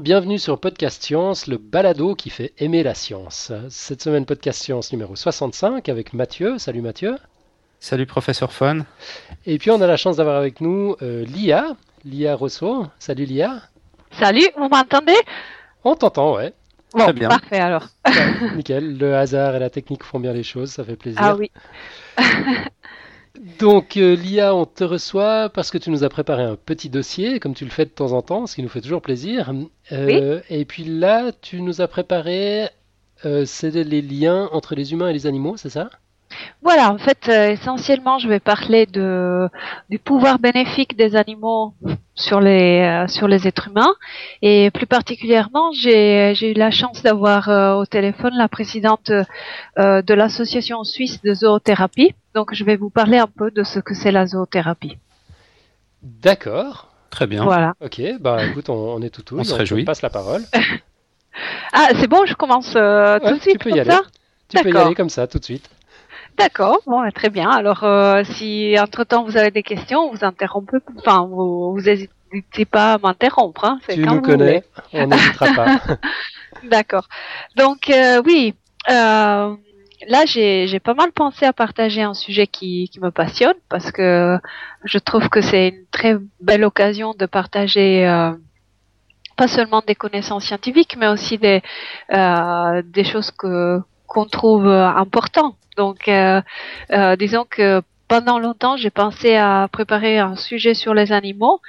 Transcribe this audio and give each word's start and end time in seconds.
Bienvenue 0.00 0.38
sur 0.38 0.58
Podcast 0.58 1.02
Science, 1.02 1.46
le 1.46 1.58
balado 1.58 2.14
qui 2.14 2.30
fait 2.30 2.54
aimer 2.56 2.82
la 2.82 2.94
science. 2.94 3.52
Cette 3.68 4.02
semaine, 4.02 4.24
Podcast 4.24 4.62
Science 4.62 4.92
numéro 4.92 5.14
65 5.14 5.90
avec 5.90 6.14
Mathieu. 6.14 6.56
Salut 6.56 6.80
Mathieu. 6.80 7.16
Salut 7.80 8.06
professeur 8.06 8.50
Fun. 8.50 8.86
Et 9.44 9.58
puis 9.58 9.70
on 9.70 9.78
a 9.82 9.86
la 9.86 9.98
chance 9.98 10.16
d'avoir 10.16 10.36
avec 10.36 10.62
nous 10.62 10.96
euh, 11.02 11.26
Lia, 11.26 11.76
Lia 12.06 12.34
Rousseau. 12.34 12.86
Salut 12.98 13.26
Lia. 13.26 13.60
Salut, 14.18 14.48
vous 14.56 14.70
m'entendez? 14.70 15.18
On 15.84 15.94
t'entend, 15.94 16.36
ouais. 16.36 16.54
Bon, 16.94 17.00
Très 17.04 17.12
bien. 17.12 17.28
parfait 17.28 17.58
alors. 17.60 17.84
Ouais, 18.06 18.56
nickel, 18.56 18.96
le 18.96 19.14
hasard 19.14 19.54
et 19.54 19.58
la 19.58 19.68
technique 19.68 20.02
font 20.02 20.18
bien 20.18 20.32
les 20.32 20.42
choses, 20.44 20.70
ça 20.70 20.82
fait 20.82 20.96
plaisir. 20.96 21.20
Ah 21.22 21.36
oui. 21.36 21.50
Donc 23.58 23.96
euh, 23.96 24.14
Lia, 24.14 24.54
on 24.54 24.66
te 24.66 24.84
reçoit 24.84 25.48
parce 25.48 25.70
que 25.70 25.78
tu 25.78 25.90
nous 25.90 26.04
as 26.04 26.10
préparé 26.10 26.42
un 26.42 26.56
petit 26.56 26.90
dossier, 26.90 27.40
comme 27.40 27.54
tu 27.54 27.64
le 27.64 27.70
fais 27.70 27.86
de 27.86 27.90
temps 27.90 28.12
en 28.12 28.20
temps, 28.20 28.46
ce 28.46 28.54
qui 28.54 28.62
nous 28.62 28.68
fait 28.68 28.82
toujours 28.82 29.00
plaisir. 29.00 29.52
Euh, 29.92 30.40
Et 30.50 30.64
puis 30.66 30.84
là, 30.84 31.32
tu 31.32 31.62
nous 31.62 31.80
as 31.80 31.88
préparé, 31.88 32.68
euh, 33.24 33.44
c'est 33.46 33.70
les 33.70 34.02
liens 34.02 34.50
entre 34.52 34.74
les 34.74 34.92
humains 34.92 35.08
et 35.08 35.14
les 35.14 35.26
animaux, 35.26 35.56
c'est 35.56 35.70
ça? 35.70 35.88
Voilà, 36.62 36.92
en 36.92 36.98
fait, 36.98 37.28
essentiellement, 37.28 38.18
je 38.18 38.28
vais 38.28 38.40
parler 38.40 38.86
de, 38.86 39.48
du 39.88 39.98
pouvoir 39.98 40.38
bénéfique 40.38 40.96
des 40.96 41.16
animaux 41.16 41.74
sur 42.14 42.40
les, 42.40 43.04
sur 43.08 43.26
les 43.26 43.48
êtres 43.48 43.68
humains. 43.68 43.94
Et 44.42 44.70
plus 44.70 44.86
particulièrement, 44.86 45.72
j'ai 45.72 46.32
j'ai 46.36 46.52
eu 46.52 46.54
la 46.54 46.70
chance 46.70 47.02
d'avoir 47.02 47.48
au 47.78 47.84
téléphone 47.86 48.34
la 48.36 48.48
présidente 48.48 49.10
de 49.76 50.14
l'association 50.14 50.84
suisse 50.84 51.20
de 51.22 51.34
zoothérapie. 51.34 52.14
Donc, 52.34 52.54
je 52.54 52.64
vais 52.64 52.76
vous 52.76 52.90
parler 52.90 53.18
un 53.18 53.26
peu 53.26 53.50
de 53.50 53.62
ce 53.64 53.78
que 53.80 53.94
c'est 53.94 54.12
la 54.12 54.26
zoothérapie. 54.26 54.98
D'accord. 56.02 56.88
Très 57.10 57.26
bien. 57.26 57.42
Voilà. 57.44 57.74
Ok, 57.80 58.00
bah 58.20 58.44
écoute, 58.46 58.68
on, 58.68 58.74
on 58.94 59.02
est 59.02 59.10
tout 59.10 59.36
On 59.36 59.42
se 59.42 59.52
réjouit. 59.54 59.84
passe 59.84 60.02
la 60.02 60.10
parole. 60.10 60.42
Ah, 61.72 61.90
c'est 61.94 62.08
bon, 62.08 62.26
je 62.26 62.34
commence 62.34 62.74
euh, 62.74 63.18
Ouais, 63.20 63.28
tout 63.30 63.36
de 63.36 63.40
suite 63.40 63.52
tu 63.52 63.58
peux 63.58 63.70
y 63.70 63.72
comme 63.74 63.80
aller. 63.82 63.90
ça 63.92 64.02
Tu 64.48 64.62
peux 64.62 64.70
y 64.72 64.76
aller 64.76 64.94
comme 64.96 65.08
ça, 65.08 65.28
tout 65.28 65.38
de 65.38 65.44
suite. 65.44 65.70
D'accord, 66.36 66.78
bon, 66.86 67.00
bah, 67.00 67.12
très 67.12 67.30
bien. 67.30 67.48
Alors, 67.48 67.84
euh, 67.84 68.24
si 68.24 68.74
entre-temps 68.78 69.22
vous 69.24 69.36
avez 69.36 69.52
des 69.52 69.62
questions, 69.62 70.10
vous 70.10 70.24
interrompez, 70.24 70.78
enfin, 70.98 71.24
vous 71.30 71.72
vous 71.72 71.80
n'hésitez 71.82 72.64
pas 72.64 72.94
à 72.94 72.98
m'interrompre. 72.98 73.64
Hein, 73.64 73.78
Tu 73.88 74.02
quand 74.04 74.10
nous 74.16 74.16
vous 74.16 74.22
voulez. 74.24 74.36
connais, 74.36 74.64
on 74.92 75.06
n'hésitera 75.06 75.46
pas. 75.54 75.80
D'accord. 76.68 77.08
Donc, 77.56 77.88
euh, 77.90 78.20
oui, 78.26 78.54
euh, 78.90 79.54
là, 80.08 80.24
j'ai 80.26 80.80
pas 80.80 80.94
mal 80.94 81.12
pensé 81.12 81.44
à 81.44 81.52
partager 81.52 82.02
un 82.02 82.14
sujet 82.14 82.46
qui, 82.46 82.88
qui 82.90 83.00
me 83.00 83.10
passionne 83.10 83.54
parce 83.68 83.90
que 83.92 84.38
je 84.84 84.98
trouve 84.98 85.28
que 85.28 85.40
c'est 85.40 85.68
une 85.68 85.84
très 85.90 86.16
belle 86.40 86.64
occasion 86.64 87.14
de 87.14 87.26
partager 87.26 88.06
euh, 88.06 88.32
pas 89.36 89.48
seulement 89.48 89.82
des 89.86 89.94
connaissances 89.94 90.44
scientifiques, 90.44 90.96
mais 90.98 91.08
aussi 91.08 91.38
des, 91.38 91.62
euh, 92.12 92.82
des 92.84 93.04
choses 93.04 93.30
que 93.30 93.80
qu'on 94.06 94.26
trouve 94.26 94.66
euh, 94.66 94.86
importantes. 94.88 95.56
Donc, 95.76 96.08
euh, 96.08 96.42
euh, 96.92 97.16
disons 97.16 97.46
que 97.48 97.80
pendant 98.08 98.38
longtemps, 98.40 98.76
j'ai 98.76 98.90
pensé 98.90 99.36
à 99.36 99.68
préparer 99.70 100.18
un 100.18 100.34
sujet 100.36 100.74
sur 100.74 100.94
les 100.94 101.12
animaux. 101.12 101.60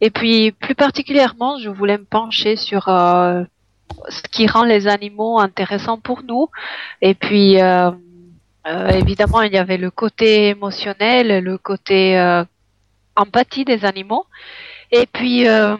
Et 0.00 0.10
puis, 0.10 0.52
plus 0.52 0.74
particulièrement, 0.74 1.58
je 1.58 1.68
voulais 1.68 1.98
me 1.98 2.04
pencher 2.04 2.56
sur 2.56 2.88
euh, 2.88 3.42
ce 4.08 4.22
qui 4.22 4.46
rend 4.46 4.64
les 4.64 4.88
animaux 4.88 5.38
intéressants 5.38 5.98
pour 5.98 6.22
nous. 6.22 6.48
Et 7.00 7.14
puis, 7.14 7.60
euh, 7.60 7.90
euh, 8.66 8.88
évidemment, 8.88 9.42
il 9.42 9.52
y 9.52 9.58
avait 9.58 9.78
le 9.78 9.90
côté 9.90 10.48
émotionnel, 10.48 11.42
le 11.42 11.58
côté 11.58 12.18
euh, 12.18 12.44
empathie 13.16 13.64
des 13.64 13.84
animaux. 13.84 14.26
Et 14.92 15.06
puis, 15.06 15.48
euh, 15.48 15.76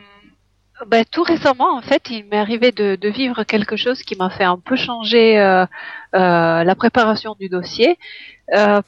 ben, 0.86 1.04
tout 1.10 1.22
récemment, 1.22 1.76
en 1.76 1.82
fait, 1.82 2.08
il 2.10 2.24
m'est 2.26 2.38
arrivé 2.38 2.72
de, 2.72 2.96
de 2.96 3.08
vivre 3.08 3.44
quelque 3.44 3.76
chose 3.76 4.02
qui 4.02 4.16
m'a 4.16 4.30
fait 4.30 4.44
un 4.44 4.58
peu 4.58 4.76
changer 4.76 5.38
euh, 5.38 5.66
euh, 6.14 6.64
la 6.64 6.74
préparation 6.74 7.36
du 7.38 7.48
dossier, 7.48 7.98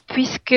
puisque 0.07 0.55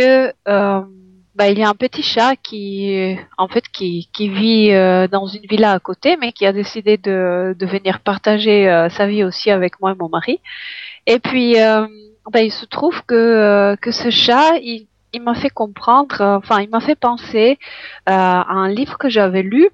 euh, 1.37 1.45
ben, 1.45 1.53
il 1.53 1.59
y 1.59 1.63
a 1.63 1.69
un 1.69 1.75
petit 1.75 2.03
chat 2.03 2.37
qui, 2.37 3.17
en 3.39 3.49
fait, 3.49 3.69
qui, 3.69 4.09
qui 4.13 4.29
vit 4.29 4.73
euh, 4.73 5.09
dans 5.09 5.27
une 5.27 5.47
villa 5.47 5.73
à 5.73 5.79
côté, 5.79 6.17
mais 6.17 6.33
qui 6.33 6.47
a 6.47 6.53
décidé 6.53 6.97
de, 6.97 7.55
de 7.59 7.67
venir 7.67 8.01
partager 8.01 8.69
euh, 8.69 8.89
sa 8.89 9.07
vie 9.07 9.25
aussi 9.25 9.51
avec 9.51 9.81
moi 9.81 9.93
et 9.93 9.95
mon 9.95 10.09
mari. 10.09 10.41
Et 11.07 11.19
puis, 11.19 11.61
euh, 11.61 11.87
ben, 12.33 12.41
il 12.41 12.53
se 12.53 12.67
trouve 12.67 13.03
que 13.07 13.15
euh, 13.15 13.77
que 13.77 13.91
ce 13.91 14.11
chat, 14.11 14.59
il, 14.63 14.87
il 15.13 15.23
m'a 15.23 15.35
fait 15.35 15.51
comprendre, 15.51 16.21
euh, 16.21 16.37
enfin, 16.39 16.61
il 16.61 16.69
m'a 16.69 16.81
fait 16.81 16.97
penser 16.97 17.59
euh, 18.09 18.13
à 18.13 18.53
un 18.53 18.69
livre 18.69 18.99
que 18.99 19.09
j'avais 19.09 19.43
lu 19.43 19.71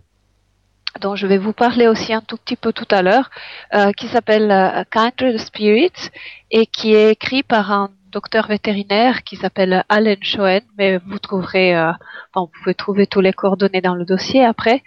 dont 1.01 1.17
je 1.17 1.27
vais 1.27 1.39
vous 1.39 1.55
parler 1.55 1.89
aussi 1.89 2.13
un 2.13 2.21
tout 2.21 2.37
petit 2.37 2.57
peu 2.57 2.73
tout 2.73 2.87
à 2.91 3.01
l'heure, 3.01 3.31
euh, 3.75 3.93
qui 3.93 4.09
s'appelle 4.09 4.51
euh, 4.51 4.85
Kindred 4.91 5.39
Spirits 5.39 6.11
et 6.51 6.67
qui 6.67 6.95
est 6.95 7.13
écrit 7.13 7.43
par 7.43 7.73
un 7.73 7.91
docteur 8.13 8.47
vétérinaire 8.47 9.25
qui 9.25 9.37
s'appelle 9.37 9.85
Alan 9.89 10.17
Schoen, 10.21 10.63
mais 10.79 10.99
vous 10.99 11.19
trouverez, 11.19 11.77
euh, 11.77 11.91
enfin, 12.33 12.47
vous 12.47 12.61
pouvez 12.63 12.75
trouver 12.75 13.07
tous 13.07 13.21
les 13.21 13.33
coordonnées 13.33 13.81
dans 13.81 13.95
le 13.95 14.05
dossier 14.05 14.45
après. 14.45 14.83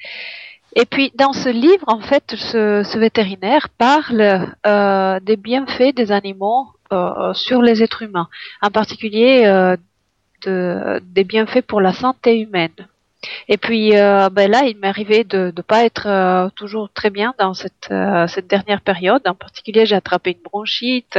Et 0.76 0.86
puis 0.86 1.12
dans 1.16 1.34
ce 1.34 1.50
livre, 1.50 1.86
en 1.88 2.02
fait, 2.02 2.36
ce, 2.36 2.98
vétérinaire 2.98 3.70
parle 3.70 4.54
euh, 4.68 5.20
des 5.22 5.38
bienfaits 5.38 5.96
des 5.96 6.12
animaux 6.12 6.68
euh, 6.92 7.34
sur 7.34 7.62
les 7.62 7.82
êtres 7.82 8.04
humains, 8.04 8.28
en 8.62 8.70
particulier 8.70 9.44
euh, 9.46 9.78
de, 10.46 11.02
des 11.02 11.24
bienfaits 11.24 11.62
pour 11.62 11.80
la 11.80 11.94
santé 11.94 12.40
humaine. 12.40 12.76
Et 13.48 13.58
puis 13.58 13.98
euh, 13.98 14.30
ben 14.30 14.50
là, 14.50 14.64
il 14.64 14.78
m'est 14.78 14.88
arrivé 14.88 15.24
de 15.24 15.54
ne 15.56 15.62
pas 15.62 15.86
être 15.86 16.08
euh, 16.08 16.50
toujours 16.56 16.90
très 16.90 17.10
bien 17.10 17.34
dans 17.40 17.54
cette, 17.54 17.90
euh, 17.92 18.28
cette 18.28 18.48
dernière 18.48 18.82
période. 18.82 19.22
En 19.26 19.36
particulier, 19.36 19.86
j'ai 19.86 19.96
attrapé 19.96 20.32
une 20.32 20.44
bronchite. 20.44 21.18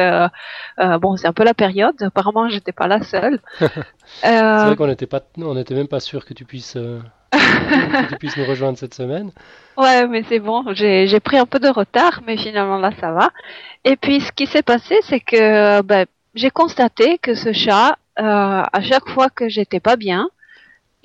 bon, 0.79 1.17
c'est 1.17 1.27
un 1.27 1.33
peu 1.33 1.45
la 1.45 1.55
période. 1.55 2.01
Apparemment, 2.03 2.49
j'étais 2.49 2.73
pas 2.73 2.87
la 2.87 3.03
seule. 3.03 3.41
C'est 4.23 4.41
vrai 4.41 4.77
qu'on 4.77 4.87
n'était 4.87 5.07
pas, 5.07 5.21
on 5.37 5.55
n'était 5.55 5.75
même 5.75 5.89
pas 5.89 5.99
sûr 5.99 6.25
que 6.25 6.33
tu 6.33 6.45
puisses, 6.45 6.75
que 7.33 8.09
tu 8.09 8.17
puisses 8.17 8.37
nous 8.37 8.47
rejoindre 8.47 8.79
cette 8.79 8.95
semaine. 8.95 9.33
Ouais, 9.77 10.07
mais 10.07 10.23
c'est 10.29 10.39
bon, 10.39 10.65
j'ai 10.73 11.21
pris 11.21 11.37
un 11.37 11.45
peu 11.45 11.59
de 11.59 11.69
retard, 11.69 12.23
mais 12.25 12.37
finalement 12.37 12.79
là 12.79 12.93
ça 13.01 13.11
va. 13.11 13.31
Et 13.85 13.97
puis 13.97 14.21
ce 14.21 14.31
qui 14.31 14.47
s'est 14.47 14.63
passé, 14.63 14.97
c'est 15.03 15.19
que 15.19 15.83
ben, 15.83 16.07
j'ai 16.35 16.51
constaté 16.51 17.19
que 17.19 17.35
ce 17.35 17.53
chat, 17.53 17.97
à 18.17 18.81
chaque 18.81 19.09
fois 19.09 19.29
que 19.29 19.49
j'étais 19.49 19.81
pas 19.81 19.97
bien, 19.97 20.31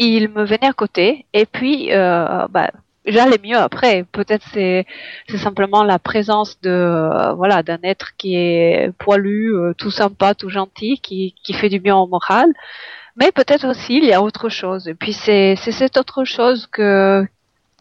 il 0.07 0.29
me 0.29 0.43
venait 0.45 0.67
à 0.67 0.73
côté, 0.73 1.25
et 1.33 1.45
puis 1.45 1.93
euh, 1.93 2.47
ben, 2.49 2.69
j'allais 3.05 3.39
mieux 3.43 3.57
après. 3.57 4.05
Peut-être 4.11 4.45
c'est 4.53 4.85
c'est 5.27 5.37
simplement 5.37 5.83
la 5.83 5.99
présence 5.99 6.59
de 6.61 6.69
euh, 6.69 7.33
voilà 7.33 7.63
d'un 7.63 7.79
être 7.83 8.15
qui 8.17 8.35
est 8.35 8.91
poilu, 8.97 9.55
euh, 9.55 9.73
tout 9.77 9.91
sympa, 9.91 10.35
tout 10.35 10.49
gentil, 10.49 10.99
qui 11.01 11.35
qui 11.43 11.53
fait 11.53 11.69
du 11.69 11.79
bien 11.79 11.97
au 11.97 12.07
moral. 12.07 12.51
Mais 13.17 13.31
peut-être 13.31 13.67
aussi 13.69 13.97
il 13.97 14.05
y 14.05 14.13
a 14.13 14.21
autre 14.21 14.49
chose. 14.49 14.87
Et 14.87 14.95
puis 14.95 15.13
c'est 15.13 15.55
c'est 15.57 15.71
cette 15.71 15.97
autre 15.97 16.23
chose 16.25 16.67
que 16.67 17.25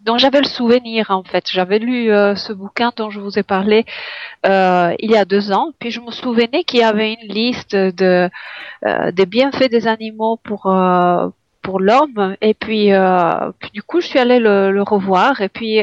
dont 0.04 0.18
j'avais 0.18 0.40
le 0.40 0.46
souvenir 0.46 1.10
en 1.10 1.22
fait. 1.24 1.44
J'avais 1.50 1.78
lu 1.78 2.10
euh, 2.12 2.34
ce 2.36 2.52
bouquin 2.52 2.92
dont 2.96 3.10
je 3.10 3.20
vous 3.20 3.38
ai 3.38 3.42
parlé 3.42 3.84
euh, 4.46 4.94
il 4.98 5.10
y 5.10 5.16
a 5.16 5.24
deux 5.24 5.52
ans, 5.52 5.72
puis 5.78 5.90
je 5.90 6.00
me 6.00 6.10
souvenais 6.10 6.64
qu'il 6.64 6.80
y 6.80 6.82
avait 6.82 7.14
une 7.14 7.28
liste 7.28 7.76
de 7.76 8.30
euh, 8.86 9.12
des 9.12 9.26
bienfaits 9.26 9.70
des 9.70 9.86
animaux 9.86 10.38
pour 10.42 10.66
euh, 10.66 11.28
pour 11.62 11.80
l'homme. 11.80 12.36
Et 12.40 12.54
puis, 12.54 12.92
euh, 12.92 13.52
du 13.74 13.82
coup 13.82 14.00
je 14.00 14.06
suis 14.06 14.18
allée 14.18 14.38
le, 14.38 14.70
le 14.70 14.82
revoir. 14.82 15.40
Et 15.40 15.48
puis 15.48 15.78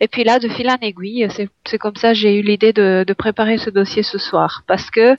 et 0.00 0.08
puis 0.08 0.24
là 0.24 0.38
de 0.38 0.48
fil 0.48 0.68
en 0.70 0.78
aiguille 0.80 1.28
c'est 1.66 1.78
comme 1.78 1.96
ça 1.96 2.14
j'ai 2.14 2.38
eu 2.38 2.42
l'idée 2.42 2.72
de, 2.72 3.04
de 3.06 3.12
préparer 3.14 3.58
ce 3.58 3.70
dossier 3.70 4.02
ce 4.02 4.18
soir. 4.18 4.62
Parce 4.66 4.90
que 4.90 5.16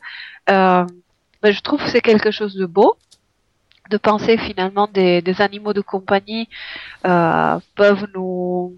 euh, 0.50 0.86
ben, 1.42 1.54
je 1.54 1.62
trouve 1.62 1.82
que 1.84 1.90
c'est 1.90 2.02
quelque 2.02 2.32
chose 2.32 2.56
de 2.56 2.66
beau 2.66 2.96
de 3.90 3.98
penser 3.98 4.38
finalement 4.38 4.88
des, 4.92 5.22
des 5.22 5.42
animaux 5.42 5.74
de 5.74 5.82
compagnie 5.82 6.48
euh, 7.06 7.58
peuvent 7.76 8.08
nous 8.14 8.78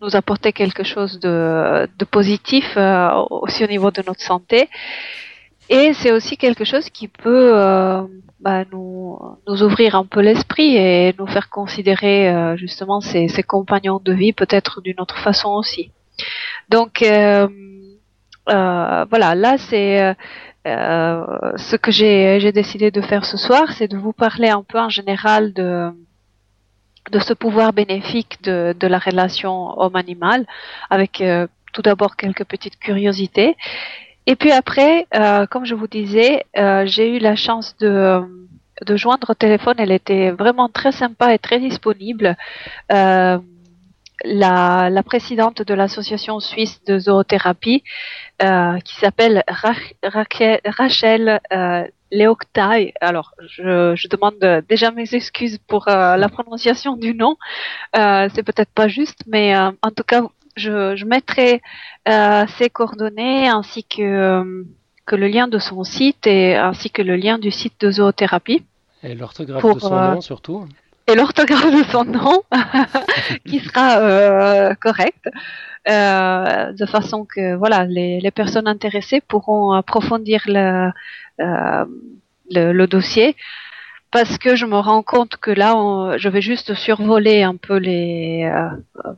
nous 0.00 0.14
apporter 0.14 0.52
quelque 0.52 0.84
chose 0.84 1.18
de, 1.18 1.88
de 1.98 2.04
positif 2.04 2.74
euh, 2.76 3.10
aussi 3.30 3.64
au 3.64 3.66
niveau 3.66 3.90
de 3.90 4.02
notre 4.06 4.20
santé. 4.20 4.68
Et 5.68 5.92
c'est 5.92 6.12
aussi 6.12 6.36
quelque 6.36 6.64
chose 6.64 6.88
qui 6.90 7.08
peut 7.08 7.50
euh, 7.54 8.02
bah, 8.40 8.64
nous, 8.72 9.18
nous 9.46 9.62
ouvrir 9.62 9.94
un 9.96 10.06
peu 10.06 10.20
l'esprit 10.20 10.76
et 10.76 11.14
nous 11.18 11.26
faire 11.26 11.50
considérer 11.50 12.30
euh, 12.30 12.56
justement 12.56 13.00
ces, 13.00 13.28
ces 13.28 13.42
compagnons 13.42 14.00
de 14.02 14.12
vie 14.12 14.32
peut-être 14.32 14.80
d'une 14.80 15.00
autre 15.00 15.18
façon 15.18 15.50
aussi. 15.50 15.90
Donc 16.68 17.02
euh, 17.02 17.48
euh, 18.48 19.04
voilà, 19.10 19.34
là 19.34 19.58
c'est 19.58 20.02
euh, 20.02 20.14
euh, 20.66 21.24
ce 21.56 21.76
que 21.76 21.90
j'ai 21.90 22.52
décidé 22.52 22.90
de 22.90 23.00
faire 23.00 23.24
ce 23.24 23.36
soir, 23.36 23.72
c'est 23.72 23.88
de 23.88 23.96
vous 23.96 24.12
parler 24.12 24.48
un 24.48 24.62
peu 24.62 24.78
en 24.78 24.88
général 24.88 25.52
de 25.52 25.90
de 27.10 27.18
ce 27.20 27.32
pouvoir 27.32 27.72
bénéfique 27.72 28.42
de, 28.42 28.76
de 28.78 28.86
la 28.86 28.98
relation 28.98 29.78
homme-animal, 29.80 30.44
avec 30.90 31.22
tout 31.72 31.80
d'abord 31.80 32.16
quelques 32.16 32.44
petites 32.44 32.78
curiosités. 32.78 33.56
Et 34.28 34.36
puis 34.36 34.52
après, 34.52 35.06
euh, 35.14 35.46
comme 35.46 35.64
je 35.64 35.74
vous 35.74 35.86
disais, 35.88 36.44
euh, 36.58 36.84
j'ai 36.84 37.16
eu 37.16 37.18
la 37.18 37.34
chance 37.34 37.74
de, 37.78 38.20
de 38.84 38.94
joindre 38.94 39.30
au 39.30 39.34
téléphone. 39.34 39.76
Elle 39.78 39.90
était 39.90 40.32
vraiment 40.32 40.68
très 40.68 40.92
sympa 40.92 41.32
et 41.32 41.38
très 41.38 41.58
disponible. 41.58 42.36
Euh, 42.92 43.38
la, 44.24 44.90
la 44.90 45.02
présidente 45.02 45.62
de 45.62 45.72
l'association 45.72 46.40
suisse 46.40 46.84
de 46.84 46.98
zoothérapie 46.98 47.82
euh, 48.42 48.78
qui 48.80 48.96
s'appelle 48.96 49.44
Rachel 49.48 51.40
euh, 51.50 51.84
Alors, 53.00 53.34
je, 53.48 53.94
je, 53.96 54.08
demande 54.08 54.62
déjà 54.68 54.90
mes 54.90 55.14
excuses 55.14 55.58
pour 55.66 55.88
euh, 55.88 56.18
la 56.18 56.28
prononciation 56.28 56.96
du 56.96 57.14
nom. 57.14 57.38
Euh, 57.96 58.28
c'est 58.34 58.42
peut-être 58.42 58.72
pas 58.74 58.88
juste, 58.88 59.20
mais 59.26 59.56
euh, 59.56 59.70
en 59.80 59.90
tout 59.90 60.04
cas, 60.04 60.20
je, 60.58 60.96
je 60.96 61.04
mettrai 61.04 61.62
ses 62.06 62.70
coordonnées 62.70 63.48
ainsi 63.48 63.84
que 63.84 64.64
que 65.06 65.16
le 65.16 65.26
lien 65.26 65.48
de 65.48 65.58
son 65.58 65.84
site 65.84 66.26
et 66.26 66.54
ainsi 66.54 66.90
que 66.90 67.00
le 67.00 67.16
lien 67.16 67.38
du 67.38 67.50
site 67.50 67.80
de 67.80 67.90
zoothérapie. 67.90 68.62
Et 69.02 69.14
l'orthographe 69.14 69.64
de 69.64 69.80
son 69.80 69.90
nom 69.90 70.20
surtout 70.20 70.66
et 71.08 71.14
l'orthographe 71.14 71.72
de 71.72 71.84
son 71.90 72.04
nom 72.04 72.42
qui 73.46 73.60
sera 73.60 73.98
euh, 73.98 74.74
correcte 74.74 75.28
euh, 75.88 76.72
de 76.72 76.86
façon 76.86 77.24
que 77.24 77.56
voilà 77.56 77.86
les, 77.86 78.20
les, 78.20 78.30
personnes 78.30 78.68
intéressées 78.68 79.22
pourront 79.22 79.72
approfondir 79.72 80.42
le, 80.46 80.90
euh, 81.40 81.84
le, 82.50 82.72
le, 82.72 82.86
dossier 82.86 83.36
parce 84.10 84.38
que 84.38 84.56
je 84.56 84.64
me 84.66 84.76
rends 84.76 85.02
compte 85.02 85.36
que 85.36 85.50
là 85.50 86.16
je 86.16 86.28
vais 86.28 86.40
juste 86.40 86.74
survoler 86.74 87.42
un 87.42 87.56
peu 87.56 87.76
les 87.76 88.44
euh, 88.44 88.68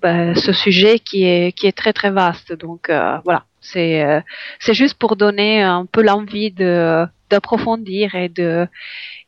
ben, 0.03 0.35
ce 0.35 0.53
sujet 0.53 0.99
qui 0.99 1.25
est 1.25 1.53
qui 1.53 1.67
est 1.67 1.77
très 1.77 1.93
très 1.93 2.11
vaste. 2.11 2.53
Donc 2.53 2.91
euh, 2.91 3.19
voilà. 3.25 3.45
C'est 3.61 4.03
euh, 4.03 4.21
juste 4.61 4.99
pour 4.99 5.17
donner 5.17 5.63
un 5.63 5.87
peu 5.87 6.03
l'envie 6.03 6.51
d'approfondir 6.51 8.15
et 8.15 8.29
de 8.29 8.67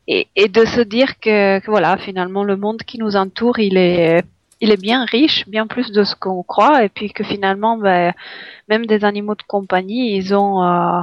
et, 0.09 0.27
de 0.49 0.65
se 0.65 0.81
dire 0.81 1.21
que, 1.21 1.61
que, 1.61 1.71
voilà 1.71 1.97
finalement 1.97 2.43
le 2.43 2.57
monde 2.57 2.83
qui 2.83 2.99
nous 2.99 3.15
entoure 3.15 3.61
il 3.61 3.77
est 3.77 4.25
il 4.61 4.73
est 4.73 4.81
bien 4.81 5.05
riche 5.05 5.49
bien 5.49 5.67
plus 5.67 5.93
de 5.93 6.03
ce 6.03 6.17
qu'on 6.17 6.43
croit. 6.43 6.85
Et 6.85 6.89
puis 6.89 7.13
que 7.13 7.25
finalement 7.25 7.77
ben, 7.77 8.15
même 8.69 8.87
des 8.87 9.05
animaux 9.05 9.37
de 9.37 9.43
compagnie 9.47 10.17
ils 10.17 10.35
ont 10.35 10.65
euh, 10.65 11.03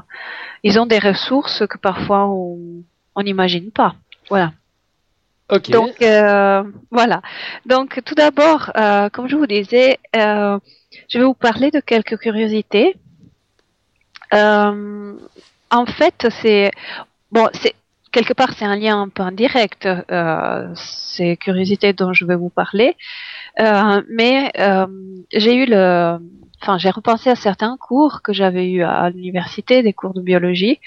ils 0.63 0.79
ont 0.79 0.85
des 0.85 0.99
ressources 0.99 1.65
que 1.67 1.77
parfois 1.77 2.27
on 2.27 3.23
n'imagine 3.23 3.71
pas 3.71 3.95
voilà 4.29 4.53
okay. 5.49 5.71
donc 5.71 6.01
euh, 6.01 6.63
voilà 6.91 7.21
donc 7.65 8.01
tout 8.05 8.15
d'abord 8.15 8.71
euh, 8.77 9.09
comme 9.09 9.27
je 9.27 9.35
vous 9.35 9.47
disais 9.47 9.99
euh, 10.15 10.57
je 11.07 11.19
vais 11.19 11.25
vous 11.25 11.33
parler 11.33 11.71
de 11.71 11.79
quelques 11.79 12.17
curiosités 12.17 12.95
euh, 14.33 15.13
en 15.71 15.85
fait 15.85 16.27
c'est 16.41 16.71
bon 17.31 17.49
c'est 17.53 17.75
quelque 18.11 18.33
part, 18.33 18.53
c'est 18.57 18.65
un 18.65 18.75
lien 18.75 19.01
un 19.01 19.09
peu 19.09 19.23
indirect, 19.23 19.85
euh, 19.85 20.67
ces 20.75 21.37
curiosités 21.37 21.93
dont 21.93 22.13
je 22.13 22.25
vais 22.25 22.35
vous 22.35 22.49
parler. 22.49 22.95
Euh, 23.59 24.01
mais 24.09 24.51
euh, 24.59 24.87
j'ai 25.31 25.55
eu 25.55 25.65
le, 25.65 26.17
enfin, 26.61 26.77
j'ai 26.77 26.89
repensé 26.89 27.29
à 27.29 27.35
certains 27.35 27.77
cours 27.77 28.21
que 28.21 28.33
j'avais 28.33 28.69
eu 28.69 28.83
à 28.83 29.09
l'université, 29.09 29.83
des 29.83 29.93
cours 29.93 30.13
de 30.13 30.21
biologie, 30.21 30.79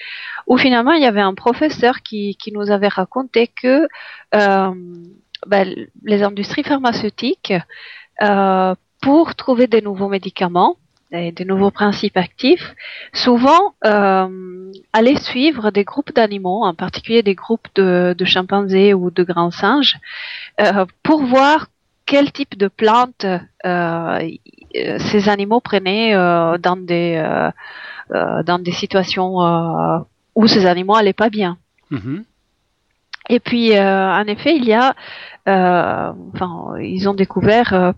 où 0.47 0.57
finalement 0.57 0.93
il 0.93 1.03
y 1.03 1.07
avait 1.07 1.21
un 1.21 1.35
professeur 1.35 2.03
qui, 2.03 2.37
qui 2.37 2.53
nous 2.53 2.71
avait 2.71 2.89
raconté 2.89 3.49
que 3.49 3.89
euh, 4.35 4.71
ben, 5.47 5.75
les 6.05 6.23
industries 6.23 6.63
pharmaceutiques, 6.63 7.53
euh, 8.23 8.75
pour 9.01 9.35
trouver 9.35 9.67
des 9.67 9.83
nouveaux 9.83 10.09
médicaments, 10.09 10.77
des, 11.11 11.45
nouveaux 11.45 11.71
principes 11.71 12.17
actifs, 12.17 12.75
souvent 13.13 13.75
euh, 13.85 14.73
aller 14.93 15.17
suivre 15.17 15.71
des 15.71 15.85
groupes 15.85 16.13
d'animaux, 16.15 16.65
en 16.65 16.75
particulier 16.75 17.23
des 17.23 17.35
groupes 17.35 17.69
de, 17.75 18.15
de 18.17 18.25
chimpanzés 18.25 18.95
ou 18.95 19.11
de 19.11 19.23
grands 19.23 19.51
singes, 19.51 19.99
euh, 20.61 20.87
pour 21.03 21.23
voir 21.23 21.67
quel 22.07 22.33
type 22.33 22.57
de 22.57 22.69
plantes 22.69 23.27
euh, 23.67 24.31
ces 24.99 25.29
animaux 25.29 25.61
prenaient 25.61 26.15
euh, 26.15 26.59
dans 26.59 26.77
des 26.77 27.15
euh, 27.17 27.51
euh, 28.15 28.43
dans 28.43 28.59
des 28.59 28.73
situations 28.73 29.37
où 30.35 30.47
ces 30.47 30.67
animaux 30.67 30.95
allaient 30.95 31.13
pas 31.13 31.31
bien. 31.31 31.59
Mm-hmm. 31.91 32.25
Et 33.29 33.41
puis, 33.41 33.79
en 33.79 34.25
effet, 34.27 34.57
il 34.57 34.65
y 34.65 34.73
a, 34.75 34.95
enfin, 35.47 36.75
ils 36.81 37.09
ont 37.09 37.15
découvert 37.15 37.95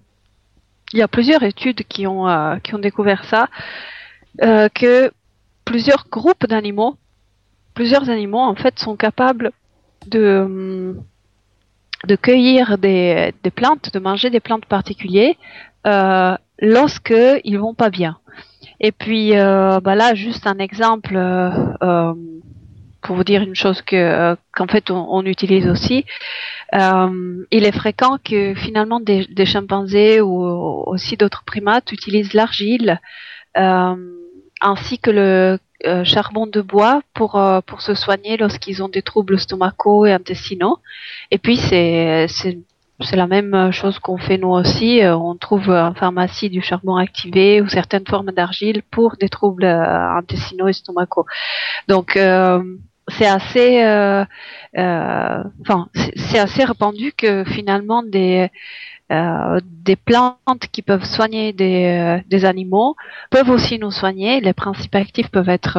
il 0.95 0.99
y 0.99 1.03
a 1.03 1.09
plusieurs 1.09 1.43
études 1.43 1.83
qui 1.89 2.07
ont, 2.07 2.29
euh, 2.29 2.57
qui 2.59 2.75
ont 2.75 2.79
découvert 2.79 3.25
ça, 3.25 3.49
euh, 4.43 4.69
que 4.69 5.11
plusieurs 5.65 6.07
groupes 6.09 6.47
d'animaux, 6.47 6.97
plusieurs 7.75 8.09
animaux 8.09 8.39
en 8.39 8.55
fait 8.55 8.79
sont 8.79 8.95
capables 8.97 9.51
de, 10.07 10.97
de 12.07 12.17
cueillir 12.17 12.79
des, 12.79 13.33
des 13.43 13.51
plantes, 13.51 13.93
de 13.93 13.99
manger 13.99 14.31
des 14.31 14.39
plantes 14.39 14.67
particulières 14.67 15.35
euh, 15.87 16.37
lorsque 16.61 17.15
ils 17.45 17.59
vont 17.59 17.75
pas 17.75 17.91
bien. 17.91 18.19
Et 18.81 18.93
puis 18.93 19.37
euh, 19.37 19.81
bah 19.81 19.95
là, 19.95 20.15
juste 20.15 20.47
un 20.47 20.59
exemple 20.59 21.17
euh, 21.17 22.15
pour 23.03 23.17
vous 23.17 23.25
dire 23.25 23.43
une 23.43 23.55
chose 23.55 23.83
que 23.83 24.37
qu'en 24.55 24.67
fait 24.67 24.91
on, 24.91 25.07
on, 25.11 25.25
utilise 25.25 25.69
aussi. 25.69 26.05
Euh, 26.75 27.45
il 27.51 27.65
est 27.65 27.73
fréquent 27.73 28.19
que 28.25 28.55
finalement 28.55 29.01
des, 29.01 29.27
des 29.27 29.47
chimpanzés 29.47 30.21
ou 30.21 30.43
aussi 30.87 31.17
d'autres 31.17 31.45
primates 31.45 31.93
utilisent 31.93 32.35
l'argile 32.35 33.01
euh, 33.57 33.95
ainsi 34.61 34.99
que 34.99 35.11
le 35.11 35.59
euh, 35.87 36.05
charbon 36.05 36.47
de 36.47 36.61
bois 36.61 37.03
pour 37.13 37.37
euh, 37.37 37.61
pour 37.61 37.83
se 37.83 37.95
soigner 37.95 38.37
lorsqu'ils 38.37 38.83
ont 38.83 38.89
des 38.89 39.03
troubles 39.03 39.39
stomacaux 39.39 40.07
et 40.07 40.13
intestinaux. 40.13 40.79
Et 41.31 41.39
puis 41.39 41.57
c'est 41.57 42.27
c'est 42.29 42.59
c'est 43.01 43.17
la 43.17 43.27
même 43.27 43.71
chose 43.73 43.99
qu'on 43.99 44.19
fait 44.19 44.39
nous 44.39 44.51
aussi. 44.51 45.03
Euh, 45.03 45.17
on 45.17 45.37
trouve 45.37 45.71
en 45.71 45.95
pharmacie 45.95 46.51
du 46.51 46.63
charbon 46.63 46.97
activé 46.97 47.61
ou 47.61 47.69
certaines 47.69 48.07
formes 48.07 48.33
d'argile 48.33 48.83
pour 48.91 49.17
des 49.17 49.29
troubles 49.29 49.65
intestinaux 49.65 50.69
et 50.69 50.73
stomacaux. 50.73 51.27
Donc 51.89 52.17
c'est 53.09 53.27
assez, 53.27 53.83
euh, 53.83 54.25
euh, 54.79 55.45
enfin, 55.61 55.89
c'est 56.17 56.39
assez 56.39 56.65
répandu 56.65 57.13
que 57.13 57.45
finalement 57.45 58.03
des 58.03 58.49
euh, 59.13 59.61
des 59.63 59.97
plantes 59.97 60.67
qui 60.73 60.81
peuvent 60.81 61.05
soigner 61.05 61.53
des, 61.53 62.23
des 62.29 62.45
animaux 62.47 62.97
peuvent 63.31 63.51
aussi 63.51 63.79
nous 63.79 63.91
soigner. 63.91 64.41
Les 64.41 64.55
principes 64.55 64.95
actifs 64.95 65.29
peuvent 65.29 65.51
être 65.51 65.79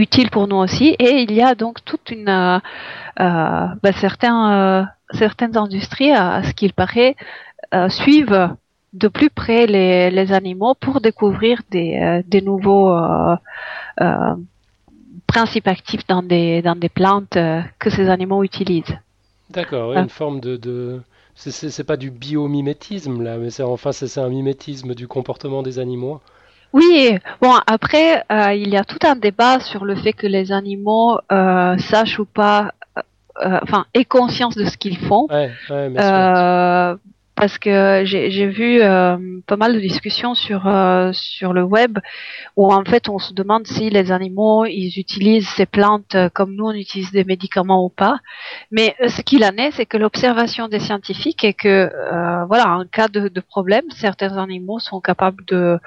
utiles 0.00 0.30
pour 0.30 0.48
nous 0.48 0.56
aussi. 0.56 0.96
Et 0.98 1.22
il 1.22 1.32
y 1.32 1.42
a 1.42 1.54
donc 1.54 1.84
toute 1.84 2.10
une 2.10 2.60
ben, 3.16 3.92
certains 4.00 4.88
certaines 5.12 5.56
industries, 5.56 6.12
à, 6.12 6.42
ce 6.42 6.52
qu'il 6.52 6.72
paraît, 6.72 7.16
suivent 7.88 8.50
de 8.92 9.08
plus 9.08 9.30
près 9.30 9.66
les, 9.66 10.10
les 10.10 10.32
animaux 10.32 10.74
pour 10.74 11.00
découvrir 11.00 11.60
des, 11.70 12.22
des 12.26 12.40
nouveaux 12.40 12.90
euh, 12.90 13.36
euh, 14.00 14.34
principes 15.26 15.68
actifs 15.68 16.06
dans 16.06 16.22
des, 16.22 16.62
dans 16.62 16.76
des 16.76 16.88
plantes 16.88 17.36
euh, 17.36 17.60
que 17.78 17.90
ces 17.90 18.08
animaux 18.08 18.42
utilisent. 18.42 18.96
D'accord, 19.50 19.92
une 19.94 20.08
forme 20.08 20.40
de... 20.40 20.56
de... 20.56 21.00
C'est 21.34 21.84
pas 21.84 21.96
du 21.96 22.10
biomimétisme 22.10 23.22
là, 23.22 23.38
mais 23.38 23.48
c'est 23.48 23.62
enfin 23.62 23.92
c'est 23.92 24.20
un 24.20 24.28
mimétisme 24.28 24.94
du 24.94 25.08
comportement 25.08 25.62
des 25.62 25.78
animaux. 25.78 26.20
Oui, 26.72 27.18
bon 27.40 27.54
après 27.66 28.24
euh, 28.30 28.54
il 28.54 28.68
y 28.68 28.76
a 28.76 28.84
tout 28.84 29.04
un 29.04 29.16
débat 29.16 29.60
sur 29.60 29.84
le 29.84 29.96
fait 29.96 30.12
que 30.12 30.26
les 30.26 30.52
animaux 30.52 31.18
euh, 31.32 31.76
sachent 31.78 32.18
ou 32.18 32.24
pas, 32.24 32.72
euh, 33.44 33.58
enfin 33.62 33.86
aient 33.94 34.04
conscience 34.04 34.56
de 34.56 34.64
ce 34.64 34.76
qu'ils 34.76 34.98
font. 34.98 35.26
Ouais, 35.30 35.50
ouais, 35.68 35.88
parce 37.40 37.56
que 37.56 38.02
j'ai 38.04 38.46
vu 38.48 38.82
euh, 38.82 39.16
pas 39.46 39.56
mal 39.56 39.72
de 39.72 39.80
discussions 39.80 40.34
sur 40.34 40.66
euh, 40.66 41.10
sur 41.14 41.54
le 41.54 41.62
web 41.62 41.98
où 42.54 42.70
en 42.70 42.84
fait 42.84 43.08
on 43.08 43.18
se 43.18 43.32
demande 43.32 43.66
si 43.66 43.88
les 43.88 44.12
animaux 44.12 44.66
ils 44.66 44.98
utilisent 44.98 45.48
ces 45.48 45.64
plantes 45.64 46.14
comme 46.34 46.54
nous 46.54 46.66
on 46.66 46.72
utilise 46.72 47.10
des 47.12 47.24
médicaments 47.24 47.82
ou 47.82 47.88
pas. 47.88 48.18
Mais 48.70 48.94
euh, 49.00 49.08
ce 49.08 49.22
qu'il 49.22 49.42
en 49.42 49.56
est, 49.56 49.70
c'est 49.70 49.86
que 49.86 49.96
l'observation 49.96 50.68
des 50.68 50.80
scientifiques 50.80 51.42
est 51.42 51.54
que 51.54 51.90
voilà 52.46 52.76
en 52.76 52.84
cas 52.84 53.08
de, 53.08 53.28
de, 53.28 53.40
problème, 53.40 53.84
certains 53.88 54.36
animaux 54.36 54.78
sont 54.78 55.00
capables 55.00 55.42
de 55.46 55.78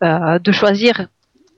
de 0.00 0.52
choisir 0.52 1.08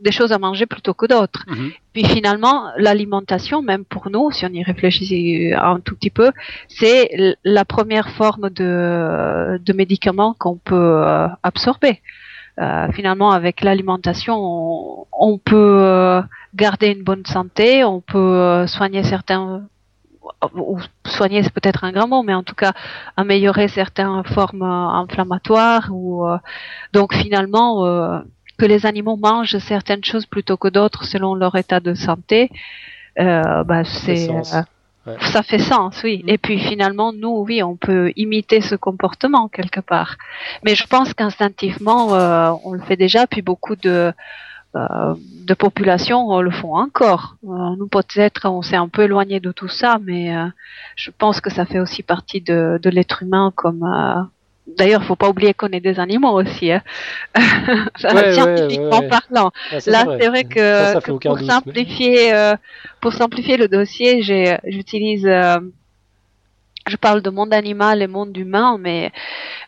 des 0.01 0.13
choses 0.13 0.33
à 0.33 0.39
manger 0.39 0.67
plutôt 0.67 0.95
que 0.95 1.07
d'autres. 1.07 1.45
Mhm. 1.49 1.71
Puis 1.93 2.05
finalement, 2.05 2.71
l'alimentation, 2.77 3.63
même 3.63 3.85
pour 3.85 4.11
nous, 4.11 4.31
si 4.31 4.45
on 4.45 4.51
y 4.51 4.63
réfléchit 4.63 5.53
un 5.55 5.81
tout 5.81 5.95
petit 5.95 6.11
peu, 6.11 6.31
c'est 6.69 7.37
la 7.45 7.65
première 7.65 8.11
forme 8.11 8.51
de, 8.51 9.59
de 9.59 9.73
médicament 9.73 10.35
qu'on 10.39 10.57
peut 10.57 10.75
euh, 10.75 11.29
absorber. 11.43 12.03
Euh, 12.59 12.91
finalement, 12.93 13.33
avec 13.33 13.61
l'alimentation, 13.61 14.35
on, 14.39 15.07
on, 15.13 15.39
peut 15.39 15.79
euh, 15.83 16.23
garder 16.55 16.89
une 16.89 17.03
bonne 17.03 17.27
santé, 17.27 17.85
on 17.85 18.01
peut 18.01 18.19
euh, 18.19 18.67
soigner 18.67 19.03
certains 19.03 19.65
ou 20.55 20.81
soigner 21.07 21.43
c'est 21.43 21.53
peut-être 21.53 21.85
un 21.85 21.93
grand 21.93 22.09
mot, 22.09 22.23
mais 22.23 22.35
en 22.35 22.43
tout 22.43 22.55
cas 22.55 22.73
améliorer 23.17 23.69
certaines 23.69 24.25
formes 24.25 24.63
inflammatoires 24.63 25.89
ou 25.93 26.27
donc 26.93 27.15
finalement 27.15 28.23
que 28.59 28.67
les 28.67 28.87
animaux 28.87 29.17
mangent 29.17 29.59
certaines 29.59 30.05
choses 30.05 30.27
plutôt 30.27 30.57
que 30.57 30.69
d'autres 30.69 31.05
selon 31.05 31.35
leur 31.35 31.55
état 31.57 31.81
de 31.81 31.95
santé, 31.95 32.51
euh, 33.19 33.65
bah, 33.65 33.85
c'est 33.85 34.29
euh, 34.31 35.17
Ça 35.21 35.43
fait 35.43 35.59
sens, 35.59 36.01
oui. 36.05 36.25
Et 36.27 36.39
puis 36.39 36.59
finalement, 36.59 37.13
nous, 37.13 37.45
oui, 37.47 37.63
on 37.63 37.77
peut 37.77 38.13
imiter 38.17 38.61
ce 38.61 38.75
comportement 38.75 39.49
quelque 39.49 39.81
part. 39.81 40.17
Mais 40.65 40.75
je 40.75 40.87
pense 40.87 41.15
qu'instinctivement, 41.15 42.15
euh, 42.15 42.51
on 42.65 42.73
le 42.73 42.81
fait 42.81 42.97
déjà. 42.97 43.27
Puis 43.27 43.43
beaucoup 43.43 43.77
de 43.77 44.13
euh, 44.75 45.15
de 45.47 45.55
populations 45.55 46.39
le 46.41 46.51
font 46.51 46.77
encore. 46.77 47.37
Euh, 47.45 47.77
nous, 47.79 47.87
peut-être, 47.87 48.47
on 48.47 48.63
s'est 48.63 48.77
un 48.77 48.89
peu 48.89 49.05
éloigné 49.05 49.41
de 49.41 49.53
tout 49.53 49.69
ça, 49.69 49.99
mais 50.03 50.35
je 50.97 51.11
pense 51.17 51.41
que 51.41 51.51
ça 51.51 51.65
fait 51.65 51.79
aussi 51.79 52.03
partie 52.03 52.41
de, 52.41 52.79
de 52.83 52.91
l'être 52.91 53.23
humain 53.23 53.53
comme 53.55 53.85
D'ailleurs, 54.67 55.05
faut 55.05 55.17
pas 55.17 55.29
oublier 55.29 55.55
qu'on 55.55 55.69
est 55.69 55.81
des 55.81 56.01
animaux 56.01 56.41
aussi, 56.41 56.73
hein. 56.73 56.83
scientifiquement 57.97 59.03
parlant. 59.09 59.53
Là, 59.87 60.05
c'est 60.21 60.27
vrai 60.27 60.45
que, 60.45 61.19
pour 61.19 61.39
simplifier, 61.39 62.35
euh, 62.35 62.57
pour 63.01 63.13
simplifier 63.13 63.57
le 63.57 63.69
dossier, 63.69 64.23
j'ai, 64.23 64.57
j'utilise, 64.67 65.25
euh, 65.25 65.59
je 66.89 66.97
parle 66.97 67.23
de 67.23 67.31
monde 67.31 67.55
animal 67.55 68.03
et 68.03 68.09
monde 68.09 68.37
humain, 68.37 68.77
mais, 68.81 69.13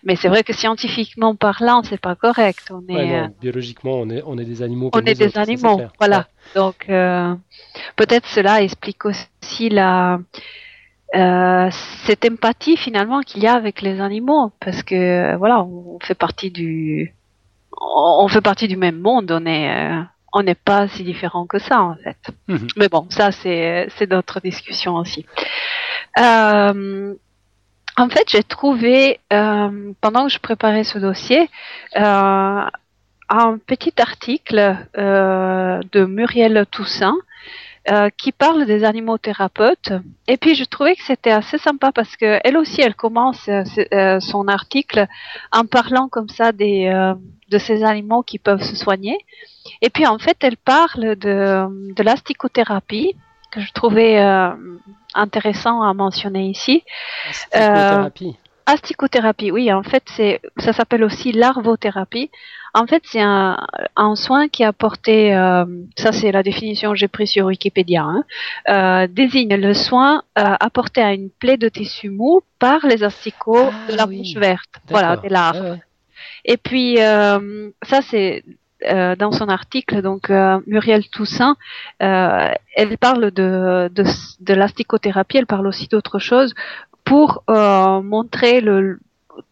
mais 0.03 0.17
c'est 0.17 0.29
vrai 0.29 0.43
que 0.43 0.53
scientifiquement 0.53 1.37
parlant, 1.37 1.85
c'est 1.85 2.01
pas 2.01 2.17
correct. 2.17 2.73
On 2.73 2.83
est, 2.93 3.23
euh, 3.23 3.29
biologiquement, 3.41 4.01
on 4.01 4.11
est, 4.11 4.23
on 4.27 4.37
est 4.37 4.45
des 4.45 4.63
animaux. 4.63 4.91
on 4.93 5.01
est 5.01 5.15
des 5.15 5.39
animaux, 5.39 5.81
voilà. 6.01 6.27
Donc, 6.57 6.87
peut-être 6.87 8.27
cela 8.27 8.63
explique 8.63 9.05
aussi 9.05 9.69
la 9.69 10.19
euh, 11.15 11.71
cette 12.05 12.25
empathie 12.27 12.77
finalement 12.77 13.21
qu'il 13.21 13.43
y 13.43 13.47
a 13.47 13.55
avec 13.55 13.81
les 13.81 13.99
animaux 14.01 14.53
parce 14.61 14.83
que 14.83 15.37
voilà 15.37 15.63
on 15.63 15.99
fait 16.01 16.15
partie 16.15 16.51
du 16.51 17.15
on 17.81 18.29
fait 18.29 18.43
partie 18.43 18.69
du 18.69 18.77
même 18.77 19.01
monde 19.01 19.31
on 19.31 19.47
est 19.47 19.71
euh, 19.71 20.03
on 20.35 20.43
n'est 20.43 20.55
pas 20.55 20.87
si 20.89 21.05
différent 21.05 21.47
que 21.47 21.59
ça 21.59 21.81
en 21.81 21.95
fait 21.95 22.19
mhm. 22.49 22.67
mais 22.77 22.89
bon 22.89 23.07
ça 23.09 23.33
c'est 23.33 23.89
c'est 23.97 24.07
d'autres 24.07 24.41
discussions 24.41 24.97
aussi 24.97 25.25
euh, 26.19 27.15
en 27.97 28.09
fait 28.11 28.29
j'ai 28.29 28.43
trouvé 28.43 29.19
euh, 29.33 29.93
pendant 30.03 30.27
que 30.27 30.33
je 30.33 30.39
préparais 30.41 30.85
ce 30.85 30.99
dossier 30.99 31.49
euh, 31.97 32.61
un 33.31 33.59
petit 33.67 33.95
article 33.99 34.77
de 34.95 36.05
Muriel 36.05 36.67
Toussaint 36.71 37.17
euh, 37.91 38.11
qui 38.17 38.33
parle 38.33 38.67
des 38.67 38.85
animaux 38.85 39.17
thérapeutes. 39.17 39.93
Et 40.27 40.37
puis 40.37 40.55
je 40.55 40.65
trouvais 40.65 40.95
que 40.95 41.03
c'était 41.05 41.31
assez 41.31 41.57
sympa 41.57 41.91
parce 41.91 42.17
que 42.17 42.39
elle 42.45 42.59
aussi, 42.59 42.83
elle 42.83 42.95
commence 42.95 43.49
euh, 43.49 43.63
euh, 43.95 44.21
son 44.21 44.47
article 44.47 45.07
en 45.53 45.65
parlant 45.65 46.09
comme 46.09 46.29
ça 46.29 46.53
des 46.53 46.93
de 47.49 47.59
ces 47.59 47.85
animaux 47.85 48.23
qui 48.23 48.39
peuvent 48.39 48.63
se 48.63 48.77
soigner. 48.77 49.17
Et 49.81 49.89
puis 49.89 50.07
en 50.07 50.19
fait, 50.19 50.37
elle 50.41 50.59
parle 50.59 51.17
de 51.17 51.95
de 51.95 52.03
l'asticothérapie 52.03 53.15
que 53.51 53.61
je 53.61 53.73
trouvais 53.73 54.19
intéressant 55.15 55.81
à 55.81 55.95
mentionner 55.95 56.47
ici. 56.47 56.85
Asticothérapie. 57.53 58.37
Asticothérapie, 58.67 59.51
oui, 59.51 59.73
en 59.73 59.83
fait, 59.83 60.03
c'est 60.15 60.43
ça 60.59 60.75
s'appelle 60.75 61.05
aussi 61.05 61.33
larvothérapie. 61.33 62.31
En 62.79 62.87
fait, 62.87 63.03
c'est 63.07 63.21
un, 63.21 63.59
un, 63.97 64.15
soin 64.15 64.47
qui 64.47 64.63
est 64.63 64.67
apporté, 64.67 65.35
euh, 65.35 65.65
ça 65.97 66.13
c'est 66.13 66.31
la 66.31 66.45
définition 66.45 66.93
que 66.93 66.97
j'ai 66.97 67.09
prise 67.09 67.31
sur 67.31 67.47
Wikipédia, 67.47 68.05
hein, 68.05 68.23
euh, 68.69 69.09
désigne 69.11 69.57
le 69.57 69.75
soin 69.75 70.23
euh, 70.39 70.55
apporté 70.61 71.01
à 71.03 71.13
une 71.13 71.29
plaie 71.29 71.57
de 71.57 71.69
tissu 71.69 72.09
mou 72.09 72.41
par 72.61 72.87
les 72.87 73.03
asticots 73.03 73.71
ah 73.73 73.93
de 73.93 73.97
la 73.97 74.07
bouche 74.07 74.35
verte, 74.37 74.71
voilà, 74.89 75.17
des 75.17 75.29
larves. 75.29 75.79
Et 76.45 76.57
puis 76.57 77.01
euh, 77.01 77.71
ça 77.83 78.01
c'est 78.01 78.45
euh, 78.85 79.17
dans 79.17 79.33
son 79.33 79.49
article, 79.49 80.01
donc 80.01 80.31
euh, 80.31 80.61
Muriel 80.69 81.09
Toussaint, 81.09 81.57
euh, 82.01 82.53
elle 82.77 82.97
parle 82.97 83.33
de, 83.33 83.91
de, 83.93 84.05
de 84.39 84.55
l'asticothérapie, 84.55 85.39
elle 85.39 85.47
parle 85.47 85.67
aussi 85.67 85.89
d'autre 85.89 86.21
chose 86.21 86.55
pour 87.03 87.43
montrer 87.49 88.61
le, 88.61 89.01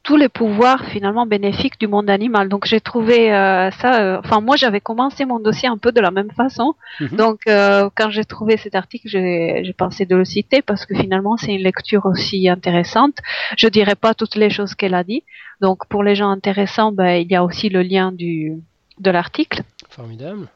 tous 0.03 0.17
les 0.17 0.29
pouvoirs 0.29 0.85
finalement 0.87 1.27
bénéfiques 1.27 1.79
du 1.79 1.87
monde 1.87 2.09
animal. 2.11 2.49
Donc 2.49 2.67
j'ai 2.67 2.81
trouvé 2.81 3.33
euh, 3.33 3.71
ça. 3.71 4.01
Euh, 4.01 4.19
enfin 4.19 4.41
moi 4.41 4.57
j'avais 4.57 4.81
commencé 4.81 5.25
mon 5.25 5.39
dossier 5.39 5.69
un 5.69 5.79
peu 5.79 5.93
de 5.93 6.01
la 6.01 6.11
même 6.11 6.31
façon. 6.31 6.75
Mhm. 7.01 7.17
Donc 7.17 7.41
euh, 7.47 7.89
quand 7.95 8.11
j'ai 8.11 8.25
trouvé 8.25 8.57
cet 8.57 8.75
article, 8.75 9.09
j'ai 9.09 9.75
pensé 9.77 10.07
de 10.07 10.17
le 10.17 10.25
citer 10.25 10.63
parce 10.63 10.87
que 10.87 10.95
finalement 10.95 11.37
c'est 11.37 11.55
une 11.55 11.63
lecture 11.63 12.07
aussi 12.07 12.49
intéressante. 12.49 13.17
Je 13.57 13.69
dirais 13.69 13.95
pas 13.95 14.15
toutes 14.15 14.37
les 14.37 14.51
choses 14.51 14.75
qu'elle 14.75 14.95
a 14.95 15.05
dit. 15.05 15.23
Donc 15.61 15.87
pour 15.89 16.03
les 16.03 16.15
gens 16.15 16.31
intéressants, 16.31 16.93
ben, 16.93 17.17
il 17.17 17.31
y 17.31 17.37
a 17.37 17.45
aussi 17.45 17.69
le 17.69 17.83
lien 17.83 18.13
du 18.13 18.55
de 18.99 19.11
l'article. 19.11 19.63
Formidable. 19.91 20.49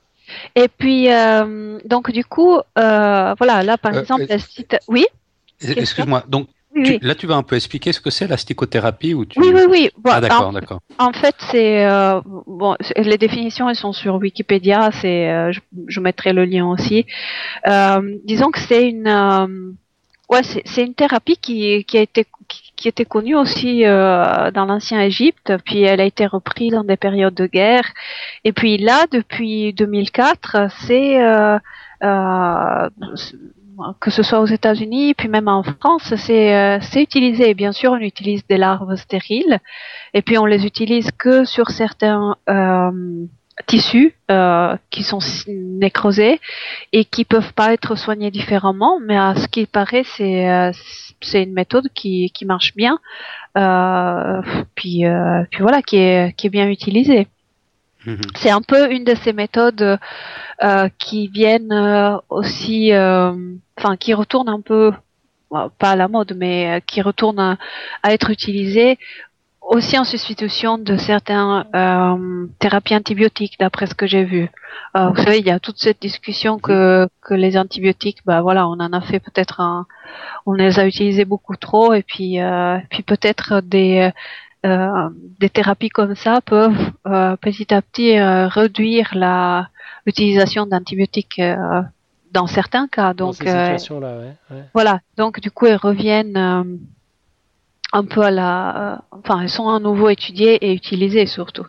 Et 0.54 0.68
puis 0.68 1.08
donc 1.84 2.10
du 2.10 2.24
coup 2.24 2.58
voilà 2.76 3.62
là 3.62 3.78
par 3.78 3.96
exemple 3.96 4.26
le 4.28 4.38
site. 4.38 4.76
Oui? 4.88 5.06
Excuse-moi. 5.60 6.24
Donc 6.28 6.48
là, 6.74 7.14
tu 7.14 7.26
vas 7.26 7.36
un 7.36 7.42
peu 7.42 7.56
expliquer 7.56 7.92
ce 7.92 8.00
que 8.00 8.10
c'est 8.10 8.26
la 8.26 8.36
sticothérapie 8.36 9.14
ou 9.14 9.24
tu... 9.24 9.38
Oui, 9.40 9.50
oui, 9.54 9.62
oui. 9.68 9.90
ah, 10.04 10.20
d'accord, 10.20 10.52
d'accord. 10.52 10.80
En 10.98 11.12
fait, 11.12 11.34
c'est 11.50 11.84
euh, 11.84 12.20
bon, 12.46 12.76
les 12.96 13.18
définitions, 13.18 13.68
elles 13.68 13.76
sont 13.76 13.92
sur 13.92 14.16
Wikipédia. 14.16 14.90
C'est, 14.92 15.30
euh, 15.30 15.52
je, 15.52 15.60
je, 15.88 16.00
mettrai 16.00 16.32
le 16.32 16.44
lien 16.44 16.66
aussi. 16.66 17.06
Euh, 17.66 18.16
disons 18.24 18.50
que 18.50 18.60
c'est 18.60 18.88
une, 18.88 19.08
euh, 19.08 19.72
ouais, 20.28 20.42
c'est 20.42 20.84
une 20.84 20.94
thérapie 20.94 21.36
qui, 21.36 21.84
qui 21.84 21.98
a 21.98 22.02
été 22.02 22.26
qui, 22.76 22.88
était 22.88 23.04
connue 23.04 23.36
aussi 23.36 23.84
euh, 23.84 24.50
dans 24.50 24.64
l'ancien 24.64 25.00
Égypte, 25.00 25.52
puis 25.64 25.82
elle 25.82 26.00
a 26.00 26.04
été 26.04 26.26
reprise 26.26 26.72
dans 26.72 26.84
des 26.84 26.96
périodes 26.96 27.34
de 27.34 27.46
guerre. 27.46 27.92
Et 28.44 28.52
puis 28.52 28.78
là, 28.78 29.06
depuis 29.10 29.72
2004, 29.74 30.68
c'est 30.86 31.22
euh, 31.22 31.58
que 34.00 34.10
ce 34.10 34.22
soit 34.22 34.40
aux 34.40 34.46
États-Unis, 34.46 35.14
puis 35.14 35.28
même 35.28 35.48
en 35.48 35.62
France, 35.62 36.14
c'est 36.16 36.54
euh, 36.54 36.78
utilisé. 36.96 37.54
Bien 37.54 37.72
sûr, 37.72 37.92
on 37.92 37.98
utilise 37.98 38.46
des 38.46 38.56
larves 38.56 38.96
stériles, 38.96 39.58
et 40.14 40.22
puis 40.22 40.38
on 40.38 40.46
les 40.46 40.66
utilise 40.66 41.10
que 41.12 41.44
sur 41.44 41.70
certains 41.70 42.36
euh, 42.48 42.90
tissus 43.66 44.14
euh, 44.30 44.76
qui 44.90 45.02
sont 45.02 45.18
nécrosés 45.48 46.40
et 46.92 47.04
qui 47.04 47.24
peuvent 47.24 47.52
pas 47.52 47.72
être 47.72 47.96
soignés 47.96 48.30
différemment. 48.30 48.98
Mais 49.04 49.16
à 49.16 49.34
ce 49.34 49.48
qui 49.48 49.66
paraît, 49.66 50.04
c'est 50.16 50.50
euh, 50.50 50.72
c'est 51.20 51.42
une 51.42 51.52
méthode 51.52 51.88
qui 51.94 52.30
qui 52.32 52.44
marche 52.46 52.74
bien, 52.74 52.98
euh, 53.56 54.42
puis 54.74 55.04
puis 55.50 55.62
voilà, 55.62 55.82
qui 55.82 55.96
est 55.96 56.36
qui 56.36 56.46
est 56.46 56.50
bien 56.50 56.68
utilisée. 56.68 57.28
Mhm. 58.06 58.20
C'est 58.36 58.50
un 58.50 58.62
peu 58.62 58.90
une 58.90 59.04
de 59.04 59.14
ces 59.14 59.32
méthodes 59.32 59.98
euh, 60.62 60.88
qui 60.98 61.28
viennent 61.28 61.72
euh, 61.72 62.16
aussi, 62.28 62.92
euh, 62.92 63.32
enfin, 63.78 63.96
qui 63.96 64.14
retournent 64.14 64.48
un 64.48 64.60
peu, 64.60 64.92
pas 65.50 65.90
à 65.90 65.96
la 65.96 66.08
mode, 66.08 66.34
mais 66.36 66.82
qui 66.86 67.02
retournent 67.02 67.40
à, 67.40 67.58
être 68.04 68.30
utilisées 68.30 68.98
aussi 69.62 69.98
en 69.98 70.04
substitution 70.04 70.78
de 70.78 70.96
certaines 70.96 71.64
thérapies 72.58 72.96
antibiotiques, 72.96 73.56
d'après 73.58 73.86
ce 73.86 73.94
que 73.94 74.06
j'ai 74.06 74.24
vu. 74.24 74.48
vous 74.94 75.16
savez, 75.16 75.38
il 75.38 75.46
y 75.46 75.50
a 75.50 75.60
toute 75.60 75.78
cette 75.78 76.00
discussion 76.00 76.58
que, 76.58 77.08
que 77.20 77.34
les 77.34 77.56
antibiotiques, 77.56 78.18
bah 78.24 78.42
voilà, 78.42 78.66
on 78.66 78.80
en 78.80 78.92
a 78.92 79.00
fait 79.00 79.20
peut-être 79.20 79.60
un, 79.60 79.86
on 80.46 80.54
les 80.54 80.78
a 80.78 80.86
utilisés 80.86 81.24
beaucoup 81.24 81.56
trop, 81.56 81.94
et 81.94 82.02
puis, 82.02 82.38
puis 82.90 83.02
peut-être 83.02 83.60
des 83.60 84.08
euh, 84.08 84.10
des 84.62 85.48
thérapies 85.48 85.88
comme 85.88 86.14
ça 86.14 86.40
peuvent 86.40 86.92
euh, 87.06 87.36
petit 87.36 87.72
à 87.72 87.80
petit 87.80 88.18
euh, 88.18 88.46
réduire 88.46 89.10
la 89.14 89.68
l'utilisation 90.06 90.66
d'antibiotiques 90.66 91.40
dans 92.32 92.46
certains 92.46 92.88
cas. 92.88 93.12
Donc, 93.12 93.36
voilà. 94.74 95.00
Donc, 95.16 95.40
du 95.40 95.50
coup, 95.50 95.66
elles 95.66 95.76
reviennent 95.76 96.80
un 97.92 98.04
peu 98.04 98.22
à 98.22 98.30
la, 98.30 99.02
enfin, 99.10 99.42
elles 99.42 99.50
sont 99.50 99.68
à 99.68 99.78
nouveau 99.78 100.08
étudiées 100.08 100.56
et 100.64 100.72
utilisées 100.72 101.26
surtout. 101.26 101.66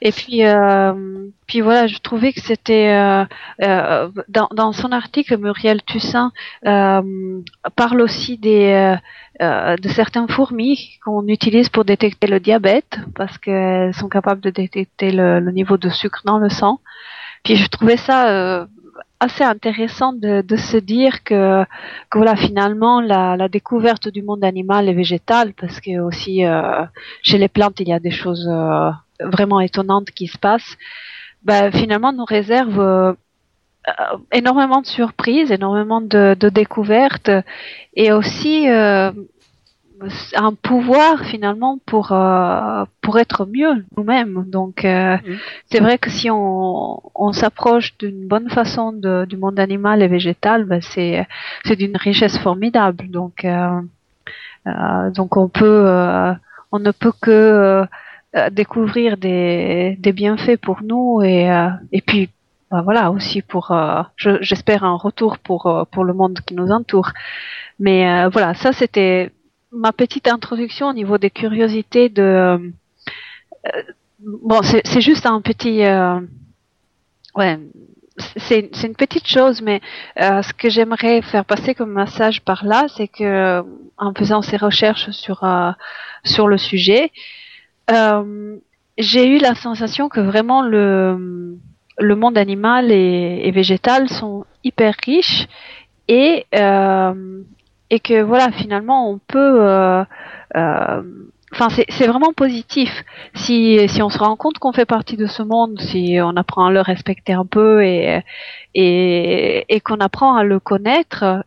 Et 0.00 0.12
puis, 0.12 0.44
euh, 0.44 1.28
puis 1.46 1.60
voilà, 1.60 1.86
je 1.86 1.98
trouvais 1.98 2.32
que 2.32 2.40
c'était 2.40 2.90
euh, 2.90 3.24
euh, 3.62 4.08
dans, 4.28 4.48
dans 4.54 4.72
son 4.72 4.92
article, 4.92 5.36
Muriel 5.38 5.82
Tussin 5.82 6.32
euh, 6.66 7.40
parle 7.76 8.00
aussi 8.00 8.38
des 8.38 8.96
euh, 9.42 9.76
de 9.76 9.88
certaines 9.88 10.28
fourmis 10.28 10.98
qu'on 11.04 11.26
utilise 11.26 11.68
pour 11.68 11.84
détecter 11.84 12.28
le 12.28 12.38
diabète 12.38 12.98
parce 13.16 13.36
qu'elles 13.38 13.94
sont 13.94 14.08
capables 14.08 14.40
de 14.40 14.50
détecter 14.50 15.10
le, 15.10 15.40
le, 15.40 15.50
niveau 15.50 15.76
de 15.76 15.88
sucre 15.88 16.22
dans 16.24 16.38
le 16.38 16.48
sang. 16.48 16.80
Puis 17.42 17.56
je 17.56 17.68
trouvais 17.68 17.96
ça 17.96 18.66
assez 19.20 19.44
intéressant 19.44 20.12
de, 20.12 20.42
de, 20.42 20.56
se 20.56 20.76
dire 20.76 21.24
que, 21.24 21.64
que 22.10 22.18
voilà 22.18 22.36
finalement 22.36 23.00
la, 23.00 23.36
la, 23.36 23.48
découverte 23.48 24.08
du 24.08 24.22
monde 24.22 24.44
animal 24.44 24.88
et 24.88 24.94
végétal 24.94 25.54
parce 25.54 25.80
que 25.80 25.98
aussi 26.00 26.44
euh, 26.44 26.84
chez 27.22 27.38
les 27.38 27.48
plantes 27.48 27.80
il 27.80 27.88
y 27.88 27.92
a 27.92 28.00
des 28.00 28.10
choses 28.10 28.48
euh, 28.50 28.90
vraiment 29.20 29.60
étonnantes 29.60 30.10
qui 30.10 30.26
se 30.26 30.38
passent, 30.38 30.76
bah, 31.42 31.70
finalement 31.70 32.12
nous 32.12 32.24
réserve 32.24 32.80
euh, 32.80 33.12
énormément 34.32 34.80
de 34.80 34.86
surprises, 34.86 35.50
énormément 35.50 36.00
de, 36.00 36.34
de, 36.38 36.48
découvertes 36.48 37.30
et 37.94 38.12
aussi 38.12 38.68
euh, 38.68 39.12
un 40.34 40.54
pouvoir 40.54 41.24
finalement 41.24 41.78
pour 41.86 42.12
euh, 42.12 42.84
pour 43.02 43.18
être 43.18 43.46
mieux 43.46 43.84
nous-mêmes. 43.96 44.44
Donc 44.46 44.84
euh, 44.84 45.16
mm. 45.16 45.36
c'est 45.70 45.80
vrai 45.80 45.98
que 45.98 46.10
si 46.10 46.30
on, 46.30 47.00
on 47.14 47.32
s'approche 47.32 47.96
d'une 47.98 48.26
bonne 48.26 48.50
façon 48.50 48.92
de, 48.92 49.26
du 49.26 49.36
monde 49.36 49.60
animal 49.60 50.02
et 50.02 50.08
végétal, 50.08 50.64
ben 50.64 50.80
c'est 50.80 51.26
c'est 51.64 51.76
d'une 51.76 51.96
richesse 51.96 52.38
formidable. 52.38 53.08
Donc 53.08 53.44
euh, 53.44 53.80
euh 54.66 55.10
donc 55.10 55.36
on 55.36 55.48
peut 55.48 55.86
on 56.72 56.78
ne 56.78 56.90
peut 56.90 57.12
que 57.20 57.86
découvrir 58.50 59.16
des, 59.16 59.96
des 60.00 60.12
bienfaits 60.12 60.56
pour 60.56 60.82
nous 60.82 61.22
et 61.22 61.46
et 61.92 62.00
puis 62.00 62.30
ben 62.70 62.82
voilà 62.82 63.12
aussi 63.12 63.42
pour 63.42 63.72
j'espère 64.16 64.82
un 64.82 64.96
retour 64.96 65.38
pour 65.38 65.86
pour 65.92 66.04
le 66.04 66.14
monde 66.14 66.40
qui 66.46 66.54
nous 66.54 66.70
entoure. 66.70 67.12
Mais 67.78 68.28
voilà, 68.28 68.54
ça 68.54 68.72
c'était 68.72 69.30
ma 69.74 69.92
petite 69.92 70.28
introduction 70.28 70.88
au 70.88 70.92
niveau 70.92 71.18
des 71.18 71.30
curiosités 71.30 72.08
de. 72.08 72.72
Euh, 73.66 73.82
bon, 74.20 74.60
c'est 74.62 75.00
juste 75.00 75.26
un 75.26 75.40
petit. 75.40 75.84
Euh, 75.84 76.20
ouais, 77.34 77.58
c'est 78.36 78.70
une 78.84 78.94
petite 78.94 79.26
chose, 79.26 79.60
mais 79.60 79.80
euh, 80.20 80.42
ce 80.42 80.52
que 80.52 80.70
j'aimerais 80.70 81.20
faire 81.22 81.44
passer 81.44 81.74
comme 81.74 81.92
message 81.92 82.42
par 82.42 82.64
là, 82.64 82.86
c'est 82.96 83.08
que 83.08 83.64
en 83.98 84.14
faisant 84.14 84.42
ces 84.42 84.56
recherches 84.56 85.10
sur 85.10 85.44
sur 86.24 86.48
le 86.48 86.58
sujet, 86.58 87.10
j'ai 88.98 89.28
eu 89.28 89.38
la 89.38 89.54
sensation 89.54 90.08
que 90.08 90.20
vraiment 90.20 90.62
le 90.62 91.58
le 91.98 92.16
monde 92.16 92.36
animal 92.36 92.90
et, 92.90 93.50
végétal 93.52 94.08
sont 94.08 94.44
hyper 94.64 94.94
riches 95.04 95.46
et 96.08 96.46
et 97.90 98.00
que 98.00 98.22
voilà 98.22 98.50
finalement 98.50 99.10
on 99.10 99.18
peut 99.18 99.60
euh, 99.60 100.04
euh, 100.56 101.02
enfin 101.52 101.68
c'est 101.70 102.06
vraiment 102.06 102.32
positif. 102.32 102.90
Si 103.34 103.88
si 103.88 104.02
on 104.02 104.08
se 104.10 104.18
rend 104.18 104.36
compte 104.36 104.58
qu'on 104.58 104.72
fait 104.72 104.86
partie 104.86 105.16
de 105.16 105.26
ce 105.26 105.42
monde 105.42 105.80
si 105.80 106.18
on 106.20 106.36
apprend 106.36 106.66
à 106.66 106.72
le 106.72 106.80
respecter 106.80 107.32
un 107.32 107.46
peu 107.46 107.84
et 107.84 108.22
et, 108.74 109.64
et 109.68 109.80
qu'on 109.80 110.00
apprend 110.00 110.34
à 110.34 110.42
le 110.44 110.58
connaître 110.58 111.44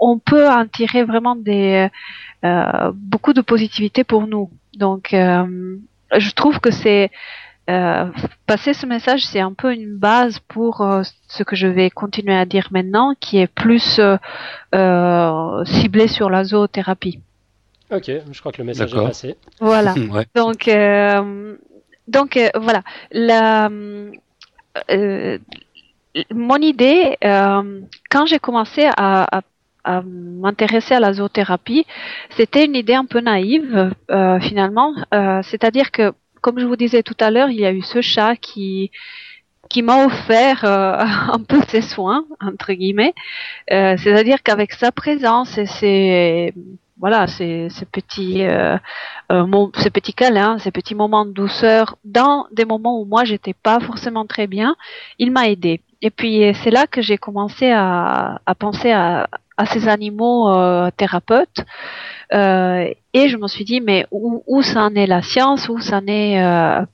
on 0.00 0.18
peut 0.18 0.48
en 0.48 0.66
tirer 0.66 1.04
vraiment 1.04 1.36
des 1.36 1.88
euh, 2.44 2.92
beaucoup 2.94 3.32
de 3.32 3.40
positivité 3.40 4.04
pour 4.04 4.26
nous 4.26 4.50
donc 4.78 5.08
je 5.12 6.30
trouve 6.32 6.60
que 6.60 6.70
c'est 6.70 7.10
euh, 7.68 8.06
passer 8.46 8.72
ce 8.72 8.86
message, 8.86 9.26
c'est 9.26 9.40
un 9.40 9.52
peu 9.52 9.74
une 9.74 9.94
base 9.98 10.38
pour 10.48 10.80
euh, 10.80 11.02
ce 11.28 11.42
que 11.42 11.54
je 11.54 11.66
vais 11.66 11.90
continuer 11.90 12.34
à 12.34 12.46
dire 12.46 12.68
maintenant, 12.70 13.14
qui 13.20 13.36
est 13.38 13.46
plus 13.46 14.00
euh, 14.00 15.64
ciblé 15.66 16.08
sur 16.08 16.30
la 16.30 16.44
zoothérapie. 16.44 17.20
Ok, 17.90 18.10
je 18.30 18.40
crois 18.40 18.52
que 18.52 18.58
le 18.58 18.64
message 18.64 18.94
est 18.94 18.96
passé. 18.96 19.36
Voilà. 19.60 19.94
Donc, 20.34 20.70
donc 22.06 22.38
voilà. 22.58 22.82
La, 23.12 23.68
mon 26.30 26.56
idée, 26.56 27.16
quand 27.20 28.26
j'ai 28.26 28.38
commencé 28.38 28.88
à, 28.96 29.38
à 29.38 29.42
m'intéresser 30.04 30.94
à 30.94 31.00
la 31.00 31.12
zoothérapie, 31.12 31.86
c'était 32.30 32.64
une 32.64 32.74
idée 32.74 32.94
un 32.94 33.04
peu 33.04 33.20
naïve 33.20 33.90
finalement. 34.40 34.94
C'est-à-dire 35.42 35.90
que 35.90 36.12
comme 36.40 36.58
je 36.58 36.66
vous 36.66 36.76
disais 36.76 37.02
tout 37.02 37.16
à 37.20 37.30
l'heure, 37.30 37.50
il 37.50 37.60
y 37.60 37.66
a 37.66 37.72
eu 37.72 37.82
ce 37.82 38.00
chat 38.00 38.36
qui 38.36 38.90
qui 39.68 39.82
m'a 39.82 40.06
offert 40.06 40.64
euh, 40.64 40.96
un 41.32 41.42
peu 41.42 41.60
ses 41.68 41.82
soins 41.82 42.24
entre 42.40 42.72
guillemets, 42.72 43.14
euh, 43.70 43.96
c'est-à-dire 43.98 44.42
qu'avec 44.42 44.72
sa 44.72 44.92
présence 44.92 45.58
et 45.58 45.66
ses 45.66 46.54
voilà 47.00 47.28
ces, 47.28 47.68
ces 47.70 47.84
petits 47.84 48.44
euh, 48.44 48.76
euh 49.30 49.66
ces 49.76 49.90
petits 49.90 50.14
câlins, 50.14 50.58
ces 50.58 50.70
petits 50.72 50.94
moments 50.94 51.26
de 51.26 51.32
douceur 51.32 51.96
dans 52.04 52.46
des 52.50 52.64
moments 52.64 53.00
où 53.00 53.04
moi 53.04 53.24
j'étais 53.24 53.54
pas 53.54 53.78
forcément 53.80 54.26
très 54.26 54.46
bien, 54.46 54.74
il 55.18 55.30
m'a 55.30 55.48
aidé. 55.48 55.80
Et 56.02 56.10
puis 56.10 56.52
c'est 56.62 56.70
là 56.70 56.86
que 56.86 57.02
j'ai 57.02 57.18
commencé 57.18 57.70
à, 57.70 58.40
à 58.46 58.54
penser 58.54 58.92
à, 58.92 59.28
à 59.56 59.66
ces 59.66 59.88
animaux 59.88 60.48
thérapeutes. 60.96 61.64
Euh, 62.32 62.92
et 63.14 63.28
je 63.28 63.36
me 63.36 63.48
suis 63.48 63.64
dit, 63.64 63.80
mais 63.80 64.06
où, 64.10 64.42
où 64.46 64.62
ça 64.62 64.84
en 64.84 64.94
est 64.94 65.06
la 65.06 65.22
science, 65.22 65.68
où 65.68 65.80
ça 65.80 65.98
en 65.98 66.06
est 66.06 66.42
euh, 66.42 66.84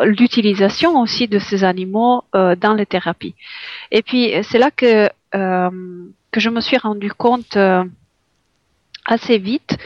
l'utilisation 0.00 0.98
aussi 1.00 1.28
de 1.28 1.38
ces 1.38 1.64
animaux 1.64 2.24
euh, 2.34 2.56
dans 2.56 2.74
les 2.74 2.86
thérapies. 2.86 3.34
Et 3.90 4.02
puis 4.02 4.32
c'est 4.42 4.58
là 4.58 4.70
que 4.70 5.08
que 5.32 6.40
je 6.40 6.50
me 6.50 6.60
suis 6.60 6.76
rendu 6.76 7.12
compte 7.12 7.56
assez 9.04 9.38
vite 9.38 9.76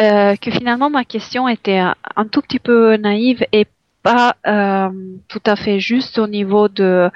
euh, 0.00 0.34
que 0.36 0.50
finalement 0.50 0.90
ma 0.90 1.04
question 1.04 1.46
était 1.46 1.78
un, 1.78 2.26
tout 2.30 2.40
petit 2.40 2.58
peu 2.58 2.96
naïve 2.96 3.44
et 3.52 3.66
pas 4.04 4.36
euh, 4.46 4.90
tout 5.28 5.42
à 5.46 5.56
fait 5.56 5.80
juste 5.80 6.18
au 6.18 6.28
niveau 6.28 6.68
de 6.68 7.10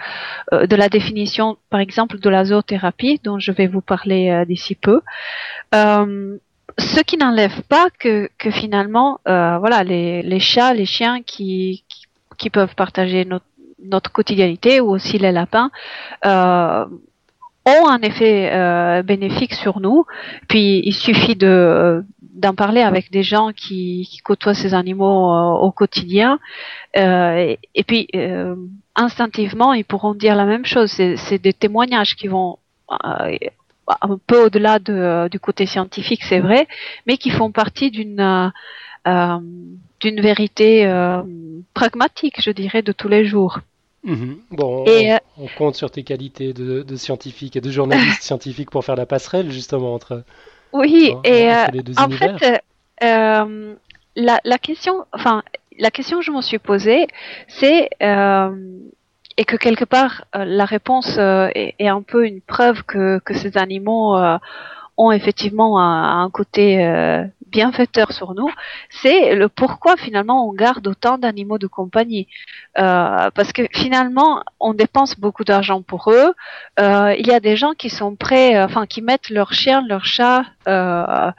de 0.50 0.76
la 0.76 0.88
définition, 0.88 1.56
par 1.70 1.80
exemple, 1.80 2.18
de 2.18 2.30
la 2.30 2.44
zoothérapie 2.44 3.20
dont 3.22 3.38
je 3.38 3.52
vais 3.52 3.68
vous 3.68 3.82
parler 3.82 4.44
d'ici 4.48 4.74
peu. 4.74 5.00
Ce 6.78 7.00
qui 7.00 7.16
n'enlève 7.16 7.62
pas 7.62 7.88
que, 7.98 8.30
que 8.38 8.50
finalement, 8.50 9.20
euh, 9.26 9.58
voilà, 9.58 9.82
les, 9.82 10.22
les, 10.22 10.38
chats, 10.38 10.74
les 10.74 10.86
chiens 10.86 11.22
qui, 11.22 11.84
qui, 12.36 12.50
peuvent 12.50 12.74
partager 12.76 13.24
notre, 13.24 13.46
notre, 13.82 14.12
ou 14.80 14.90
aussi 14.90 15.18
les 15.18 15.32
lapins 15.32 15.70
euh, 16.24 16.84
ont 17.76 17.88
un 17.88 18.00
effet 18.00 18.50
euh, 18.52 19.02
bénéfique 19.02 19.54
sur 19.54 19.80
nous. 19.80 20.04
Puis 20.48 20.82
il 20.84 20.94
suffit 20.94 21.36
de 21.36 22.04
d'en 22.22 22.54
parler 22.54 22.82
avec 22.82 23.10
des 23.10 23.24
gens 23.24 23.50
qui, 23.52 24.08
côtoient 24.24 24.54
ces 24.54 24.72
animaux 24.72 25.32
euh, 25.32 25.66
au 25.66 25.72
quotidien, 25.72 26.38
euh, 26.96 27.56
et, 27.74 27.84
puis 27.84 28.08
instinctivement 28.94 29.72
ils 29.72 29.84
pourront 29.84 30.14
dire 30.14 30.36
la 30.36 30.44
même 30.44 30.64
chose. 30.64 30.90
C'est 30.92 31.42
des 31.42 31.52
témoignages 31.52 32.14
qui 32.14 32.28
vont 32.28 32.58
un 32.88 34.18
peu 34.26 34.44
au-delà 34.44 34.78
de, 34.78 35.28
du 35.28 35.40
côté 35.40 35.66
scientifique, 35.66 36.22
c'est 36.22 36.40
vrai, 36.40 36.68
mais 37.06 37.16
qui 37.16 37.30
font 37.30 37.50
partie 37.50 37.90
d'une 37.90 38.52
d'une 40.00 40.20
vérité 40.20 40.86
pragmatique, 41.74 42.40
je 42.40 42.50
dirais, 42.52 42.82
de 42.82 42.92
tous 42.92 43.08
les 43.08 43.24
jours. 43.24 43.58
Mhm. 44.08 44.38
Bon, 44.50 44.84
et, 44.86 45.16
on, 45.36 45.46
compte 45.58 45.76
sur 45.76 45.90
tes 45.90 46.02
qualités 46.02 46.52
de, 46.52 46.82
de, 46.82 46.96
scientifique 46.96 47.56
et 47.56 47.60
de 47.60 47.70
journaliste 47.70 48.22
scientifique 48.22 48.70
pour 48.70 48.84
faire 48.84 48.96
la 48.96 49.06
passerelle 49.06 49.52
justement 49.52 49.94
entre. 49.94 50.24
Oui, 50.72 51.14
et 51.24 51.50
en 51.96 52.08
fait, 52.10 52.62
la, 53.00 54.40
la, 54.44 54.58
question, 54.58 55.04
enfin, 55.12 55.42
la 55.78 55.90
question 55.90 56.18
que 56.18 56.24
je 56.24 56.32
me 56.32 56.42
suis 56.42 56.58
posée, 56.58 57.06
c'est 57.46 57.88
et 59.38 59.44
que 59.44 59.56
quelque 59.56 59.84
part 59.84 60.24
euh, 60.34 60.44
la 60.44 60.66
réponse 60.66 61.16
euh, 61.16 61.48
est, 61.54 61.88
un 61.88 62.02
peu 62.02 62.26
une 62.26 62.40
preuve 62.40 62.82
que, 62.82 63.20
que 63.20 63.34
ces 63.34 63.56
animaux 63.56 64.16
euh, 64.16 64.36
ont 64.96 65.12
effectivement 65.12 65.80
un, 65.80 66.24
un 66.24 66.28
côté 66.28 66.76
bienfaiteur 67.50 68.12
sur 68.12 68.34
nous, 68.34 68.50
c'est 68.90 69.34
le 69.34 69.48
pourquoi 69.48 69.96
finalement 69.96 70.48
on 70.48 70.52
garde 70.52 70.86
autant 70.86 71.18
d'animaux 71.18 71.58
de 71.58 71.66
compagnie. 71.66 72.28
Euh, 72.78 73.30
parce 73.34 73.52
que 73.52 73.62
finalement, 73.72 74.42
on 74.60 74.74
dépense 74.74 75.18
beaucoup 75.18 75.44
d'argent 75.44 75.82
pour 75.82 76.10
eux. 76.10 76.32
Euh, 76.80 77.14
il 77.18 77.26
y 77.26 77.32
a 77.32 77.40
des 77.40 77.56
gens 77.56 77.72
qui 77.72 77.90
sont 77.90 78.16
prêts, 78.16 78.62
enfin 78.62 78.86
qui 78.86 79.02
mettent 79.02 79.30
leur 79.30 79.52
chien, 79.52 79.84
leur 79.86 80.04
chat. 80.04 80.44
Euh, 80.68 81.30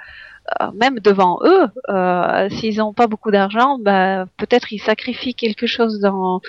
même 0.74 1.00
devant 1.00 1.40
eux, 1.44 1.68
s'ils 2.50 2.78
n'ont 2.78 2.94
pas 2.94 3.06
beaucoup 3.06 3.30
d'argent, 3.30 3.78
bah, 3.80 4.26
peut-être 4.38 4.74
ils 4.74 4.80
sacrifient 4.80 5.36
quelque 5.36 5.68
chose 5.68 6.00
dans 6.00 6.42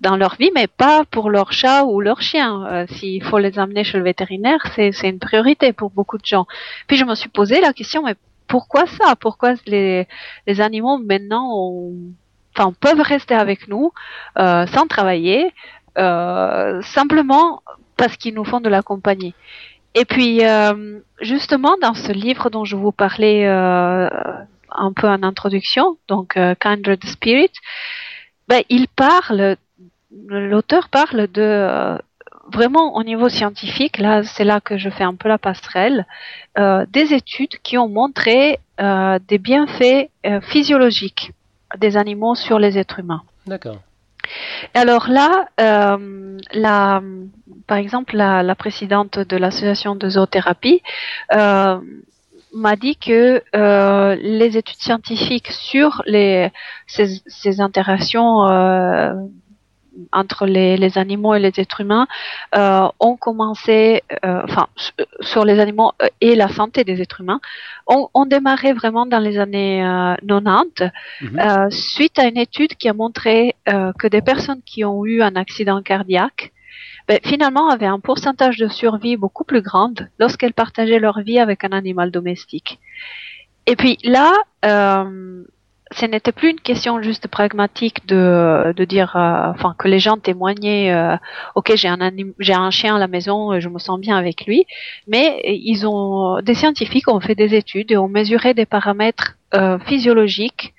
dans 0.00 0.16
leur 0.16 0.36
vie, 0.36 0.50
mais 0.54 0.66
pas 0.66 1.04
pour 1.10 1.30
leur 1.30 1.52
chat 1.52 1.84
ou 1.84 2.00
leur 2.00 2.22
chien. 2.22 2.66
Euh, 2.66 2.86
S'il 2.88 3.22
faut 3.22 3.38
les 3.38 3.58
amener 3.58 3.84
chez 3.84 3.98
le 3.98 4.04
vétérinaire, 4.04 4.60
c'est 4.74 5.08
une 5.08 5.18
priorité 5.18 5.72
pour 5.72 5.90
beaucoup 5.90 6.18
de 6.18 6.24
gens. 6.24 6.46
Puis 6.86 6.96
je 6.96 7.04
me 7.04 7.14
suis 7.14 7.28
posé 7.28 7.60
la 7.60 7.72
question, 7.72 8.02
mais 8.02 8.14
pourquoi 8.50 8.86
ça? 8.86 9.16
Pourquoi 9.16 9.54
les, 9.66 10.06
les 10.46 10.60
animaux 10.60 10.98
maintenant 10.98 11.46
enfin, 12.54 12.72
peuvent 12.78 13.00
rester 13.00 13.34
avec 13.34 13.68
nous 13.68 13.92
euh, 14.38 14.66
sans 14.66 14.86
travailler, 14.86 15.52
euh, 15.96 16.82
simplement 16.82 17.62
parce 17.96 18.16
qu'ils 18.16 18.34
nous 18.34 18.44
font 18.44 18.60
de 18.60 18.68
la 18.68 18.82
compagnie? 18.82 19.34
Et 19.94 20.04
puis, 20.04 20.44
euh, 20.44 21.00
justement, 21.20 21.76
dans 21.80 21.94
ce 21.94 22.12
livre 22.12 22.50
dont 22.50 22.64
je 22.64 22.76
vous 22.76 22.92
parlais 22.92 23.46
euh, 23.46 24.08
un 24.70 24.92
peu 24.92 25.08
en 25.08 25.22
introduction, 25.22 25.96
donc 26.08 26.38
Kindred 26.60 27.04
Spirit, 27.04 27.52
ben, 28.48 28.62
il 28.68 28.86
parle 28.88 29.56
l'auteur 30.28 30.88
parle 30.88 31.26
de 31.28 31.42
euh, 31.42 31.98
vraiment 32.52 32.96
au 32.96 33.02
niveau 33.02 33.28
scientifique, 33.28 33.98
là 33.98 34.22
c'est 34.22 34.44
là 34.44 34.60
que 34.60 34.76
je 34.78 34.90
fais 34.90 35.04
un 35.04 35.14
peu 35.14 35.28
la 35.28 35.38
passerelle, 35.38 36.06
euh, 36.58 36.84
des 36.90 37.14
études 37.14 37.58
qui 37.62 37.78
ont 37.78 37.88
montré 37.88 38.58
euh, 38.80 39.18
des 39.28 39.38
bienfaits 39.38 40.10
physiologiques 40.42 41.32
des 41.78 41.96
animaux 41.96 42.34
sur 42.34 42.58
les 42.58 42.78
êtres 42.78 42.98
humains. 42.98 43.22
D'accord. 43.46 43.78
Alors 44.74 45.08
là, 45.08 45.46
la, 45.56 47.02
par 47.66 47.78
exemple, 47.78 48.16
la, 48.16 48.54
présidente 48.54 49.18
de 49.18 49.36
l'association 49.36 49.94
de 49.94 50.08
zoothérapie 50.10 50.82
m'a 52.52 52.76
dit 52.76 52.96
que 52.96 53.42
euh, 53.54 54.16
les 54.20 54.56
études 54.56 54.78
scientifiques 54.78 55.50
sur 55.50 56.02
les 56.06 56.50
ces, 56.86 57.22
ces 57.26 57.60
interactions 57.60 58.48
euh, 58.48 59.12
entre 60.12 60.46
les, 60.46 60.76
les, 60.76 60.98
animaux 60.98 61.34
et 61.34 61.38
les 61.38 61.52
êtres 61.58 61.80
humains 61.80 62.06
euh, 62.56 62.88
ont 63.00 63.16
commencé, 63.16 64.02
euh, 64.24 64.42
enfin, 64.44 64.68
sur 65.20 65.44
les 65.44 65.58
animaux 65.60 65.92
et 66.20 66.34
la 66.34 66.48
santé 66.48 66.84
des 66.84 67.00
êtres 67.00 67.20
humains, 67.20 67.40
ont, 67.86 68.08
ont 68.14 68.26
démarré 68.26 68.72
vraiment 68.72 69.06
dans 69.06 69.18
les 69.18 69.38
années 69.38 69.82
90, 70.26 70.90
mhm. 71.22 71.70
suite 71.70 72.18
à 72.18 72.26
une 72.26 72.36
étude 72.36 72.74
qui 72.74 72.88
a 72.88 72.92
montré 72.92 73.56
que 73.66 74.06
des 74.08 74.22
personnes 74.22 74.62
qui 74.64 74.84
ont 74.84 75.04
eu 75.04 75.22
un 75.22 75.36
accident 75.36 75.82
cardiaque 75.82 76.52
ben, 77.08 77.18
finalement 77.24 77.70
avaient 77.70 77.86
un 77.86 77.98
pourcentage 77.98 78.56
de 78.56 78.68
survie 78.68 79.16
beaucoup 79.16 79.42
plus 79.42 79.62
grande 79.62 80.08
lorsqu'elles 80.20 80.52
partageaient 80.52 81.00
leur 81.00 81.20
vie 81.22 81.40
avec 81.40 81.64
un 81.64 81.72
animal 81.72 82.12
domestique. 82.12 82.78
Et 83.66 83.76
puis 83.76 83.98
là, 84.04 84.32
euh, 84.64 85.42
ce 85.92 86.06
n'était 86.06 86.32
plus 86.32 86.50
une 86.50 86.60
question 86.60 87.02
juste 87.02 87.26
pragmatique 87.28 88.06
de, 88.06 88.72
de 88.76 88.84
dire, 88.84 89.16
euh, 89.16 89.50
enfin 89.50 89.74
que 89.78 89.88
les 89.88 89.98
gens 89.98 90.18
témoignaient, 90.18 90.92
euh, 90.92 91.16
ok 91.56 91.72
j'ai 91.74 91.88
un 91.88 91.98
j'ai 92.38 92.54
un 92.54 92.70
chien 92.70 92.96
à 92.96 92.98
la 92.98 93.08
maison, 93.08 93.58
je 93.58 93.68
me 93.68 93.78
sens 93.78 93.98
bien 93.98 94.16
avec 94.16 94.46
lui, 94.46 94.66
mais 95.08 95.40
ils 95.44 95.86
ont 95.86 96.40
des 96.42 96.54
scientifiques 96.54 97.08
ont 97.08 97.20
fait 97.20 97.34
des 97.34 97.54
études 97.54 97.90
et 97.90 97.96
ont 97.96 98.08
mesuré 98.08 98.54
des 98.54 98.66
paramètres 98.66 99.36
euh, 99.54 99.78
physiologiques 99.80 100.74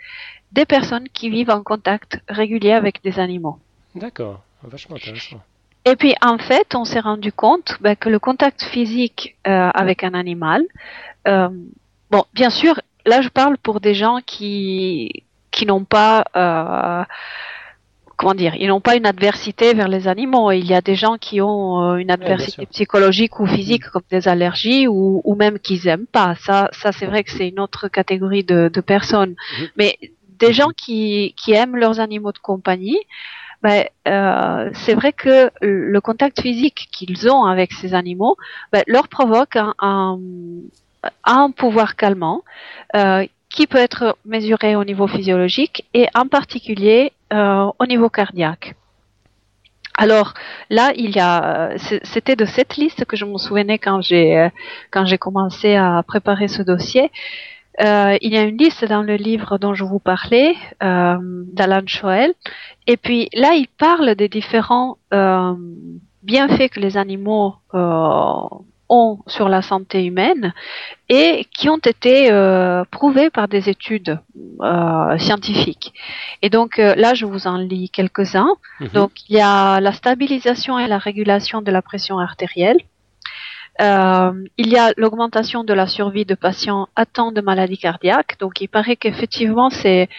des 0.52 0.65
personnes 0.65 1.08
qui 1.10 1.30
vivent 1.30 1.50
en 1.50 1.63
contact 1.63 2.19
régulier 2.28 2.74
avec 2.74 3.04
des 3.04 3.19
animaux. 3.19 3.58
D'accord, 3.95 4.41
vachement 4.63 4.95
intéressant. 4.95 5.41
Et 5.86 5.95
puis 5.95 6.13
en 6.21 6.38
fait, 6.38 6.76
on 6.76 6.86
s'est 6.86 7.00
rendu 7.00 7.32
compte 7.32 7.78
ben, 7.82 7.95
que 7.95 8.10
le 8.10 8.19
contact 8.19 8.63
physique 8.63 9.36
euh, 9.47 9.69
avec 9.74 10.04
un 10.04 10.13
animal, 10.13 10.63
euh, 11.28 11.50
bon, 12.12 12.24
bien 12.34 12.50
sûr, 12.50 12.80
là 13.05 13.21
je 13.21 13.29
parle 13.29 13.57
pour 13.57 13.79
des 13.79 13.93
gens 13.93 14.19
qui 14.25 15.23
qui 15.51 15.65
n'ont 15.65 15.83
pas 15.83 16.23
euh, 16.35 17.03
comment 18.21 18.35
dire, 18.35 18.53
ils 18.55 18.67
n'ont 18.67 18.81
pas 18.81 18.95
une 18.95 19.07
adversité 19.07 19.73
vers 19.73 19.87
les 19.87 20.07
animaux. 20.07 20.51
Il 20.51 20.65
y 20.67 20.75
a 20.75 20.81
des 20.81 20.93
gens 20.93 21.17
qui 21.17 21.41
ont 21.41 21.81
euh, 21.81 21.95
une 21.95 22.11
adversité 22.11 22.67
psychologique 22.67 23.39
ou 23.39 23.47
physique, 23.47 23.85
comme 23.89 24.03
des 24.11 24.27
allergies, 24.27 24.87
ou, 24.87 25.21
ou 25.23 25.33
même 25.33 25.57
qu'ils 25.57 25.87
aiment 25.87 26.05
pas. 26.05 26.35
Ça, 26.35 26.69
ça 26.71 26.91
c'est 26.91 27.07
vrai 27.07 27.23
que 27.23 27.31
c'est 27.31 27.49
une 27.49 27.59
autre 27.59 27.87
catégorie 27.87 28.43
de, 28.43 28.69
de 28.71 28.81
personnes. 28.81 29.35
Mhm. 29.59 29.67
Mais 29.75 29.97
des 30.37 30.53
gens 30.53 30.69
qui, 30.77 31.33
qui 31.35 31.53
aiment 31.53 31.75
leurs 31.75 31.99
animaux 31.99 32.31
de 32.31 32.37
compagnie, 32.37 32.99
ben, 33.63 33.85
euh, 34.07 34.69
c'est 34.73 34.93
vrai 34.93 35.13
que 35.13 35.49
le 35.61 35.99
contact 35.99 36.41
physique 36.41 36.89
qu'ils 36.91 37.27
ont 37.27 37.45
avec 37.45 37.73
ces 37.73 37.95
animaux 37.95 38.35
ben, 38.71 38.83
leur 38.85 39.07
provoque 39.07 39.55
un, 39.55 39.73
un, 39.79 40.19
pouvoir 41.55 41.95
calmant 41.95 42.43
euh, 42.95 43.25
qui 43.49 43.67
peut 43.67 43.77
être 43.77 44.17
mesuré 44.25 44.75
au 44.75 44.83
niveau 44.83 45.07
physiologique 45.07 45.85
et 45.93 46.07
en 46.15 46.27
particulier 46.27 47.11
euh, 47.33 47.69
au 47.79 47.85
niveau 47.85 48.09
cardiaque. 48.09 48.75
Alors 49.97 50.33
là, 50.69 50.91
il 50.95 51.11
y 51.11 51.19
a, 51.19 51.71
c'était 51.77 52.35
de 52.35 52.45
cette 52.45 52.77
liste 52.77 53.05
que 53.05 53.17
je 53.17 53.25
me 53.25 53.37
souvenais 53.37 53.77
quand 53.77 54.01
j'ai 54.01 54.49
quand 54.89 55.05
j'ai 55.05 55.17
commencé 55.17 55.75
à 55.75 56.01
préparer 56.07 56.47
ce 56.47 56.63
dossier. 56.63 57.11
Euh, 57.79 58.17
il 58.21 58.33
y 58.33 58.37
a 58.37 58.43
une 58.43 58.57
liste 58.57 58.85
dans 58.85 59.01
le 59.01 59.15
livre 59.15 59.57
dont 59.57 59.73
je 59.73 59.83
vous 59.83 59.99
parlais, 59.99 60.55
euh, 60.83 61.17
d'Alan 61.53 61.83
Schoel. 61.87 62.33
Et 62.87 62.97
puis 62.97 63.29
là, 63.33 63.53
il 63.53 63.67
parle 63.67 64.15
des 64.15 64.27
différents 64.27 64.97
euh, 65.13 65.53
bienfaits 66.23 66.69
que 66.69 66.79
les 66.79 66.97
animaux 66.97 67.55
euh, 67.73 68.43
ont 68.91 69.19
sur 69.25 69.49
la 69.49 69.63
santé 69.63 70.06
humaine 70.06 70.54
et 71.10 71.47
qui 71.56 71.69
ont 71.69 71.77
été 71.77 72.30
euh, 72.30 72.84
prouvés 72.91 73.32
par 73.32 73.47
des 73.47 73.69
études 73.69 74.19
euh, 74.62 75.17
scientifiques. 75.17 75.93
Et 76.43 76.49
donc 76.49 76.77
là, 76.77 77.13
je 77.13 77.25
vous 77.25 77.47
en 77.47 77.58
lis 77.58 77.89
quelques-uns. 77.89 78.54
Mhm. 78.80 78.89
Donc 78.89 79.12
il 79.27 79.38
y 79.38 79.41
a 79.41 79.80
la 79.80 79.93
stabilisation 79.93 80.77
et 80.77 80.88
la 80.88 80.99
régulation 80.99 81.62
de 81.62 81.71
la 81.71 81.82
pression 81.82 82.19
artérielle. 82.19 82.82
Euh, 83.79 84.31
il 84.57 84.67
y 84.67 84.77
a 84.77 84.91
l'augmentation 84.97 85.63
de 85.63 85.73
la 85.73 85.88
survie 85.88 86.25
de 86.25 86.36
patients 86.36 86.89
atteints 86.95 87.31
de 87.31 87.41
maladies 87.41 87.77
cardiaques. 87.77 88.38
Donc, 88.39 88.60
il 88.62 88.67
paraît 88.67 88.97
qu'effectivement, 88.97 89.69
c'est 89.69 90.10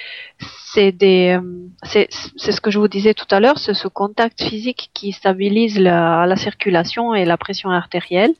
c'est 0.72 0.90
des 0.90 1.38
euh, 1.38 1.68
c'est 1.82 2.08
ce 2.10 2.60
que 2.60 2.70
je 2.70 2.78
vous 2.78 2.88
disais 2.88 3.12
tout 3.14 3.26
à 3.30 3.40
l'heure, 3.40 3.58
c'est 3.58 3.74
ce 3.74 3.88
contact 3.88 4.42
physique 4.42 4.90
qui 4.94 5.12
stabilise 5.12 5.78
la, 5.78 6.24
la 6.26 6.36
circulation 6.36 7.14
et 7.14 7.24
la 7.24 7.36
pression 7.36 7.70
artérielle. 7.70 8.34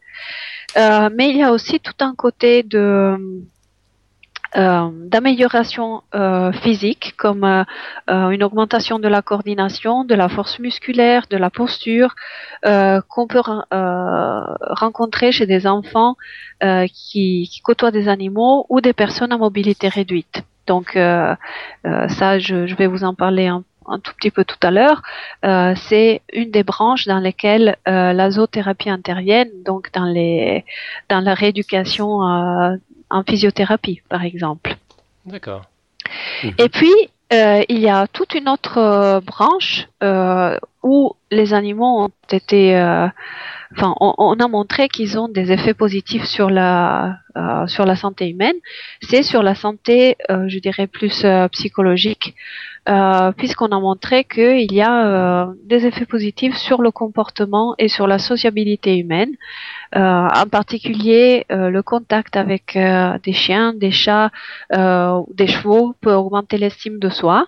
Euh, 0.77 1.11
mais 1.15 1.29
il 1.29 1.37
y 1.37 1.43
a 1.43 1.53
aussi 1.53 1.79
tout 1.81 1.99
un 2.01 2.15
côté 2.15 2.63
de 2.63 3.45
d'amélioration 4.55 6.03
euh, 6.15 6.53
physique 6.53 7.15
comme 7.17 7.45
euh, 7.45 7.65
une 8.31 8.43
augmentation 8.45 8.99
de 8.99 9.09
la 9.09 9.23
coordination, 9.23 10.05
de 10.05 10.15
la 10.15 10.29
force 10.29 10.59
musculaire, 10.59 11.25
de 11.31 11.37
la 11.37 11.51
posture 11.51 12.15
qu'on 12.63 13.27
peut 13.27 13.43
rencontrer 14.71 15.33
chez 15.33 15.47
des 15.47 15.67
enfants 15.67 16.17
qui, 16.61 17.61
côtoient 17.65 17.91
des 17.91 18.09
animaux 18.09 18.67
ou 18.69 18.81
des 18.81 18.93
personnes 18.93 19.33
à 19.33 19.39
mobilité 19.39 19.89
réduite. 19.89 20.43
Donc 20.67 20.93
ça, 20.95 22.39
je, 22.39 22.75
vais 22.77 22.87
vous 22.87 23.05
en 23.05 23.15
parler 23.15 23.49
un, 23.49 23.65
un 23.87 23.99
tout 23.99 24.13
petit 24.15 24.31
peu 24.31 24.45
tout 24.45 24.59
à 24.63 24.71
l'heure, 24.71 25.03
euh, 25.45 25.75
c'est 25.89 26.23
une 26.33 26.51
des 26.51 26.63
branches 26.63 27.07
dans 27.07 27.19
lesquelles 27.19 27.77
euh, 27.89 28.13
la 28.13 28.31
zoothérapie 28.31 28.91
intervient, 28.91 29.47
donc 29.65 29.91
dans 29.93 30.05
la 31.21 31.35
rééducation 31.35 32.23
euh, 32.23 32.77
en 33.13 33.23
physiothérapie, 33.23 34.01
par 34.09 34.25
exemple. 34.25 34.77
D'accord. 35.27 35.63
Et 36.59 36.69
puis, 36.69 36.93
euh, 37.33 37.63
il 37.69 37.79
y 37.79 37.89
a 37.89 38.07
toute 38.09 38.35
une 38.35 38.49
autre 38.49 38.79
euh, 38.79 39.21
branche 39.21 39.89
euh, 40.03 40.59
où 40.83 41.15
les 41.31 41.55
animaux 41.55 42.05
ont 42.05 42.11
été, 42.31 42.75
enfin, 43.73 43.95
on, 44.01 44.15
on, 44.19 44.35
a 44.35 44.49
montré 44.49 44.89
qu'ils 44.89 45.19
ont 45.19 45.29
des 45.29 45.51
effets 45.53 45.75
positifs 45.75 46.25
sur 46.25 46.51
la 46.51 47.19
sur 47.69 47.87
la 47.87 47.97
santé 47.97 48.29
humaine. 48.29 48.57
C'est 49.01 49.23
sur 49.23 49.43
la 49.43 49.55
santé, 49.55 50.17
je 50.29 50.59
dirais 50.59 50.89
plus 50.89 51.25
psychologique, 51.53 52.35
puisqu'on 53.37 53.69
a 53.69 53.79
montré 53.79 54.25
qu'il 54.25 54.73
y 54.73 54.83
a 54.83 55.53
des 55.65 55.87
effets 55.87 56.07
positifs 56.07 56.57
sur 56.57 56.83
le 56.83 56.91
comportement 56.91 57.75
et 57.79 57.89
sur 57.89 58.07
la 58.07 58.19
sociabilité 58.19 58.99
humaine. 58.99 59.37
Euh, 59.95 60.01
en 60.01 60.47
particulier, 60.47 61.45
euh, 61.53 61.69
le 61.69 61.83
contact 61.83 62.37
avec 62.37 62.77
euh, 62.77 63.19
des 63.23 63.35
chiens, 63.35 63.75
des 63.75 63.91
chats, 63.91 64.31
des 64.71 65.47
chevaux 65.47 65.95
peut 66.01 66.15
augmenter 66.15 66.57
l'estime 66.57 66.99
de 66.99 67.11
soi, 67.11 67.47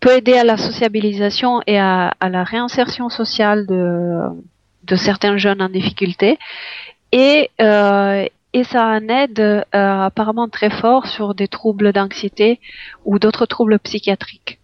peut 0.00 0.16
aider 0.16 0.34
à 0.34 0.44
la 0.44 0.56
sociabilisation 0.56 1.60
et 1.66 1.78
à, 1.78 2.14
la 2.22 2.44
réinsertion 2.44 3.10
sociale 3.10 3.66
de, 3.66 4.20
de 4.84 4.96
certains 4.96 5.36
jeunes 5.36 5.60
en 5.60 5.68
difficulté. 5.68 6.38
Et, 7.12 7.50
et 8.52 8.64
ça 8.64 8.82
a 8.82 8.86
un 8.86 9.08
aide 9.08 9.40
euh, 9.40 9.62
apparemment 9.72 10.48
très 10.48 10.70
fort 10.70 11.06
sur 11.06 11.34
des 11.34 11.48
troubles 11.48 11.92
d'anxiété 11.92 12.60
ou 13.04 13.18
d'autres 13.18 13.46
troubles 13.46 13.78
psychiatriques. 13.78 14.58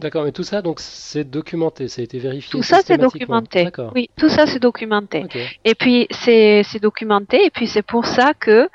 D'accord, 0.00 0.24
mais 0.24 0.32
tout 0.32 0.42
ça, 0.42 0.60
donc, 0.60 0.80
c'est 0.80 1.24
documenté, 1.24 1.86
ça 1.86 2.00
a 2.00 2.04
été 2.04 2.18
vérifié. 2.18 2.50
Tout 2.50 2.64
ça, 2.64 2.80
c'est 2.84 2.98
documenté. 2.98 3.68
Oui, 3.94 4.10
tout 4.16 4.28
ça, 4.28 4.46
c'est 4.46 4.58
documenté. 4.58 5.24
Et 5.64 5.74
puis, 5.74 6.08
c'est 6.10 6.64
documenté, 6.80 7.44
et 7.44 7.50
puis 7.50 7.68
c'est 7.68 7.82
pour 7.82 8.04
ça 8.06 8.34
que 8.34 8.68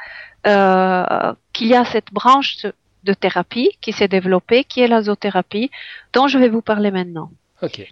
euh, 0.48 1.34
qu'il 1.52 1.68
y 1.68 1.76
a 1.76 1.84
cette 1.84 2.14
branche 2.14 2.66
de 3.04 3.14
thérapie 3.14 3.72
qui 3.82 3.92
s'est 3.92 4.08
développée, 4.08 4.64
qui 4.64 4.80
est 4.80 4.88
la 4.88 5.02
zoothérapie, 5.02 5.70
dont 6.14 6.28
je 6.28 6.38
vais 6.38 6.48
vous 6.48 6.62
parler 6.62 6.92
maintenant. 6.92 7.32
Ok. 7.62 7.86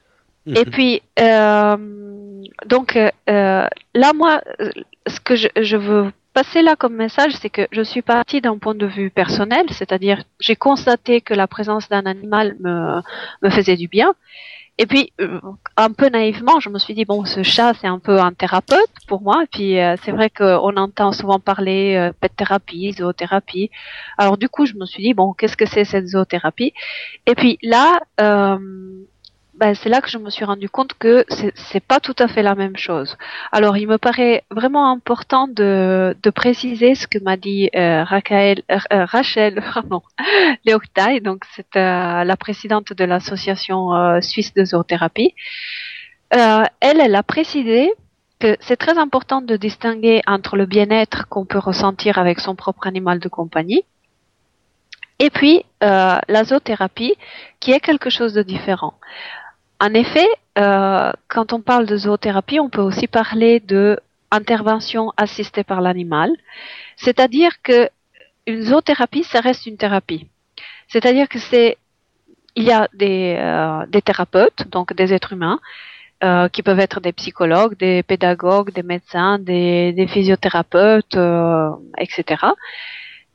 Et 0.48 0.64
puis, 0.64 1.02
euh, 1.20 1.76
donc, 2.66 2.96
euh, 2.96 3.12
là, 3.28 4.14
moi, 4.16 4.42
ce 5.06 5.20
que 5.20 5.36
je, 5.36 5.50
je 5.60 5.76
veux 5.76 6.14
passer 6.38 6.62
là 6.62 6.76
comme 6.76 6.94
message, 6.94 7.34
c'est 7.42 7.50
que 7.50 7.64
je 7.72 7.82
suis 7.82 8.04
partie 8.04 8.42
d'un 8.42 8.60
point 8.60 8.76
de 8.76 8.86
vue 8.86 9.10
personnel, 9.10 9.66
c'est-à-dire 9.72 10.24
j'ai 10.40 10.56
constaté 10.56 11.20
que 11.20 11.34
la 11.34 11.48
présence 11.48 11.90
d'un 11.90 12.06
animal 12.06 12.56
me, 12.60 13.02
faisait 13.50 13.76
du 13.76 13.88
bien. 13.88 14.14
Et 14.78 14.86
puis, 14.86 15.12
euh, 15.20 15.42
un 15.78 15.92
peu 15.92 16.10
naïvement, 16.10 16.60
je 16.60 16.70
me 16.70 16.78
suis 16.78 16.94
dit, 16.94 17.06
bon, 17.06 17.26
ce 17.26 17.42
chat, 17.42 17.74
c'est 17.82 17.88
un 17.88 17.98
peu 17.98 18.20
un 18.20 18.34
thérapeute 18.34 18.94
pour 19.08 19.22
moi. 19.24 19.38
Et 19.46 19.48
puis, 19.52 19.80
euh, 19.80 19.96
c'est 20.04 20.12
vrai 20.12 20.30
qu'on 20.30 20.78
entend 20.78 21.12
souvent 21.12 21.40
parler 21.40 21.96
euh, 21.96 22.28
thérapie, 22.38 22.94
zoothérapie. 22.94 23.72
Alors, 24.20 24.38
du 24.38 24.48
coup, 24.48 24.68
je 24.68 24.76
me 24.76 24.86
suis 24.86 25.02
dit, 25.02 25.16
bon, 25.16 25.34
qu'est-ce 25.34 25.58
que 25.58 25.66
c'est 25.66 25.86
cette 25.86 26.06
zoothérapie? 26.06 26.72
Et 27.26 27.34
puis 27.34 27.58
là, 27.64 28.00
euh, 28.22 28.60
ben, 29.58 29.74
c'est 29.74 29.90
là 29.90 30.02
que 30.02 30.10
je 30.10 30.18
me 30.18 30.30
suis 30.30 30.46
rendu 30.46 30.70
compte 30.70 30.94
que 30.94 31.26
c'est 31.30 31.84
pas 31.84 32.00
tout 32.00 32.16
à 32.20 32.28
fait 32.28 32.44
la 32.44 32.56
même 32.56 32.78
chose. 32.78 33.18
Alors, 33.52 33.76
il 33.78 33.88
me 33.88 33.98
paraît 33.98 34.44
vraiment 34.52 34.92
important 34.92 35.48
de, 35.48 36.16
de 36.22 36.30
préciser 36.30 36.94
ce 36.96 37.08
que 37.08 37.18
m'a 37.20 37.38
dit 37.38 37.70
euh, 37.76 38.06
euh, 38.32 38.56
euh 38.94 39.06
Rachel 39.06 39.64
pardon, 39.74 40.02
donc 41.24 41.44
c'est 41.56 41.76
euh, 41.76 42.24
la 42.24 42.38
présidente 42.38 42.94
de 42.94 43.04
l'association 43.04 43.96
euh, 43.96 44.22
suisse 44.22 44.54
de 44.54 44.64
zoothérapie. 44.64 45.34
elle, 46.30 46.70
elle 46.82 47.16
a 47.16 47.24
précisé 47.24 47.92
que 48.40 48.56
c'est 48.60 48.78
très 48.78 48.98
important 49.00 49.42
de 49.42 49.56
distinguer 49.58 50.22
entre 50.28 50.56
le 50.56 50.68
bien-être 50.68 51.28
qu'on 51.28 51.46
peut 51.46 51.58
ressentir 51.58 52.20
avec 52.20 52.40
son 52.40 52.56
propre 52.56 52.86
animal 52.86 53.20
de 53.20 53.30
compagnie 53.30 53.84
et 55.20 55.30
puis 55.30 55.64
euh, 55.84 56.20
la 56.28 56.44
zoothérapie 56.44 57.16
qui 57.60 57.72
est 57.72 57.80
quelque 57.80 58.10
chose 58.10 58.34
de 58.34 58.44
différent. 58.44 58.94
En 59.80 59.94
effet, 59.94 60.28
euh, 60.58 61.12
quand 61.28 61.54
on 61.54 61.62
parle 61.62 61.86
de 61.86 61.98
zoothérapie, 61.98 62.60
on 62.60 62.70
peut 62.70 62.82
aussi 62.82 63.08
parler 63.08 63.60
de 63.60 64.00
intervention 64.32 65.14
assistée 65.18 65.64
par 65.64 65.82
l'animal, 65.82 66.32
c'est-à-dire 66.98 67.62
que 67.62 67.90
une 68.46 68.62
zoothérapie, 68.64 69.24
ça 69.24 69.40
reste 69.40 69.66
une 69.66 69.78
thérapie. 69.78 70.28
C'est-à-dire 70.88 71.30
que 71.30 71.40
c'est 71.40 71.78
il 72.56 72.64
y 72.64 72.72
a 72.72 72.88
des, 72.94 73.36
euh, 73.38 73.86
des 73.88 74.02
thérapeutes, 74.02 74.68
donc 74.70 74.94
des 74.96 75.14
êtres 75.14 75.34
humains, 75.34 75.60
euh, 76.24 76.50
qui 76.50 76.64
peuvent 76.64 76.80
être 76.80 77.00
des 77.00 77.14
psychologues, 77.14 77.78
des 77.78 78.02
pédagogues, 78.02 78.74
des 78.74 78.82
médecins, 78.82 79.38
des, 79.38 79.94
des 79.94 80.08
physiothérapeutes, 80.08 81.16
euh, 81.16 81.70
etc., 82.00 82.44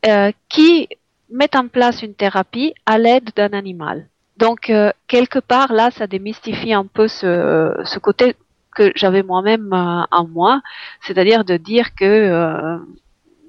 euh, 0.08 0.32
qui 0.48 0.88
mettent 1.30 1.54
en 1.54 1.68
place 1.68 2.02
une 2.02 2.14
thérapie 2.14 2.74
à 2.84 2.98
l'aide 2.98 3.30
d'un 3.36 3.52
animal. 3.52 4.08
Donc, 4.36 4.70
euh, 4.70 4.90
quelque 5.08 5.38
part, 5.38 5.72
là, 5.72 5.90
ça 5.90 6.06
démystifie 6.06 6.72
un 6.72 6.86
peu 6.86 7.08
ce, 7.08 7.80
ce 7.84 7.98
côté 7.98 8.36
que 8.74 8.90
j'avais 8.94 9.22
moi-même 9.22 9.72
euh, 9.72 10.04
en 10.10 10.26
moi, 10.26 10.62
c'est-à-dire 11.02 11.44
de 11.44 11.56
dire 11.56 11.94
que 11.94 12.78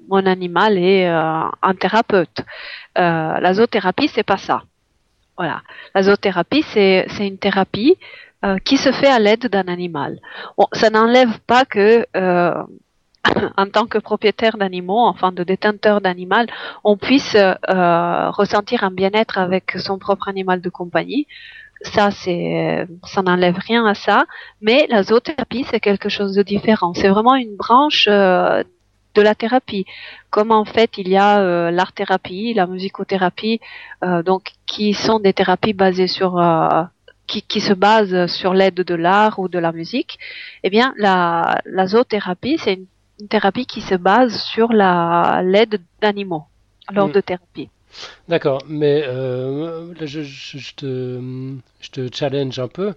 mon 0.08 0.26
animal 0.26 0.76
est 0.76 1.06
un 1.06 1.74
thérapeute. 1.80 2.44
la 2.94 3.54
zoothérapie, 3.54 4.08
c'est 4.08 4.22
pas 4.22 4.36
ça. 4.36 4.62
Voilà. 5.36 5.62
La 5.94 6.02
zoothérapie, 6.02 6.64
c'est, 6.72 7.06
une 7.20 7.38
thérapie 7.38 7.96
euh, 8.44 8.58
qui 8.58 8.76
se 8.76 8.92
fait 8.92 9.08
à 9.08 9.18
l'aide 9.18 9.48
d'un 9.48 9.66
animal. 9.68 10.20
Bon, 10.56 10.66
ça 10.72 10.90
n'enlève 10.90 11.40
pas 11.46 11.64
que, 11.64 12.06
euh, 12.16 12.62
en 13.56 13.66
tant 13.66 13.86
que 13.86 13.98
propriétaire 13.98 14.56
d'animaux, 14.56 15.06
enfin 15.06 15.32
de 15.32 15.42
détenteur 15.44 16.00
d'animal, 16.00 16.46
on 16.82 16.96
puisse 16.96 17.36
euh, 17.36 18.30
ressentir 18.30 18.84
un 18.84 18.90
bien-être 18.90 19.38
avec 19.38 19.72
son 19.78 19.98
propre 19.98 20.28
animal 20.28 20.60
de 20.60 20.70
compagnie. 20.70 21.26
Ça, 21.82 22.10
c'est, 22.10 22.86
ça 23.04 23.22
n'enlève 23.22 23.58
rien 23.58 23.84
à 23.84 23.94
ça. 23.94 24.24
Mais 24.60 24.86
la 24.88 25.02
zoothérapie, 25.02 25.66
c'est 25.70 25.80
quelque 25.80 26.08
chose 26.08 26.34
de 26.34 26.42
différent. 26.42 26.94
C'est 26.94 27.08
vraiment 27.08 27.34
une 27.34 27.56
branche 27.56 28.06
euh, 28.08 28.62
de 29.14 29.22
la 29.22 29.34
thérapie. 29.34 29.84
Comme 30.30 30.50
en 30.50 30.64
fait, 30.64 30.96
il 30.98 31.08
y 31.08 31.16
a 31.16 31.40
euh, 31.40 31.70
l'art-thérapie, 31.70 32.54
la 32.54 32.66
musicothérapie, 32.66 33.60
euh, 34.02 34.22
donc 34.22 34.52
qui 34.66 34.94
sont 34.94 35.20
des 35.20 35.32
thérapies 35.32 35.74
basées 35.74 36.08
sur 36.08 36.42
qui, 37.26 37.42
qui 37.42 37.60
se 37.60 37.72
base 37.72 38.26
sur 38.26 38.54
l'aide 38.54 38.74
de 38.74 38.94
l'art 38.94 39.38
ou 39.38 39.48
de 39.48 39.58
la 39.58 39.72
musique, 39.72 40.18
eh 40.62 40.70
bien, 40.70 40.94
la, 40.96 41.60
la 41.64 41.86
zoothérapie, 41.86 42.58
c'est 42.58 42.74
une, 42.74 42.86
une, 43.20 43.28
thérapie 43.28 43.66
qui 43.66 43.80
se 43.80 43.94
base 43.94 44.36
sur 44.42 44.72
la 44.72 45.42
l'aide 45.44 45.80
d'animaux 46.00 46.44
lors 46.92 47.08
mmh. 47.08 47.12
de 47.12 47.20
thérapie. 47.20 47.68
D'accord, 48.28 48.62
mais 48.68 49.04
euh, 49.06 49.94
là, 49.94 50.06
je, 50.06 50.22
je, 50.22 50.58
je, 50.58 50.74
te, 50.74 51.20
je 51.80 51.90
te 51.90 52.14
challenge 52.14 52.58
un 52.58 52.68
peu. 52.68 52.94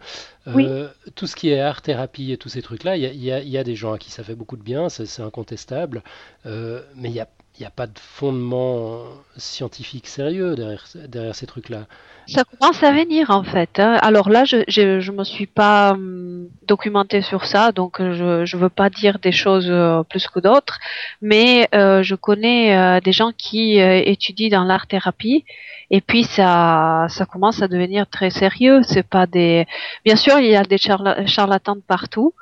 Euh, 0.48 0.54
oui. 0.56 0.68
Tout 1.16 1.28
ce 1.28 1.36
qui 1.36 1.50
est 1.50 1.60
art 1.60 1.82
thérapie 1.82 2.32
et 2.32 2.38
tous 2.38 2.50
ces 2.50 2.62
trucs-là, 2.62 2.98
il 2.98 3.04
y, 3.04 3.30
y, 3.30 3.50
y 3.50 3.58
a, 3.58 3.64
des 3.64 3.76
gens 3.76 3.94
à 3.94 3.98
qui 4.00 4.12
ça 4.12 4.24
fait 4.24 4.36
beaucoup 4.36 4.58
de 4.58 4.64
bien, 4.64 4.90
c'est 4.90 5.22
incontestable, 5.22 6.04
euh, 6.46 6.82
mais 6.96 7.10
il 7.10 7.14
n'y 7.14 7.20
a, 7.20 7.28
y 7.60 7.66
a, 7.66 7.70
pas 7.70 7.88
de 7.88 8.00
fondement 8.00 9.04
scientifique 9.38 10.08
sérieux 10.08 10.56
derrière, 10.56 10.86
ces 11.36 11.48
trucs-là. 11.48 11.86
Ça 12.28 12.44
commence 12.44 12.84
à 12.84 12.92
venir 12.92 13.30
en 13.30 13.44
fait. 13.44 13.80
Hein. 13.80 13.98
Alors 14.02 14.30
là, 14.30 14.44
je, 14.44 14.64
je 14.68 15.12
me 15.12 15.24
suis 15.24 15.48
pas 15.48 15.92
hum, 15.92 16.48
documentée 16.68 17.22
sur 17.22 17.46
ça, 17.46 17.72
donc 17.72 18.00
je 18.00 18.46
je 18.46 18.58
veux 18.58 18.70
pas 18.70 18.90
dire 18.90 19.20
des 19.20 19.32
choses 19.32 19.68
euh, 19.70 20.04
plus 20.04 20.28
que 20.28 20.40
d'autres, 20.40 20.80
mais 21.22 21.70
euh, 21.74 22.04
je 22.04 22.16
connais 22.16 22.76
euh, 22.76 23.00
des 23.00 23.14
gens 23.14 23.32
qui 23.38 23.80
euh, 23.80 24.02
étudient 24.06 24.50
dans 24.60 24.66
l'art 24.66 24.88
thérapie 24.88 25.46
et 25.90 26.02
puis 26.02 26.24
ça 26.26 27.08
commence 27.32 27.62
à 27.62 27.68
devenir 27.68 28.08
très 28.08 28.30
sérieux. 28.30 28.82
C'est 28.84 29.08
pas 29.08 29.26
des 29.26 29.66
bien 30.04 30.18
sûr 30.18 30.40
il 30.40 30.52
y 30.52 30.56
a 30.56 30.64
des 30.64 30.78
charla 30.78 31.26
charlatans 31.26 31.78
partout. 31.88 32.34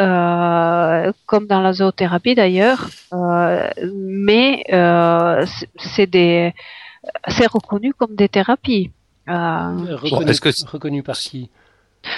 Euh, 0.00 1.12
comme 1.26 1.46
dans 1.46 1.60
la 1.60 1.72
zoothérapie 1.72 2.34
d'ailleurs, 2.34 2.88
euh, 3.12 3.70
mais 3.94 4.64
c'est 5.76 6.06
des 6.08 6.52
c'est 7.28 7.46
reconnu 7.46 7.92
comme 7.94 8.14
des 8.14 8.28
thérapies. 8.28 8.90
Euh, 9.28 9.96
reconnu, 9.96 10.30
est-ce 10.30 10.40
que 10.40 10.70
reconnu 10.70 11.02
par 11.02 11.16
qui? 11.16 11.50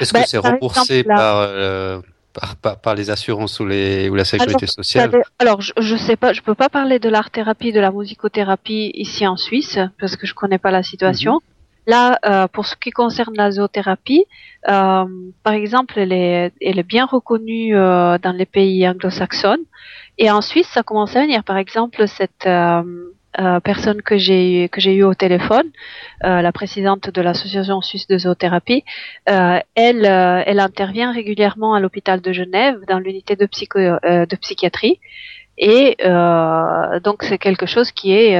Est-ce 0.01 0.13
bah, 0.13 0.23
que 0.23 0.29
c'est 0.29 0.39
remboursé 0.39 1.01
exemple, 1.01 1.17
par, 1.17 1.37
euh, 1.39 2.01
par, 2.33 2.57
par, 2.57 2.81
par, 2.81 2.95
les 2.95 3.11
assurances 3.11 3.61
ou, 3.61 3.67
les, 3.67 4.09
ou 4.09 4.17
la 4.17 4.25
sécurité 4.25 4.65
alors, 4.65 4.71
sociale? 4.71 5.23
Alors, 5.39 5.61
je, 5.61 5.73
je 5.79 5.97
sais 5.97 6.17
pas, 6.17 6.33
je 6.33 6.43
peux 6.43 6.57
pas 6.57 6.69
parler 6.69 6.99
de 6.99 7.09
l'art-thérapie, 7.09 7.73
de 7.73 7.81
la 7.81 7.93
musicothérapie 7.93 8.91
ici 8.95 9.27
en 9.27 9.37
Suisse, 9.37 9.79
parce 10.01 10.17
que 10.17 10.27
je 10.27 10.35
connais 10.35 10.59
pas 10.59 10.73
la 10.73 10.83
situation. 10.83 11.35
Mm 11.35 11.37
-hmm. 11.37 11.56
Là, 11.87 12.19
euh, 12.27 12.49
pour 12.49 12.67
ce 12.67 12.75
qui 12.75 12.91
concerne 12.91 13.35
la 13.37 13.53
zoothérapie, 13.53 14.25
euh, 14.69 15.05
par 15.45 15.53
exemple, 15.53 15.99
elle 15.99 16.13
est, 16.13 16.53
elle 16.61 16.79
est 16.81 16.89
bien 16.89 17.07
reconnue 17.07 17.77
euh, 17.77 18.19
dans 18.19 18.33
les 18.33 18.47
pays 18.47 18.89
anglo-saxons. 18.89 19.65
Et 20.19 20.31
en 20.31 20.41
Suisse, 20.41 20.69
ça 20.69 20.83
commence 20.83 21.15
à 21.15 21.23
venir. 21.23 21.45
Par 21.45 21.59
exemple, 21.59 22.09
cette 22.09 22.47
euh, 22.47 22.83
euh, 23.39 23.61
personne 23.61 24.03
que 24.03 24.17
j'ai 24.17 24.69
que 24.73 24.81
j'ai 24.81 24.95
eu 24.95 25.05
au 25.05 25.15
téléphone, 25.15 25.71
euh, 26.25 26.41
la 26.41 26.53
présidente 26.53 27.11
de 27.11 27.21
l'association 27.21 27.81
suisse 27.83 28.07
de 28.07 28.17
zoothérapie, 28.19 28.83
elle 29.27 30.07
elle 30.07 30.61
intervient 30.61 31.13
régulièrement 31.13 31.75
à 31.75 31.81
l'hôpital 31.81 32.21
de 32.21 32.33
Genève 32.33 32.81
dans 32.89 32.99
l'unité 32.99 33.37
de 33.37 33.45
psycho 33.47 33.79
de 33.79 34.37
psychiatrie 34.37 35.01
et 35.59 35.97
donc 37.05 37.23
c'est 37.25 37.39
quelque 37.39 37.67
chose 37.67 37.93
qui 37.93 38.13
est 38.13 38.35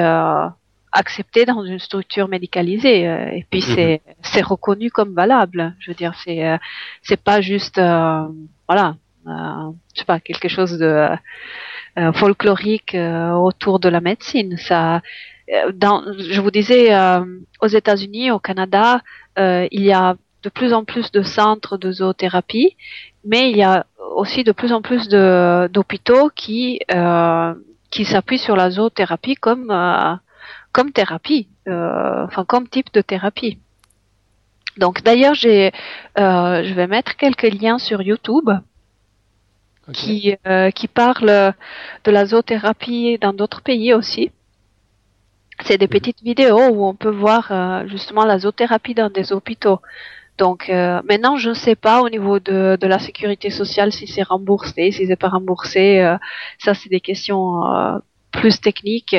accepté 1.03 1.45
dans 1.45 1.63
une 1.65 1.79
structure 1.79 2.29
médicalisée 2.29 3.01
et 3.39 3.45
puis 3.51 3.63
c'est 3.73 3.95
mm 3.95 4.11
-hmm. 4.11 4.29
c'est 4.31 4.45
reconnu 4.55 4.91
comme 4.97 5.13
valable. 5.23 5.61
Je 5.81 5.87
veux 5.91 5.99
dire 6.05 6.15
c'est 6.23 6.41
c'est 7.07 7.23
pas 7.31 7.39
juste 7.41 7.79
voilà 8.71 8.89
je 9.95 10.01
sais 10.01 10.05
pas 10.05 10.21
quelque 10.21 10.49
chose 10.49 10.79
de 10.79 11.09
euh, 11.99 12.13
folklorique 12.13 12.95
euh, 12.95 13.31
autour 13.31 13.81
de 13.81 13.89
la 13.89 14.03
médecine. 14.03 14.57
Ça, 14.59 15.01
euh, 15.51 15.73
dans, 15.73 16.05
je 16.19 16.41
vous 16.43 16.51
disais, 16.51 16.95
aux 17.63 17.67
États-Unis, 17.67 18.31
au 18.31 18.39
Canada, 18.39 19.01
il 19.39 19.83
y 19.83 19.93
a 19.93 20.17
de 20.43 20.49
plus 20.51 20.73
en 20.75 20.85
plus 20.85 21.11
de 21.11 21.23
centres 21.23 21.77
de 21.79 21.91
zoothérapie, 21.91 22.77
mais 23.25 23.51
il 23.51 23.57
y 23.57 23.63
a 23.63 23.87
aussi 24.15 24.45
de 24.45 24.53
plus 24.53 24.73
en 24.73 24.83
plus 24.83 25.09
d'hôpitaux 25.09 26.31
qui 26.35 26.81
qui 27.91 28.05
s'appuient 28.05 28.39
sur 28.39 28.57
la 28.57 28.71
zoothérapie 28.71 29.37
comme 29.37 29.71
comme 30.77 30.93
thérapie, 30.93 31.49
enfin 31.67 32.45
comme 32.45 32.69
type 32.69 32.93
de 32.93 33.01
thérapie. 33.01 33.59
Donc 34.77 35.03
d'ailleurs, 35.03 35.35
j'ai, 35.35 35.73
je 36.17 36.75
vais 36.75 36.87
mettre 36.87 37.17
quelques 37.17 37.51
liens 37.63 37.79
sur 37.79 38.03
YouTube 38.03 38.51
Okay. 39.89 39.93
qui, 39.93 40.37
euh, 40.49 40.71
qui 40.73 40.89
parle 40.89 41.55
de 42.05 42.11
la 42.11 42.27
zoothérapie 42.27 43.19
dans 43.21 43.33
d'autres 43.33 43.63
pays 43.63 43.95
aussi. 43.95 44.33
C'est 45.65 45.79
des 45.79 45.87
petites 45.87 46.23
vidéos 46.23 46.69
où 46.71 46.85
on 46.85 46.95
peut 46.95 47.11
voir 47.11 47.53
euh, 47.53 47.87
justement 47.87 48.25
la 48.25 48.39
zoothérapie 48.39 48.95
dans 48.95 49.11
des 49.11 49.33
hôpitaux. 49.33 49.81
Donc 50.39 50.69
euh, 50.69 51.01
maintenant, 51.09 51.37
je 51.37 51.51
ne 51.51 51.55
sais 51.55 51.77
pas 51.77 52.03
au 52.03 52.09
niveau 52.11 52.41
de, 52.41 52.77
de 52.81 52.87
la 52.87 52.99
sécurité 52.99 53.51
sociale 53.51 53.93
si 53.93 54.09
c'est 54.09 54.25
remboursé, 54.25 54.91
si 54.91 55.07
c'est 55.07 55.17
pas 55.17 55.29
remboursé. 55.29 56.17
ça, 56.59 56.75
c'est 56.75 56.91
des 56.91 57.01
questions 57.01 57.63
plus 58.33 58.61
technique. 58.61 59.17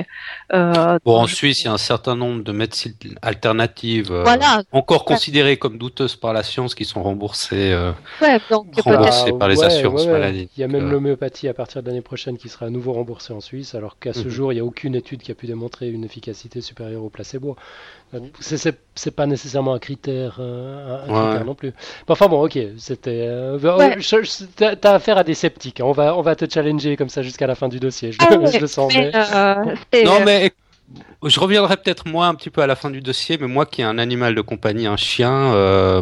Euh, 0.54 0.98
bon, 1.04 1.18
en 1.18 1.28
Suisse, 1.28 1.64
il 1.64 1.66
y 1.66 1.68
a 1.68 1.74
un 1.74 1.78
certain 1.78 2.16
nombre 2.16 2.42
de 2.42 2.52
médecines 2.54 2.94
alternatives 3.22 4.12
euh, 4.12 4.24
voilà. 4.24 4.64
encore 4.72 5.02
ouais. 5.02 5.16
considérées 5.16 5.58
comme 5.58 5.78
douteuses 5.78 6.16
par 6.16 6.32
la 6.32 6.42
science 6.42 6.74
qui 6.74 6.86
sont 6.86 7.04
remboursées, 7.04 7.74
euh, 7.74 7.92
ouais, 8.22 8.40
donc, 8.50 8.68
remboursées 8.80 9.34
par 9.34 9.50
les 9.50 9.60
ouais, 9.60 9.66
assurances 9.66 10.08
maladie. 10.08 10.50
Il 10.56 10.62
y 10.62 10.64
a 10.64 10.70
même 10.70 10.90
l'homéopathie 10.90 11.50
à 11.50 11.54
partir 11.54 11.84
de 11.84 11.88
l'année 11.88 12.02
prochaine 12.02 12.38
qui 12.38 12.48
sera 12.48 12.68
à 12.68 12.70
nouveau 12.70 12.94
remboursée 12.94 13.34
en 13.34 13.42
Suisse, 13.42 13.76
alors 13.76 14.00
qu'à 14.00 14.14
ce 14.14 14.28
mmh. 14.28 14.30
jour, 14.30 14.54
il 14.54 14.56
n'y 14.56 14.62
a 14.62 14.66
aucune 14.66 14.96
étude 14.96 15.22
qui 15.22 15.32
a 15.32 15.36
pu 15.36 15.48
démontrer 15.48 15.90
une 15.90 16.06
efficacité 16.06 16.62
supérieure 16.62 17.04
au 17.04 17.10
placebo. 17.10 17.58
C'est 18.40 19.12
pas 19.12 19.26
nécessairement 19.26 19.74
un 19.74 19.80
critère, 19.80 20.40
un, 20.40 21.02
un 21.04 21.30
critère 21.30 21.46
non 21.46 21.56
plus. 21.56 21.72
Bon, 22.08 22.14
enfin 22.14 22.28
bon, 22.28 22.42
ok, 22.46 22.58
c'était. 22.78 23.30
T'as 24.56 24.94
affaire 24.94 25.18
à 25.18 25.26
des 25.26 25.34
sceptiques. 25.34 25.82
Hein. 25.82 25.86
On 25.86 25.92
va, 25.92 26.16
on 26.16 26.22
va 26.22 26.38
te 26.38 26.46
challenger 26.50 26.96
comme 26.96 27.10
ça 27.10 27.22
jusqu'à 27.22 27.48
la 27.48 27.56
fin 27.56 27.68
du 27.68 27.82
dossier. 27.82 28.14
Je, 28.14 28.18
ah, 28.22 28.46
je 28.54 28.60
le 28.60 28.68
sens. 28.68 28.94
Mais... 28.96 29.12
Euh, 29.14 29.56
non, 30.06 30.22
mais 30.26 30.37
je 31.24 31.40
reviendrai 31.40 31.78
peut-être 31.78 32.08
moi 32.08 32.28
un 32.28 32.36
petit 32.36 32.50
peu 32.50 32.62
à 32.62 32.68
la 32.68 32.76
fin 32.76 32.90
du 32.90 33.02
dossier, 33.02 33.38
mais 33.40 33.48
moi 33.48 33.66
qui 33.66 33.82
ai 33.82 33.84
un 33.84 33.98
animal 33.98 34.36
de 34.36 34.42
compagnie, 34.42 34.88
un 34.88 34.98
chien, 34.98 35.32
euh, 35.54 36.02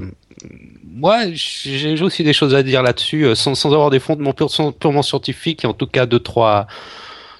moi 0.84 1.32
j'ai 1.32 2.02
aussi 2.02 2.24
des 2.24 2.34
choses 2.34 2.54
à 2.56 2.64
dire 2.64 2.84
là-dessus, 2.84 3.26
euh, 3.26 3.36
sans, 3.36 3.56
sans, 3.56 3.74
avoir 3.74 3.90
des 3.90 4.00
fondements 4.00 4.34
purement, 4.34 4.72
purement 4.72 5.02
scientifiques, 5.02 5.64
et 5.64 5.68
en 5.68 5.74
tout 5.74 5.88
cas 5.88 6.06
deux 6.06 6.20
trois, 6.20 6.68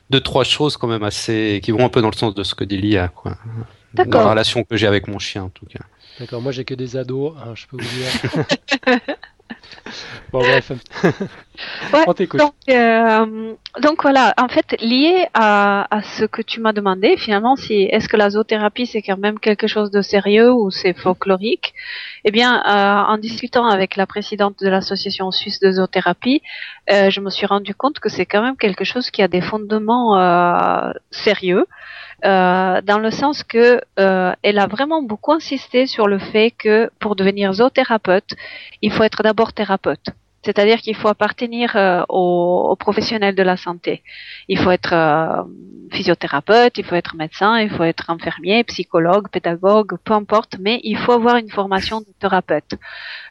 deux, 0.10 0.22
trois 0.22 0.44
choses 0.44 0.78
quand 0.78 0.88
même 0.88 1.04
assez 1.04 1.60
qui 1.64 1.72
vont 1.72 1.86
un 1.86 1.90
peu 1.90 2.02
dans 2.02 2.12
le 2.12 2.16
sens 2.16 2.34
de 2.34 2.44
ce 2.44 2.56
que 2.56 2.64
dit 2.64 2.78
Lia, 2.78 3.10
quoi. 3.10 3.38
Dans 3.94 4.06
la 4.06 4.32
relation 4.32 4.64
que 4.64 4.76
j'ai 4.76 4.88
avec 4.88 5.08
mon 5.08 5.20
chien 5.20 5.44
en 5.44 5.50
tout 5.50 5.66
cas. 5.66 5.80
D'accord, 6.20 6.42
moi 6.42 6.52
j'ai 6.52 6.66
que 6.66 6.74
des 6.74 6.98
ados, 6.98 7.34
hein, 7.38 7.54
je 7.56 7.66
peux 7.68 7.78
vous 7.78 7.84
dire. 7.84 8.46
bon 10.32 10.40
bref. 10.40 10.72
Ouais, 11.94 12.06
donc, 12.34 12.54
euh, 12.70 13.54
donc 13.80 14.02
voilà, 14.02 14.34
en 14.38 14.48
fait, 14.48 14.76
lié 14.82 15.28
à, 15.34 15.88
à 15.96 16.02
ce 16.02 16.26
que 16.26 16.42
tu 16.42 16.60
m'as 16.60 16.74
demandé, 16.74 17.16
finalement, 17.18 17.56
si 17.56 17.84
est-ce 17.84 18.10
que 18.10 18.18
la 18.18 18.30
zoothérapie 18.32 18.88
c'est 18.88 19.02
quand 19.02 19.18
même 19.18 19.40
quelque 19.40 19.68
chose 19.68 19.92
de 19.92 20.02
sérieux 20.02 20.52
ou 20.52 20.72
c'est 20.72 20.94
folklorique? 20.94 21.74
Eh 22.26 22.32
bien, 22.32 22.64
euh, 22.66 23.14
en 23.14 23.18
discutant 23.18 23.68
avec 23.68 23.96
la 23.96 24.06
présidente 24.08 24.60
de 24.60 24.70
l'association 24.70 25.32
suisse 25.32 25.60
de 25.60 25.72
zoothérapie, 25.72 26.42
euh, 26.92 27.10
je 27.10 27.22
me 27.22 27.30
suis 27.30 27.46
rendu 27.46 27.76
compte 27.76 28.00
que 28.00 28.10
c'est 28.10 28.26
quand 28.26 28.42
même 28.42 28.58
quelque 28.58 28.84
chose 28.84 29.12
qui 29.12 29.22
a 29.22 29.28
des 29.28 29.42
fondements 29.42 30.18
euh, 30.18 30.92
sérieux. 31.12 31.66
Euh, 32.26 32.82
dans 32.82 33.00
le 33.00 33.12
sens 33.12 33.44
que 33.44 33.82
euh, 34.00 34.34
elle 34.42 34.60
a 34.60 34.68
vraiment 34.68 35.02
beaucoup 35.04 35.34
insisté 35.34 35.86
sur 35.86 36.08
le 36.08 36.18
fait 36.18 36.52
que 36.52 36.90
pour 37.00 37.16
devenir 37.16 37.54
zoothérapeute, 37.54 38.32
il 38.82 38.92
faut 38.92 39.04
être 39.04 39.22
d'abord 39.22 39.54
thérapeute. 39.54 40.08
C'est-à-dire 40.46 40.80
qu'il 40.80 40.96
faut 40.96 41.08
appartenir 41.08 41.76
euh, 41.76 42.04
aux, 42.08 42.76
professionnels 42.80 43.34
de 43.34 43.42
la 43.42 43.58
santé. 43.58 44.04
Il 44.48 44.60
faut 44.60 44.70
être 44.70 44.94
euh, 44.94 45.42
physiothérapeute, 45.92 46.78
il 46.78 46.86
faut 46.86 46.94
être 46.94 47.16
médecin, 47.16 47.60
il 47.60 47.72
faut 47.72 47.84
être 47.84 48.12
infirmier, 48.12 48.64
psychologue, 48.66 49.28
pédagogue, 49.30 49.98
peu 50.04 50.14
importe, 50.14 50.58
mais 50.60 50.80
il 50.84 50.98
faut 51.00 51.14
avoir 51.14 51.38
une 51.38 51.50
formation 51.50 52.02
de 52.02 52.06
thérapeute. 52.20 52.76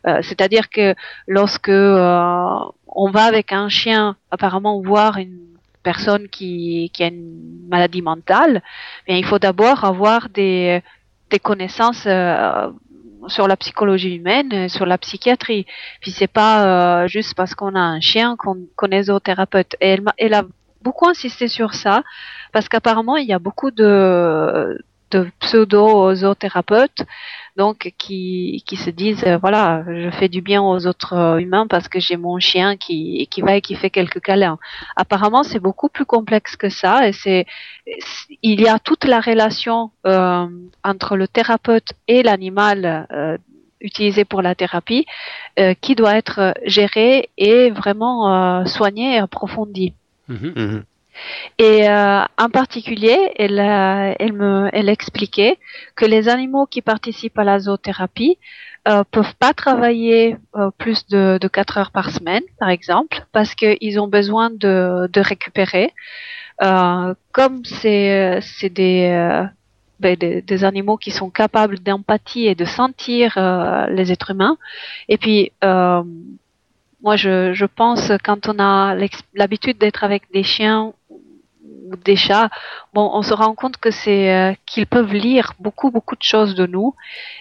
Euh, 0.09 0.18
c'est-à-dire 0.22 0.68
que 0.68 0.96
lorsque 1.28 1.68
on 1.68 3.11
va 3.12 3.24
avec 3.24 3.52
un 3.52 3.68
chien 3.68 4.16
apparemment 4.33 4.83
voir 4.83 5.16
une 5.18 5.53
personne 5.85 6.29
qui, 6.29 6.90
qui 6.92 7.05
a 7.05 7.07
une 7.07 7.68
maladie 7.68 8.03
mentale, 8.03 8.62
bien, 9.07 9.16
il 9.16 9.25
faut 9.25 9.38
d'abord 9.38 9.85
avoir 9.85 10.29
des, 10.31 10.83
des 11.31 11.38
connaissances 11.38 12.05
euh, 12.07 12.70
sur 13.29 13.47
la 13.47 13.57
psychologie 13.57 14.16
humaine, 14.16 14.68
sur 14.68 14.87
la 14.87 14.99
psychiatrie. 14.99 15.66
Puis 16.01 16.11
c'est 16.11 16.27
pas 16.27 16.55
euh, 17.05 17.07
juste 17.07 17.35
parce 17.35 17.55
qu'on 17.55 17.75
a 17.77 17.81
un 17.81 18.01
chien 18.01 18.37
qu'on 18.37 18.66
connaît 18.75 19.05
zoothérapeute. 19.05 19.77
Et 19.81 19.90
elle, 19.90 20.03
elle 20.18 20.35
a 20.35 20.44
beaucoup 20.83 21.09
insisté 21.09 21.49
sur 21.49 21.75
ça 21.75 22.03
parce 22.53 22.68
qu'apparemment 22.68 23.16
il 23.16 23.27
y 23.27 23.33
a 23.33 23.38
beaucoup 23.38 23.70
de 23.70 24.79
de 25.14 25.31
pseudo-zoothérapeutes, 25.40 27.03
donc 27.57 27.92
qui, 27.98 28.62
qui 28.66 28.77
se 28.77 28.90
disent 28.90 29.24
euh, 29.24 29.38
voilà, 29.38 29.85
je 29.87 30.11
fais 30.11 30.29
du 30.29 30.40
bien 30.40 30.62
aux 30.62 30.87
autres 30.87 31.40
humains 31.40 31.66
parce 31.68 31.88
que 31.88 32.00
j'ai 32.00 32.16
mon 32.16 32.38
chien 32.38 32.77
qui, 32.77 33.29
qui 33.31 33.40
va 33.42 33.57
et 33.57 33.61
qui 33.61 33.74
fait 33.77 33.90
quelques 33.90 34.20
câlins. 34.20 34.59
Apparemment, 34.96 35.42
c'est 35.42 35.61
beaucoup 35.61 35.88
plus 35.88 36.05
complexe 36.05 36.57
que 36.57 36.68
ça 36.68 37.07
et 37.09 37.12
c'est 37.12 37.46
il 38.42 38.61
y 38.61 38.68
a 38.68 38.79
toute 38.79 39.05
la 39.05 39.20
relation 39.20 39.90
euh, 40.07 40.46
entre 40.83 41.16
le 41.16 41.29
thérapeute 41.29 41.92
et 42.09 42.22
l'animal 42.22 43.07
euh, 43.12 43.38
utilisé 43.81 44.24
pour 44.24 44.40
la 44.40 44.55
thérapie 44.55 45.05
qui 45.83 45.94
doit 45.94 46.16
être 46.16 46.55
gérée 46.64 47.29
et 47.37 47.70
vraiment 47.70 48.64
soignée 48.64 49.16
et 49.16 49.18
approfondie. 49.18 49.92
Mmh. 50.29 50.35
Mmh. 50.35 50.83
Et 51.59 51.88
euh, 51.88 52.22
en 52.38 52.48
particulier, 52.50 53.33
elle, 53.37 53.59
euh, 53.59 54.14
elle 54.18 54.33
me, 54.33 54.68
elle 54.72 54.88
expliquait 54.88 55.59
que 55.96 56.05
les 56.05 56.29
animaux 56.29 56.66
qui 56.66 56.83
participent 56.83 57.38
à 57.38 57.44
la 57.44 57.59
zoothérapie 57.59 58.38
euh, 58.87 59.03
peuvent 59.11 59.35
pas 59.37 59.55
travailler 59.55 60.37
euh, 60.57 60.70
plus 60.77 61.07
de, 61.07 61.38
de 61.40 61.48
4 61.48 61.79
heures 61.79 61.90
par 61.90 62.11
semaine, 62.11 62.42
par 62.59 62.68
exemple, 62.68 63.24
parce 63.33 63.55
qu'ils 63.55 63.98
ont 63.98 64.09
besoin 64.09 64.50
de, 64.50 65.09
de 65.11 65.20
récupérer. 65.22 65.90
Euh, 66.62 67.14
comme 67.33 67.64
c'est, 67.64 68.40
des, 68.64 69.46
ben, 70.00 70.16
des, 70.16 70.42
des, 70.42 70.64
animaux 70.64 70.98
qui 70.98 71.12
sont 71.12 71.31
capables 71.31 71.79
d'empathie 71.79 72.46
et 72.46 72.55
de 72.55 72.66
sentir 72.66 73.38
les 73.88 74.12
êtres 74.12 74.33
humains, 74.33 74.59
et 75.09 75.16
puis 75.16 75.50
moi, 77.05 77.16
je, 77.16 77.53
je 77.53 77.66
pense 77.66 78.12
quand 78.22 78.48
on 78.48 78.59
a 78.59 78.96
l'habitude 79.35 79.79
d'être 79.79 80.05
avec 80.05 80.31
des 80.33 80.42
chiens 80.42 80.92
ou 81.85 81.97
des 81.97 82.16
chats, 82.16 82.51
bon, 82.92 83.11
on 83.12 83.23
se 83.23 83.35
rend 83.35 83.55
compte 83.55 83.77
que 83.77 83.90
c'est 83.90 84.35
euh, 84.35 84.53
qu'ils 84.66 84.87
peuvent 84.87 85.12
lire 85.12 85.53
beaucoup 85.61 85.90
beaucoup 85.90 86.16
de 86.16 86.23
choses 86.23 86.55
de 86.55 86.66
nous. 86.66 86.94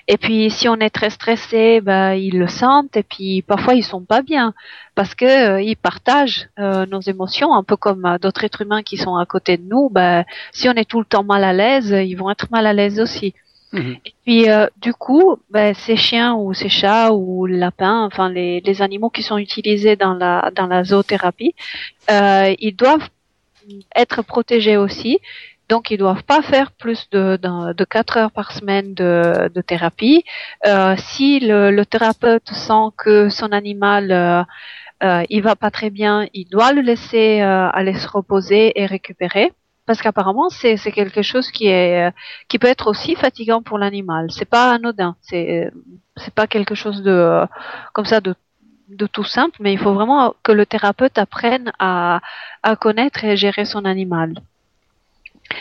Et 0.08 0.18
puis 0.18 0.50
si 0.52 0.68
on 0.70 0.76
est 0.76 0.90
très 0.90 1.10
stressé, 1.10 1.82
bah 1.82 2.16
ils 2.16 2.38
le 2.38 2.48
sentent. 2.48 2.96
Et 2.98 3.04
puis 3.04 3.42
parfois 3.42 3.74
ils 3.76 3.84
sont 3.84 4.04
pas 4.04 4.22
bien 4.22 4.54
parce 4.96 5.16
que 5.16 5.26
euh, 5.26 5.62
ils 5.62 5.78
partagent 5.78 6.50
euh, 6.60 6.86
nos 6.86 7.02
émotions, 7.02 7.54
un 7.54 7.64
peu 7.64 7.78
comme 7.78 8.18
d'autres 8.22 8.44
êtres 8.44 8.62
humains 8.62 8.84
qui 8.84 8.98
sont 8.98 9.16
à 9.16 9.26
côté 9.26 9.58
de 9.58 9.64
nous. 9.64 9.90
Bah 9.90 10.24
si 10.52 10.70
on 10.70 10.74
est 10.74 10.90
tout 10.90 11.00
le 11.00 11.06
temps 11.06 11.24
mal 11.24 11.44
à 11.44 11.54
l'aise, 11.54 11.90
ils 11.90 12.16
vont 12.16 12.30
être 12.30 12.52
mal 12.52 12.68
à 12.68 12.74
l'aise 12.74 13.00
aussi. 13.00 13.34
Mmh. 13.74 13.94
Et 14.06 14.14
puis 14.24 14.50
euh, 14.50 14.68
du 14.78 14.94
coup, 14.94 15.38
ben, 15.50 15.74
ces 15.74 15.96
chiens 15.96 16.36
ou 16.36 16.54
ces 16.54 16.70
chats 16.70 17.12
ou 17.12 17.48
lapins, 17.48 18.06
enfin 18.06 18.30
les, 18.30 18.62
les, 18.62 18.82
animaux 18.84 19.10
qui 19.10 19.24
sont 19.24 19.40
utilisés 19.40 19.96
dans 19.96 20.14
la 20.14 20.52
dans 20.56 20.68
la 20.68 20.84
zoothérapie, 20.84 21.56
euh, 22.12 22.54
ils 22.60 22.76
doivent 22.76 23.10
être 23.95 24.21
protégés 24.21 24.78
aussi. 24.78 25.19
Donc 25.69 25.91
ils 25.91 25.97
doivent 25.97 26.23
pas 26.23 26.41
faire 26.41 26.71
plus 26.71 27.10
de 27.12 27.38
de, 27.41 27.73
de 27.73 27.84
4 27.86 28.17
heures 28.17 28.32
par 28.32 28.52
semaine 28.52 28.93
de, 28.93 29.49
de 29.54 29.62
thérapie. 29.62 30.23
Euh, 30.67 30.95
si 30.97 31.39
le, 31.39 31.71
le, 31.71 31.86
thérapeute 31.86 32.49
sent 32.49 32.91
que 32.97 33.30
son 33.30 33.52
animal 33.52 34.12
euh, 34.12 34.43
euh, 35.04 35.23
il 35.30 35.41
va 35.41 35.56
pas 35.56 35.71
très 35.71 35.89
bien, 35.89 36.28
il 36.34 36.47
doit 36.49 36.73
le 36.73 36.82
laisser 36.82 37.41
aller 37.41 37.93
se 37.95 38.08
reposer 38.08 38.80
et 38.80 38.86
récupérer 38.86 39.52
parce 39.86 40.02
qu'apparemment 40.02 40.49
c'est 40.49 40.78
quelque 40.91 41.21
chose 41.21 41.52
qui 41.52 41.67
est 41.67 42.13
qui 42.49 42.60
peut 42.60 42.67
être 42.67 42.88
aussi 42.88 43.15
fatigant 43.15 43.62
pour 43.62 43.78
l'animal. 43.78 44.32
C'est 44.32 44.49
pas 44.49 44.71
anodin, 44.73 45.15
c'est 45.21 45.71
c'est 46.17 46.34
pas 46.34 46.47
quelque 46.47 46.76
chose 46.76 47.04
de 47.04 47.45
comme 47.93 48.06
ça 48.06 48.21
de 48.21 48.36
de 48.98 49.08
tout 49.08 49.24
simple, 49.24 49.58
mais 49.60 49.74
il 49.74 49.80
faut 49.80 49.94
vraiment 49.94 50.34
que 50.44 50.52
le 50.52 50.66
thérapeute 50.66 51.18
apprenne 51.18 51.72
à 51.80 52.20
à 52.64 52.76
connaître 52.76 53.24
et 53.24 53.36
gérer 53.38 53.66
son 53.66 53.86
animal. 53.86 54.36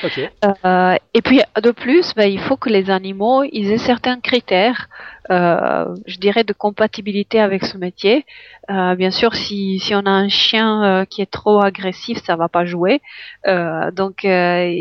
Okay. 0.05 0.31
Euh, 0.65 0.97
et 1.13 1.23
puis 1.23 1.41
de 1.61 1.71
plus, 1.71 2.15
ben, 2.15 2.31
il 2.31 2.41
faut 2.41 2.57
que 2.57 2.69
les 2.69 2.91
animaux 2.91 3.43
ils 3.45 3.71
aient 3.73 3.79
certains 3.79 4.21
critères, 4.21 4.89
euh, 5.31 5.95
je 6.07 6.19
dirais, 6.19 6.45
de 6.45 6.53
compatibilité 6.53 7.41
avec 7.41 7.65
ce 7.65 7.77
métier. 7.77 8.25
Euh, 8.71 8.95
bien 8.95 9.11
sûr, 9.11 9.35
si, 9.35 9.81
si 9.81 9.95
on 9.95 10.07
a 10.07 10.11
un 10.11 10.29
chien 10.29 10.85
euh, 10.85 11.05
qui 11.05 11.21
est 11.21 11.31
trop 11.31 11.61
agressif, 11.61 12.19
ça 12.25 12.37
va 12.37 12.49
pas 12.49 12.65
jouer. 12.65 13.03
Euh, 13.47 13.91
donc, 13.91 14.25
euh, 14.25 14.73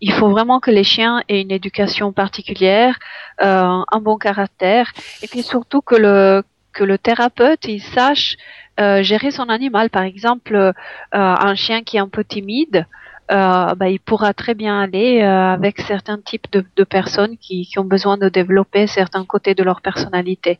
il 0.00 0.12
faut 0.12 0.30
vraiment 0.30 0.60
que 0.60 0.70
les 0.70 0.84
chiens 0.84 1.22
aient 1.28 1.42
une 1.42 1.52
éducation 1.52 2.12
particulière, 2.12 2.98
un 3.38 4.00
bon 4.00 4.16
caractère, 4.18 4.92
et 5.22 5.28
puis 5.28 5.42
surtout 5.42 5.82
que 5.82 5.94
le 5.94 6.42
que 6.72 6.84
le 6.84 6.98
thérapeute 6.98 7.64
il 7.66 7.80
sache 7.80 8.36
gérer 8.78 9.30
son 9.30 9.48
animal. 9.48 9.90
Par 9.90 10.02
exemple, 10.02 10.72
un 11.12 11.54
chien 11.54 11.82
qui 11.82 11.96
est 11.98 12.00
un 12.00 12.08
peu 12.08 12.24
timide 12.24 12.86
euh, 13.30 13.74
bah, 13.76 13.88
il 13.88 14.00
pourra 14.00 14.34
très 14.34 14.54
bien 14.54 14.80
aller 14.80 15.22
euh, 15.22 15.52
avec 15.52 15.80
certains 15.80 16.18
types 16.18 16.50
de, 16.52 16.64
de 16.76 16.84
personnes 16.84 17.38
qui, 17.38 17.66
qui, 17.66 17.78
ont 17.78 17.84
besoin 17.84 18.18
de 18.18 18.28
développer 18.28 18.86
certains 18.86 19.24
côtés 19.24 19.54
de 19.54 19.62
leur 19.62 19.80
personnalité. 19.80 20.58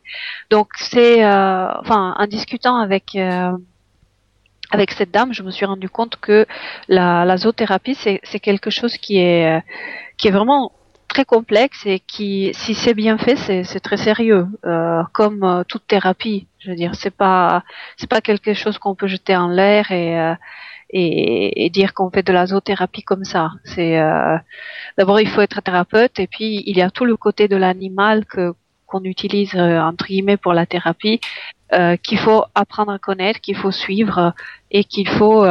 Donc 0.49 0.69
c'est, 0.77 1.23
euh, 1.23 1.67
enfin, 1.79 2.15
en 2.17 2.25
discutant 2.25 2.77
avec 2.77 3.15
euh, 3.15 3.51
avec 4.71 4.91
cette 4.91 5.11
dame, 5.11 5.33
je 5.33 5.43
me 5.43 5.51
suis 5.51 5.65
rendu 5.65 5.87
compte 5.87 6.15
que 6.19 6.47
la, 6.87 7.25
la 7.25 7.37
zoothérapie 7.37 7.95
c'est 7.95 8.39
quelque 8.39 8.71
chose 8.71 8.97
qui 8.97 9.19
est 9.19 9.61
qui 10.17 10.29
est 10.29 10.31
vraiment 10.31 10.71
très 11.13 11.25
complexe 11.25 11.85
et 11.85 11.99
qui, 11.99 12.51
si 12.53 12.73
c'est 12.73 12.95
bien 12.95 13.17
fait, 13.17 13.35
c'est 13.35 13.79
très 13.79 13.97
sérieux, 13.97 14.47
euh, 14.65 15.03
comme 15.13 15.43
euh, 15.43 15.63
toute 15.67 15.85
thérapie. 15.87 16.47
Je 16.59 16.71
veux 16.71 16.75
dire, 16.75 16.95
c'est 16.95 17.15
pas 17.25 17.63
c'est 17.97 18.09
pas 18.09 18.21
quelque 18.21 18.53
chose 18.53 18.77
qu'on 18.79 18.95
peut 18.95 19.07
jeter 19.07 19.35
en 19.35 19.47
l'air 19.47 19.91
et 19.91 20.19
euh, 20.19 20.33
et, 20.89 21.65
et 21.65 21.69
dire 21.69 21.93
qu'on 21.93 22.09
fait 22.09 22.23
de 22.23 22.33
la 22.33 22.47
zoothérapie 22.47 23.03
comme 23.03 23.25
ça. 23.25 23.51
C'est 23.63 23.99
euh, 23.99 24.37
d'abord 24.97 25.19
il 25.19 25.29
faut 25.29 25.41
être 25.41 25.61
thérapeute 25.61 26.19
et 26.19 26.27
puis 26.27 26.63
il 26.65 26.77
y 26.77 26.81
a 26.81 26.89
tout 26.89 27.05
le 27.05 27.15
côté 27.15 27.47
de 27.47 27.57
l'animal 27.57 28.25
que 28.25 28.53
qu'on 28.87 29.03
utilise 29.03 29.55
euh, 29.55 29.79
entre 29.79 30.05
guillemets 30.07 30.37
pour 30.37 30.53
la 30.53 30.65
thérapie 30.65 31.19
qu'il 32.03 32.19
faut 32.19 32.43
apprendre 32.53 32.91
à 32.91 32.99
connaître, 32.99 33.41
qu'il 33.41 33.55
faut 33.55 33.71
suivre 33.71 34.35
et 34.69 34.83
qu'il 34.83 35.09
faut 35.17 35.41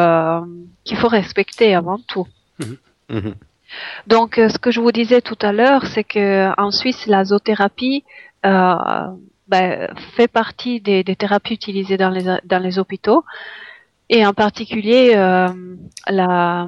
qu'il 0.85 0.97
faut 0.97 1.09
respecter 1.09 1.75
avant 1.75 1.99
tout. 1.99 2.29
Mmh. 2.61 3.17
Mmh. 3.17 3.35
Donc 4.07 4.35
ce 4.37 4.59
que 4.59 4.71
je 4.71 4.81
vous 4.81 4.93
disais 4.93 5.21
tout 5.21 5.39
à 5.43 5.53
l'heure, 5.53 5.87
c'est 5.87 6.05
que 6.05 6.51
en 6.61 6.71
Suisse 6.71 7.07
la 7.07 7.25
zoothérapie 7.25 8.05
ben, 8.43 9.89
fait 10.17 10.29
partie 10.29 10.81
des, 10.81 11.05
des, 11.05 11.17
thérapies 11.17 11.55
utilisées 11.55 11.97
dans 11.97 12.11
les 12.11 12.25
dans 12.45 12.63
les 12.63 12.79
hôpitaux. 12.79 13.25
Et 14.15 14.27
en 14.27 14.35
particulier, 14.35 15.13
euh, 15.15 15.49
la, 16.07 16.67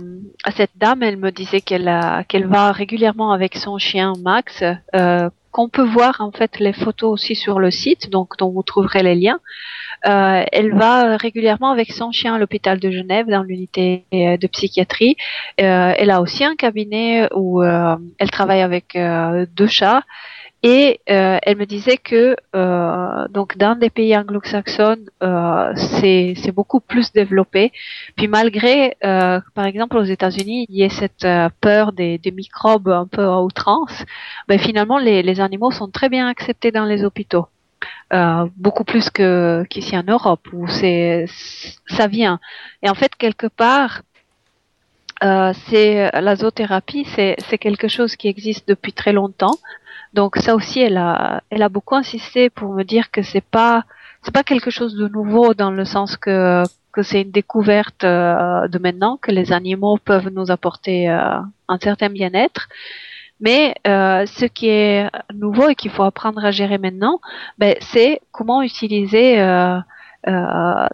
cette 0.57 0.71
dame, 0.77 1.03
elle 1.03 1.19
me 1.19 1.31
disait 1.31 1.61
qu'elle 1.61 1.91
qu'elle 2.27 2.47
va 2.47 2.73
régulièrement 2.73 3.33
avec 3.33 3.57
son 3.57 3.77
chien 3.77 4.15
Max, 4.23 4.65
euh, 4.95 5.29
qu'on 5.55 5.69
peut 5.69 5.85
voir 5.85 6.17
en 6.21 6.33
fait 6.33 6.59
les 6.59 6.73
photos 6.73 7.13
aussi 7.13 7.37
sur 7.37 7.61
le 7.61 7.71
site, 7.71 8.11
donc 8.11 8.37
dont 8.39 8.51
vous 8.51 8.65
trouverez 8.65 9.05
les 9.05 9.15
liens. 9.15 9.39
Euh, 10.05 10.43
elle 10.51 10.75
va 10.75 11.17
régulièrement 11.17 11.71
avec 11.71 11.93
son 11.93 12.11
chien 12.11 12.35
à 12.35 12.39
l'hôpital 12.39 12.81
de 12.81 12.91
Genève 12.91 13.29
dans 13.29 13.45
l'unité 13.45 14.05
de 14.11 14.47
psychiatrie. 14.49 15.17
Euh, 15.61 15.95
elle 15.97 16.11
a 16.11 16.21
aussi 16.21 16.45
un 16.45 16.57
cabinet 16.57 17.29
où 17.33 17.63
euh, 17.63 17.95
elle 18.19 18.33
travaille 18.33 18.63
avec 18.63 18.99
deux 19.57 19.69
chats 19.69 20.03
Et 20.67 21.01
euh, 21.11 21.37
elle 21.43 21.59
me 21.59 21.67
disait 21.67 21.99
que 21.99 22.37
euh, 22.57 23.29
donc 23.29 23.59
dans 23.59 23.77
des 23.79 23.91
pays 23.91 24.17
anglo-saxons, 24.17 25.05
euh, 25.23 25.73
c'est 25.77 26.53
beaucoup 26.53 26.81
plus 26.81 27.13
développé. 27.13 27.71
Puis 28.17 28.29
malgré, 28.29 28.97
euh, 29.05 29.41
par 29.55 29.67
exemple 29.67 29.99
aux 29.99 30.05
États-Unis, 30.05 30.65
il 30.71 30.77
y 30.77 30.83
ait 30.83 30.89
cette 30.89 31.27
euh, 31.27 31.51
peur 31.61 31.93
des, 31.93 32.17
des 32.17 32.31
microbes 32.31 32.89
un 32.89 33.07
peu 33.07 33.25
à 33.25 33.43
outrance, 33.43 34.07
ben 34.49 34.59
finalement 34.59 34.97
les, 34.97 35.23
les 35.23 35.39
animaux 35.43 35.71
sont 35.71 35.91
très 35.91 36.09
bien 36.09 36.29
acceptés 36.29 36.73
dans 36.73 36.87
les 36.87 37.05
hôpitaux. 37.05 37.47
Euh, 38.15 38.47
beaucoup 38.57 38.85
plus 38.85 39.11
que 39.11 39.65
qu'ici 39.69 39.95
en 39.99 40.05
Europe 40.05 40.49
où 40.55 40.67
c'est 40.67 41.27
ça 41.89 42.07
vient. 42.07 42.41
Et 42.83 42.89
en 42.89 42.95
fait 42.95 43.15
quelque 43.17 43.49
part, 43.49 44.01
euh, 45.23 45.53
c'est 45.69 46.11
la 46.19 46.37
zoothérapie, 46.37 47.07
c'est 47.15 47.59
quelque 47.59 47.89
chose 47.89 48.17
qui 48.17 48.29
existe 48.29 48.67
depuis 48.67 48.95
très 48.95 49.13
longtemps. 49.13 49.59
Donc 50.15 50.37
ça 50.37 50.55
aussi, 50.55 50.81
elle 50.81 50.97
a 50.97 51.43
elle 51.51 51.63
a 51.63 51.69
beaucoup 51.69 51.97
insisté 51.97 52.49
pour 52.49 52.73
me 52.73 52.85
dire 52.85 53.11
que 53.11 53.23
c'est 53.23 53.45
pas 53.45 53.85
c'est 54.23 54.33
pas 54.33 54.45
quelque 54.45 54.71
chose 54.71 54.95
de 54.95 55.09
nouveau 55.09 55.55
dans 55.55 55.71
le 55.71 55.85
sens 55.85 56.17
que 56.17 56.63
que 56.93 57.03
c'est 57.03 57.23
une 57.23 57.33
découverte 57.33 58.05
euh, 58.05 58.69
de 58.69 58.79
maintenant 58.79 59.19
que 59.21 59.33
les 59.33 59.53
animaux 59.53 59.99
peuvent 59.99 60.31
nous 60.31 60.53
apporter 60.53 61.11
euh, 61.11 61.39
un 61.69 61.79
certain 61.81 62.09
bien-être. 62.09 62.69
Mais 63.41 63.75
euh, 63.87 64.25
ce 64.27 64.45
qui 64.47 64.69
est 64.69 65.11
nouveau 65.35 65.69
et 65.69 65.75
qu'il 65.75 65.91
faut 65.91 66.05
apprendre 66.05 66.45
à 66.45 66.53
gérer 66.53 66.79
maintenant, 66.79 67.21
ben, 67.59 67.75
c'est 67.81 68.21
comment 68.31 68.63
utiliser 68.63 69.41
euh, 69.41 69.79
euh, 70.29 70.87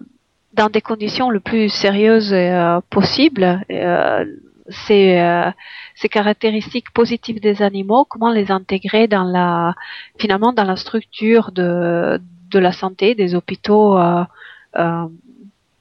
dans 0.54 0.70
des 0.70 0.80
conditions 0.80 1.28
le 1.28 1.40
plus 1.40 1.68
sérieuses 1.68 2.32
euh, 2.32 2.80
possibles 2.88 3.60
euh, 3.70 4.24
ces, 4.86 5.20
ces 6.00 6.08
caractéristiques 6.08 6.90
positives 6.92 7.40
des 7.40 7.62
animaux, 7.62 8.06
comment 8.06 8.32
les 8.32 8.50
intégrer 8.50 9.06
dans 9.06 9.24
la 9.24 9.74
finalement 10.18 10.52
dans 10.52 10.64
la 10.64 10.76
structure 10.76 11.52
de, 11.52 12.18
de 12.50 12.58
la 12.58 12.72
santé 12.72 13.14
des 13.14 13.34
hôpitaux 13.34 13.98
euh, 13.98 14.24
euh, 14.78 15.06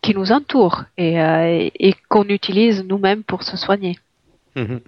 qui 0.02 0.14
nous 0.14 0.32
entourent 0.32 0.84
et, 0.98 1.22
euh, 1.22 1.70
et 1.74 1.94
qu'on 2.10 2.26
utilise 2.26 2.84
nous-mêmes 2.84 3.24
pour 3.24 3.44
se 3.44 3.56
soigner. 3.56 3.98
Mhm. 4.56 4.82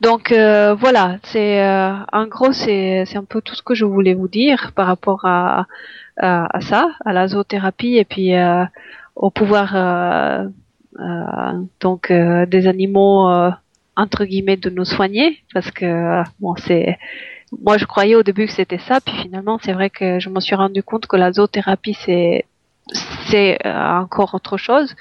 Donc 0.00 0.32
euh, 0.32 0.74
voilà, 0.74 1.18
c'est 1.22 1.62
euh, 1.62 1.92
en 2.12 2.26
gros 2.26 2.52
c'est 2.52 3.04
c'est 3.06 3.18
un 3.18 3.24
peu 3.24 3.40
tout 3.40 3.54
ce 3.54 3.62
que 3.62 3.74
je 3.74 3.84
voulais 3.84 4.14
vous 4.14 4.28
dire 4.28 4.72
par 4.74 4.86
rapport 4.86 5.24
à 5.24 5.66
à, 6.16 6.56
à 6.56 6.60
ça, 6.60 6.90
à 7.04 7.12
la 7.12 7.28
zoothérapie 7.28 7.96
et 7.96 8.04
puis 8.04 8.34
euh, 8.34 8.64
au 9.14 9.30
pouvoir 9.30 9.76
euh, 9.76 10.48
euh, 10.98 11.52
donc 11.80 12.10
euh, 12.10 12.46
des 12.46 12.66
animaux 12.66 13.28
euh, 13.30 13.50
entre 13.98 14.24
guillemets 14.24 14.56
de 14.56 14.70
nous 14.70 14.86
soigner 14.86 15.42
parce 15.52 15.70
que 15.70 16.22
bon 16.40 16.54
c'est 16.56 16.98
moi 17.60 17.76
je 17.76 17.84
croyais 17.84 18.14
au 18.14 18.22
début 18.22 18.46
que 18.46 18.52
c'était 18.52 18.78
ça 18.78 19.00
puis 19.00 19.14
finalement 19.16 19.58
c'est 19.62 19.72
vrai 19.72 19.90
que 19.90 20.18
je 20.20 20.30
me 20.30 20.40
suis 20.40 20.54
rendu 20.54 20.82
compte 20.82 21.06
que 21.06 21.16
la 21.16 21.32
zoothérapie 21.32 21.96
c'est 22.04 22.46
c'est 23.26 23.58
euh, 23.66 23.98
encore 24.00 24.34
autre 24.34 24.56
chose. 24.56 24.94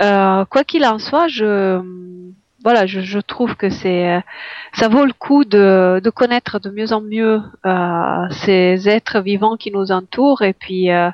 Euh, 0.00 0.44
quoi 0.44 0.62
qu'il 0.64 0.84
en 0.84 0.98
soit, 0.98 1.28
je 1.28 1.80
voilà, 2.64 2.84
je, 2.86 3.00
je 3.00 3.20
trouve 3.20 3.54
que 3.54 3.70
c'est 3.70 4.20
ça 4.74 4.88
vaut 4.88 5.04
le 5.04 5.12
coup 5.12 5.44
de, 5.44 6.00
de 6.02 6.10
connaître 6.10 6.58
de 6.58 6.70
mieux 6.70 6.92
en 6.92 7.00
mieux 7.00 7.40
euh, 7.64 8.28
ces 8.44 8.88
êtres 8.88 9.20
vivants 9.20 9.56
qui 9.56 9.70
nous 9.70 9.92
entourent 9.92 10.42
et 10.42 10.52
puis 10.52 10.90
euh, 10.90 11.10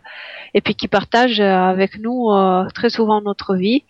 et 0.54 0.62
puis 0.62 0.74
qui 0.74 0.88
partagent 0.88 1.40
avec 1.40 1.98
nous 1.98 2.30
euh, 2.30 2.66
très 2.74 2.88
souvent 2.88 3.20
notre 3.20 3.54
vie 3.54 3.84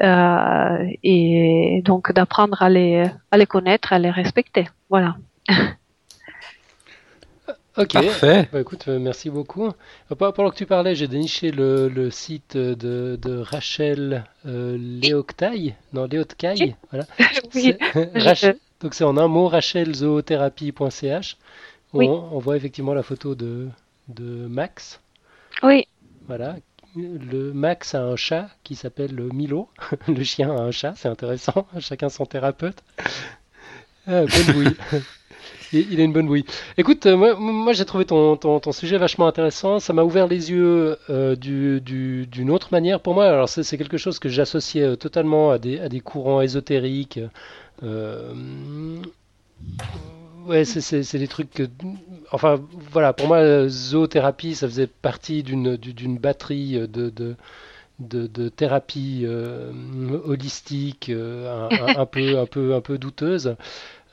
et 0.00 1.82
donc 1.84 2.12
d'apprendre 2.12 2.62
à 2.62 2.68
les 2.68 3.04
à 3.30 3.36
les 3.38 3.46
connaître, 3.46 3.92
à 3.92 3.98
les 3.98 4.10
respecter. 4.10 4.68
Voilà. 4.90 5.16
Ok. 7.76 7.92
Parfait. 7.94 8.48
Bah, 8.52 8.60
écoute, 8.60 8.84
euh, 8.86 9.00
merci 9.00 9.30
beaucoup. 9.30 9.66
Euh, 9.66 10.14
pe- 10.14 10.30
Pendant 10.32 10.50
que 10.50 10.54
tu 10.54 10.64
parlais, 10.64 10.94
j'ai 10.94 11.08
déniché 11.08 11.50
le, 11.50 11.88
le 11.88 12.08
site 12.12 12.56
de, 12.56 13.18
de 13.20 13.38
Rachel 13.38 14.24
euh, 14.46 14.76
Léoctaille. 14.78 15.74
Non, 15.92 16.04
Léotcaille. 16.04 16.76
Voilà. 16.92 17.04
Oui, 17.54 17.74
Donc 18.80 18.94
c'est 18.94 19.02
en 19.02 19.16
un 19.16 19.26
mot, 19.26 19.48
rachelzoothérapie.ch. 19.48 21.36
On, 21.92 21.98
Oui. 21.98 22.06
on 22.08 22.38
voit 22.38 22.56
effectivement 22.56 22.94
la 22.94 23.02
photo 23.02 23.34
de, 23.34 23.68
de 24.06 24.46
Max. 24.46 25.00
Oui, 25.64 25.88
Voilà. 26.28 26.54
Le 26.96 27.52
Max 27.52 27.94
a 27.94 28.02
un 28.02 28.16
chat 28.16 28.48
qui 28.62 28.74
s'appelle 28.76 29.14
Milo. 29.32 29.68
Le 30.08 30.22
chien 30.22 30.50
a 30.50 30.60
un 30.60 30.70
chat, 30.70 30.94
c'est 30.96 31.08
intéressant. 31.08 31.66
Chacun 31.80 32.08
son 32.08 32.26
thérapeute. 32.26 32.82
Ah, 34.06 34.22
bonne 34.26 34.46
bouille. 34.54 34.76
Il 35.72 36.00
a 36.00 36.04
une 36.04 36.12
bonne 36.12 36.26
bouille. 36.28 36.44
Écoute, 36.76 37.06
euh, 37.06 37.16
moi, 37.16 37.34
moi, 37.36 37.72
j'ai 37.72 37.84
trouvé 37.84 38.04
ton, 38.04 38.36
ton, 38.36 38.60
ton 38.60 38.70
sujet 38.70 38.96
vachement 38.96 39.26
intéressant. 39.26 39.80
Ça 39.80 39.92
m'a 39.92 40.04
ouvert 40.04 40.28
les 40.28 40.50
yeux 40.52 40.96
euh, 41.10 41.34
du, 41.34 41.80
du- 41.80 42.26
d'une 42.26 42.50
autre 42.50 42.68
manière 42.70 43.00
pour 43.00 43.14
moi. 43.14 43.26
Alors 43.26 43.48
c'est 43.48 43.76
quelque 43.76 43.96
chose 43.96 44.20
que 44.20 44.28
j'associais 44.28 44.82
euh, 44.82 44.96
totalement 44.96 45.50
à 45.50 45.58
des, 45.58 45.80
à 45.80 45.88
des 45.88 46.00
courants 46.00 46.42
ésotériques. 46.42 47.18
Euh, 47.82 48.32
ouais, 50.46 50.64
c'est 50.64 51.18
des 51.18 51.28
trucs 51.28 51.50
que... 51.50 51.64
Enfin, 52.32 52.60
voilà, 52.92 53.12
pour 53.12 53.28
moi, 53.28 53.42
la 53.42 53.68
zoothérapie, 53.68 54.54
ça 54.54 54.66
faisait 54.68 54.86
partie 54.86 55.42
d'une 55.42 56.18
batterie 56.18 56.78
de, 56.88 57.10
de, 57.10 57.36
de, 58.00 58.26
de 58.26 58.48
thérapie 58.48 59.22
euh, 59.24 59.72
holistique, 60.24 61.08
euh, 61.10 61.68
un, 61.96 62.06
peu, 62.06 62.38
un 62.38 62.46
peu, 62.46 62.74
un 62.74 62.80
peu 62.80 62.98
douteuse. 62.98 63.56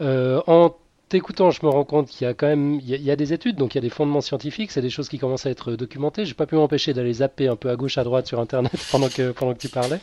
Euh, 0.02 0.42
en 0.48 0.76
t'écoutant, 1.12 1.52
je 1.52 1.60
me 1.66 1.70
rends 1.70 1.84
compte 1.84 2.08
qu'il 2.08 2.26
y 2.26 2.30
a 2.30 2.34
quand 2.34 2.48
même, 2.48 2.76
il 2.82 2.90
y 2.90 2.94
a, 2.94 2.98
il 2.98 3.04
y 3.04 3.12
a 3.12 3.16
des 3.16 3.34
études, 3.34 3.58
donc 3.58 3.76
il 3.76 3.78
y 3.78 3.80
a 3.80 3.82
des 3.82 3.90
fondements 3.90 4.22
scientifiques, 4.22 4.72
c'est 4.72 4.82
des 4.82 4.90
choses 4.90 5.10
qui 5.10 5.20
commencent 5.20 5.46
à 5.46 5.50
être 5.50 5.74
documentées. 5.74 6.24
J'ai 6.26 6.34
pas 6.34 6.46
pu 6.46 6.56
m'empêcher 6.56 6.94
d'aller 6.94 7.14
zapper 7.14 7.48
un 7.48 7.56
peu 7.58 7.70
à 7.70 7.76
gauche, 7.76 7.98
à 7.98 8.04
droite 8.04 8.28
sur 8.28 8.40
Internet 8.40 8.72
pendant 8.92 9.10
que 9.10 9.32
pendant 9.32 9.54
que 9.54 9.60
tu 9.60 9.70
parlais. 9.70 10.00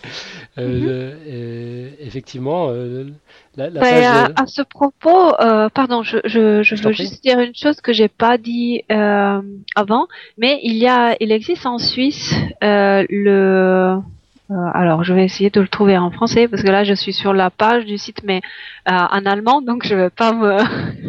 Euh, 0.58 1.14
et 1.26 2.06
effectivement, 2.06 2.68
euh, 2.70 3.06
la, 3.56 3.70
la 3.70 3.80
page. 3.80 4.04
à, 4.04 4.28
de- 4.28 4.34
à 4.42 4.46
ce 4.46 4.62
propos, 4.62 5.34
euh, 5.40 5.68
pardon, 5.70 6.02
je, 6.02 6.18
je, 6.24 6.62
je 6.62 6.76
Je 6.76 6.82
t'en 6.82 6.90
veux 6.90 6.94
juste 6.94 7.22
dire 7.22 7.40
une 7.40 7.54
chose 7.54 7.80
que 7.80 7.92
j'ai 7.92 8.08
pas 8.08 8.36
dit 8.38 8.82
euh, 8.92 9.40
avant, 9.74 10.06
mais 10.36 10.60
il 10.62 10.76
y 10.76 10.86
a, 10.86 11.16
il 11.20 11.32
existe 11.32 11.66
en 11.66 11.78
Suisse 11.78 12.34
euh, 12.62 13.04
le, 13.08 13.96
euh, 14.50 14.54
alors 14.72 15.04
je 15.04 15.12
vais 15.12 15.24
essayer 15.24 15.50
de 15.50 15.60
le 15.60 15.68
trouver 15.68 15.98
en 15.98 16.10
français 16.10 16.48
parce 16.48 16.62
que 16.62 16.68
là 16.68 16.82
je 16.82 16.94
suis 16.94 17.12
sur 17.12 17.34
la 17.34 17.50
page 17.50 17.84
du 17.84 17.98
site, 17.98 18.22
mais 18.24 18.40
euh, 18.88 18.92
en 18.92 19.26
allemand, 19.26 19.60
donc 19.60 19.86
je 19.86 19.94
vais 19.94 20.10
pas 20.10 20.32
me, 20.32 20.58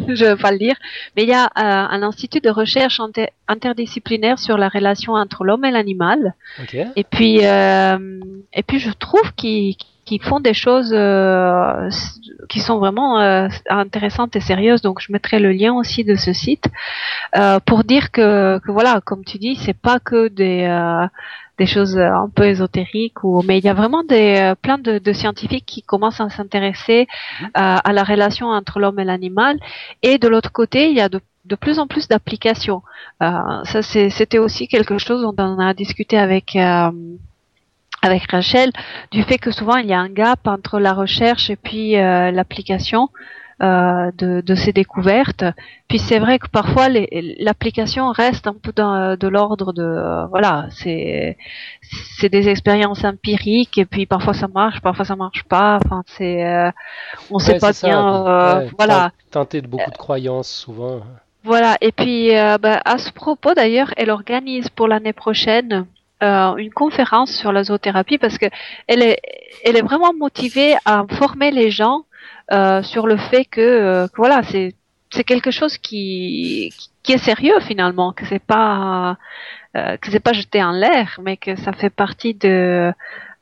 je 0.14 0.24
vais 0.24 0.36
pas 0.36 0.50
le 0.50 0.58
lire. 0.58 0.76
Mais 1.16 1.22
il 1.22 1.28
y 1.28 1.34
a 1.34 1.44
euh, 1.44 1.48
un 1.56 2.02
institut 2.02 2.40
de 2.40 2.50
recherche 2.50 3.00
inter- 3.00 3.30
interdisciplinaire 3.48 4.38
sur 4.38 4.58
la 4.58 4.68
relation 4.68 5.14
entre 5.14 5.44
l'homme 5.44 5.64
et 5.64 5.70
l'animal. 5.70 6.34
Ok. 6.62 6.76
Et 6.96 7.04
puis, 7.04 7.46
euh, 7.46 8.20
et 8.52 8.62
puis 8.62 8.78
je 8.78 8.90
trouve 8.90 9.32
qu'ils 9.36 9.76
qu'ils 10.10 10.22
font 10.22 10.40
des 10.40 10.54
choses 10.54 10.92
euh, 10.92 11.88
qui 12.48 12.58
sont 12.58 12.78
vraiment 12.78 13.20
euh, 13.20 13.46
intéressantes 13.68 14.34
et 14.34 14.40
sérieuses. 14.40 14.82
Donc, 14.82 15.00
je 15.00 15.12
mettrai 15.12 15.38
le 15.38 15.52
lien 15.52 15.72
aussi 15.72 16.02
de 16.02 16.16
ce 16.16 16.32
site 16.32 16.64
euh, 17.36 17.60
pour 17.60 17.84
dire 17.84 18.10
que, 18.10 18.58
que 18.58 18.72
voilà, 18.72 19.00
comme 19.04 19.24
tu 19.24 19.38
dis, 19.38 19.54
c'est 19.54 19.76
pas 19.76 20.00
que 20.00 20.26
des 20.26 20.64
euh, 20.64 21.06
des 21.60 21.66
choses 21.66 21.98
un 21.98 22.30
peu 22.34 22.44
ésotériques 22.54 23.22
ou 23.22 23.42
mais 23.46 23.58
il 23.58 23.64
y 23.64 23.68
a 23.68 23.74
vraiment 23.74 24.02
des 24.02 24.28
euh, 24.38 24.54
plein 24.54 24.78
de, 24.78 25.12
scientifiques 25.12 25.66
qui 25.66 25.82
commencent 25.82 26.22
à 26.26 26.30
s'intéresser 26.30 27.06
euh, 27.42 27.46
à 27.88 27.92
la 27.92 28.02
relation 28.02 28.46
entre 28.46 28.80
l'homme 28.80 28.98
et 28.98 29.04
l'animal 29.04 29.54
et 30.02 30.16
de 30.16 30.26
l'autre 30.26 30.52
côté 30.52 30.88
il 30.90 30.96
y 30.96 31.02
a 31.02 31.10
de 31.52 31.56
plus 31.56 31.78
en 31.78 31.86
plus 31.86 32.08
d'applications. 32.08 32.82
Euh, 33.22 33.64
ça, 33.64 33.82
c'était 33.82 34.38
aussi 34.38 34.68
quelque 34.68 34.98
chose 34.98 35.22
dont 35.22 35.34
on 35.38 35.58
a 35.58 35.74
discuté 35.74 36.16
avec 36.18 36.56
euh, 36.56 36.90
avec 38.02 38.30
Rachel, 38.30 38.70
du 39.10 39.22
fait 39.22 39.38
que 39.38 39.50
souvent 39.50 39.76
il 39.76 39.86
y 39.86 39.92
a 39.92 40.00
un 40.00 40.08
gap 40.08 40.46
entre 40.46 40.78
la 40.80 40.94
recherche 40.94 41.50
et 41.50 41.56
puis 41.56 41.96
euh, 41.96 42.30
l'application 42.30 43.10
euh, 43.62 44.10
de, 44.16 44.40
de 44.40 44.54
ces 44.54 44.72
découvertes. 44.72 45.44
Puis 45.88 45.98
c'est 45.98 46.18
vrai 46.18 46.38
que 46.38 46.48
parfois 46.48 46.88
l'application 47.38 48.10
reste 48.10 48.46
un 48.46 48.54
peu 48.54 48.72
dans, 48.72 49.16
de 49.16 49.28
l'ordre 49.28 49.72
de 49.72 49.82
euh, 49.82 50.26
voilà, 50.26 50.66
c'est 50.70 51.36
c'est 52.18 52.28
des 52.28 52.48
expériences 52.48 53.04
empiriques 53.04 53.76
et 53.78 53.84
puis 53.84 54.06
parfois 54.06 54.34
ça 54.34 54.48
marche, 54.48 54.80
parfois 54.80 55.04
ça 55.04 55.16
marche 55.16 55.44
pas. 55.44 55.78
Enfin 55.84 56.02
c'est 56.06 56.46
euh, 56.46 56.70
on 57.30 57.38
sait 57.38 57.54
Ouais, 57.54 57.58
pas 57.58 57.72
c'est 57.72 57.86
ça. 57.86 57.86
bien. 57.88 58.26
euh, 58.26 58.60
Ouais, 58.60 58.70
voilà. 58.78 59.10
Teinté 59.30 59.60
de 59.60 59.66
beaucoup 59.66 59.90
de 59.90 59.96
croyances, 59.98 60.48
souvent. 60.50 61.00
Voilà, 61.42 61.76
et 61.80 61.92
puis 61.92 62.36
euh, 62.36 62.58
bah, 62.58 62.80
à 62.84 62.98
ce 62.98 63.10
propos 63.12 63.54
d'ailleurs, 63.54 63.92
elle 63.96 64.10
organise 64.10 64.68
pour 64.68 64.88
l'année 64.88 65.14
prochaine 65.14 65.86
euh, 66.22 66.54
une 66.56 66.70
conférence 66.70 67.32
sur 67.32 67.50
la 67.52 67.64
zoothérapie 67.64 68.18
parce 68.18 68.36
que 68.36 68.46
elle 68.86 69.02
est, 69.02 69.18
elle 69.64 69.76
est 69.76 69.82
vraiment 69.82 70.12
motivée 70.12 70.74
à 70.84 71.04
former 71.18 71.50
les 71.50 71.70
gens 71.70 72.02
euh, 72.52 72.82
sur 72.82 73.06
le 73.06 73.16
fait 73.16 73.44
que, 73.44 73.60
euh, 73.60 74.06
voilà, 74.16 74.42
c'est 74.42 74.74
c'est 75.12 75.24
quelque 75.24 75.50
chose 75.50 75.76
qui 75.78 76.72
qui 77.02 77.12
est 77.12 77.18
sérieux 77.18 77.58
finalement, 77.60 78.12
que 78.12 78.24
c'est 78.26 78.38
pas 78.44 79.16
euh, 79.76 79.96
que 79.98 80.10
c'est 80.10 80.20
pas 80.20 80.32
jeté 80.32 80.62
en 80.62 80.72
l'air, 80.72 81.18
mais 81.22 81.36
que 81.36 81.56
ça 81.56 81.72
fait 81.72 81.90
partie 81.90 82.34
de 82.34 82.92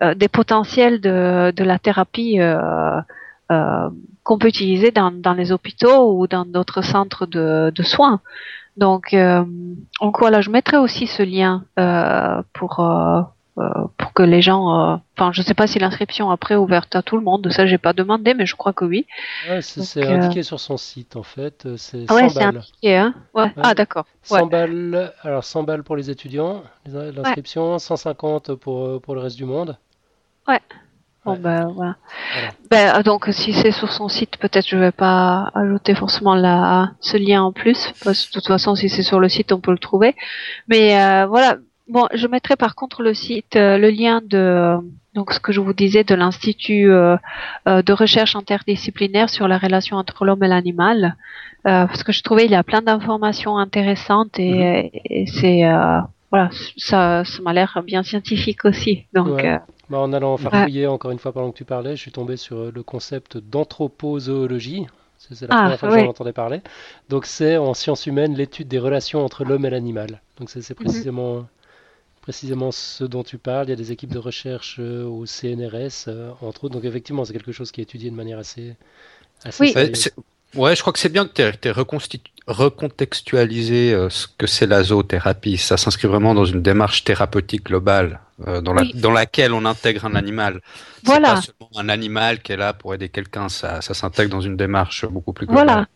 euh, 0.02 0.14
des 0.14 0.28
potentiels 0.28 1.00
de 1.00 1.52
de 1.54 1.64
la 1.64 1.78
thérapie. 1.78 2.40
euh, 2.40 3.00
qu'on 4.24 4.38
peut 4.38 4.48
utiliser 4.48 4.90
dans, 4.90 5.10
dans 5.10 5.32
les 5.32 5.52
hôpitaux 5.52 6.12
ou 6.20 6.26
dans 6.26 6.44
d'autres 6.44 6.82
centres 6.82 7.24
de, 7.26 7.72
de 7.74 7.82
soins. 7.82 8.20
Donc, 8.76 9.16
donc 10.02 10.18
voilà, 10.18 10.42
je 10.42 10.50
mettrai 10.50 10.76
aussi 10.76 11.06
ce 11.06 11.22
lien 11.22 11.64
pour 12.52 12.80
euh, 12.80 13.22
pour 13.96 14.12
que 14.12 14.22
les 14.22 14.42
gens. 14.42 14.92
Euh, 14.92 14.96
enfin, 15.16 15.32
je 15.32 15.42
sais 15.42 15.54
pas 15.54 15.66
si 15.66 15.78
l'inscription 15.78 16.30
après 16.30 16.54
est 16.54 16.58
ouverte 16.58 16.94
à 16.94 17.02
tout 17.02 17.16
le 17.16 17.22
monde. 17.22 17.50
Ça, 17.50 17.66
j'ai 17.66 17.78
pas 17.78 17.92
demandé, 17.92 18.34
mais 18.34 18.46
je 18.46 18.56
crois 18.56 18.72
que 18.72 18.84
oui. 18.84 19.06
c'est 19.60 20.04
euh, 20.04 20.16
indiqué 20.16 20.42
sur 20.42 20.60
son 20.60 20.76
site 20.76 21.16
en 21.16 21.22
fait. 21.22 21.76
C'est 21.76 22.04
ah 22.08 22.14
ouais, 22.14 22.28
c'est 22.28 22.42
indiqué. 22.42 22.96
Hein 22.96 23.14
ouais. 23.34 23.52
Ah 23.56 23.74
d'accord. 23.74 24.06
100 24.22 24.46
balles. 24.46 25.12
Alors 25.22 25.44
100 25.44 25.62
balles 25.64 25.82
pour 25.82 25.96
les 25.96 26.10
étudiants, 26.10 26.62
l'inscription, 26.86 27.78
150 27.78 28.54
pour 28.54 29.00
pour 29.00 29.14
le 29.14 29.20
reste 29.20 29.36
du 29.36 29.44
monde. 29.44 29.76
Ouais. 30.46 30.60
Bon 31.24 31.36
ben 31.36 31.66
voilà. 31.74 31.96
Ben, 32.70 33.02
donc 33.02 33.28
si 33.32 33.52
c'est 33.52 33.72
sur 33.72 33.92
son 33.92 34.08
site, 34.08 34.38
peut-être 34.38 34.66
je 34.66 34.76
vais 34.76 34.92
pas 34.92 35.50
ajouter 35.54 35.94
forcément 35.94 36.34
la, 36.34 36.92
ce 37.00 37.18
lien 37.18 37.42
en 37.42 37.52
plus, 37.52 37.92
parce 38.02 38.24
que 38.24 38.30
de 38.30 38.32
toute 38.34 38.46
façon 38.46 38.74
si 38.74 38.88
c'est 38.88 39.02
sur 39.02 39.20
le 39.20 39.28
site 39.28 39.52
on 39.52 39.60
peut 39.60 39.72
le 39.72 39.78
trouver. 39.78 40.16
Mais 40.68 40.90
voilà, 41.26 41.58
Bon, 41.88 42.06
je 42.12 42.26
mettrai 42.26 42.56
par 42.56 42.74
contre 42.74 43.02
le 43.02 43.14
site, 43.14 43.56
euh, 43.56 43.78
le 43.78 43.88
lien 43.88 44.20
de 44.24 44.76
donc 45.14 45.32
ce 45.32 45.40
que 45.40 45.52
je 45.52 45.60
vous 45.60 45.72
disais 45.72 46.04
de 46.04 46.14
l'institut 46.14 46.90
euh, 46.90 47.16
euh, 47.66 47.82
de 47.82 47.92
recherche 47.92 48.36
interdisciplinaire 48.36 49.30
sur 49.30 49.48
la 49.48 49.56
relation 49.58 49.96
entre 49.96 50.26
l'homme 50.26 50.44
et 50.44 50.48
l'animal, 50.48 51.16
parce 51.64 52.02
que 52.02 52.12
je 52.12 52.22
trouvais 52.22 52.44
il 52.44 52.50
y 52.50 52.54
a 52.54 52.62
plein 52.62 52.82
d'informations 52.82 53.58
intéressantes 53.58 54.38
et, 54.38 54.92
mhm. 55.10 55.26
c'est 55.26 55.62
voilà 56.30 56.50
ça, 56.76 57.24
ça 57.24 57.42
m'a 57.42 57.52
l'air 57.54 57.82
bien 57.84 58.02
scientifique 58.02 58.64
aussi. 58.66 59.06
Donc 59.14 59.42
bah, 59.88 59.98
en 59.98 60.12
allant 60.12 60.36
farfouiller 60.36 60.86
encore 60.86 61.10
une 61.10 61.18
fois 61.18 61.32
pendant 61.32 61.50
que 61.50 61.56
tu 61.56 61.64
parlais, 61.64 61.96
je 61.96 62.02
suis 62.02 62.12
tombé 62.12 62.36
sur 62.36 62.70
le 62.70 62.82
concept 62.82 63.38
d'anthropozoologie. 63.38 64.86
C'est 65.18 65.48
la 65.48 65.48
ah, 65.50 65.60
première 65.62 65.78
fois 65.80 65.88
que 65.88 65.98
j'en 65.98 66.10
entendais 66.10 66.32
parler. 66.32 66.60
Donc 67.08 67.26
c'est 67.26 67.56
en 67.56 67.74
sciences 67.74 68.06
humaines 68.06 68.34
l'étude 68.34 68.68
des 68.68 68.78
relations 68.78 69.24
entre 69.24 69.44
l'homme 69.44 69.66
et 69.66 69.70
l'animal. 69.70 70.20
Donc 70.38 70.48
c'est 70.48 70.68
mhm. 70.70 70.76
précisément 70.76 71.46
précisément 72.28 72.72
ce 72.72 73.04
dont 73.04 73.22
tu 73.22 73.38
parles. 73.38 73.68
Il 73.68 73.70
y 73.70 73.72
a 73.72 73.76
des 73.76 73.90
équipes 73.90 74.12
de 74.12 74.18
recherche 74.18 74.76
euh, 74.80 75.02
au 75.04 75.24
CNRS, 75.24 76.08
euh, 76.08 76.30
entre 76.42 76.64
autres. 76.64 76.74
Donc 76.74 76.84
effectivement, 76.84 77.24
c'est 77.24 77.32
quelque 77.32 77.52
chose 77.52 77.72
qui 77.72 77.80
est 77.80 77.84
étudié 77.84 78.10
de 78.10 78.16
manière 78.16 78.38
assez... 78.38 78.76
assez 79.44 79.62
oui. 79.62 79.74
Ouais, 80.54 80.76
je 80.76 80.80
crois 80.82 80.92
que 80.92 80.98
c'est 80.98 81.08
bien 81.08 81.26
que 81.26 81.32
tu 81.32 81.68
aies, 81.68 81.72
recontextualisé 82.46 83.94
euh, 83.94 84.10
ce 84.10 84.26
que 84.26 84.46
c'est 84.46 84.66
la 84.66 84.82
zoothérapie. 84.82 85.56
Ça 85.56 85.78
s'inscrit 85.78 86.06
vraiment 86.06 86.34
dans 86.34 86.44
une 86.44 86.60
démarche 86.60 87.02
thérapeutique 87.02 87.64
globale, 87.64 88.20
dans, 88.46 88.74
la, 88.74 88.82
dans 88.94 89.12
laquelle 89.12 89.54
on 89.54 89.64
intègre 89.64 90.04
un 90.04 90.14
animal. 90.14 90.60
Voilà. 91.04 91.36
pas 91.36 91.40
seulement 91.40 91.70
un 91.76 91.88
animal 91.88 92.42
qui 92.42 92.52
est 92.52 92.58
là 92.58 92.74
pour 92.74 92.92
aider 92.92 93.08
quelqu'un, 93.08 93.48
ça, 93.48 93.80
ça 93.80 93.94
s'intègre 93.94 94.30
dans 94.30 94.42
une 94.42 94.56
démarche 94.58 95.06
beaucoup 95.06 95.32
plus 95.32 95.46
globale. 95.46 95.64
Voilà. 95.64 95.86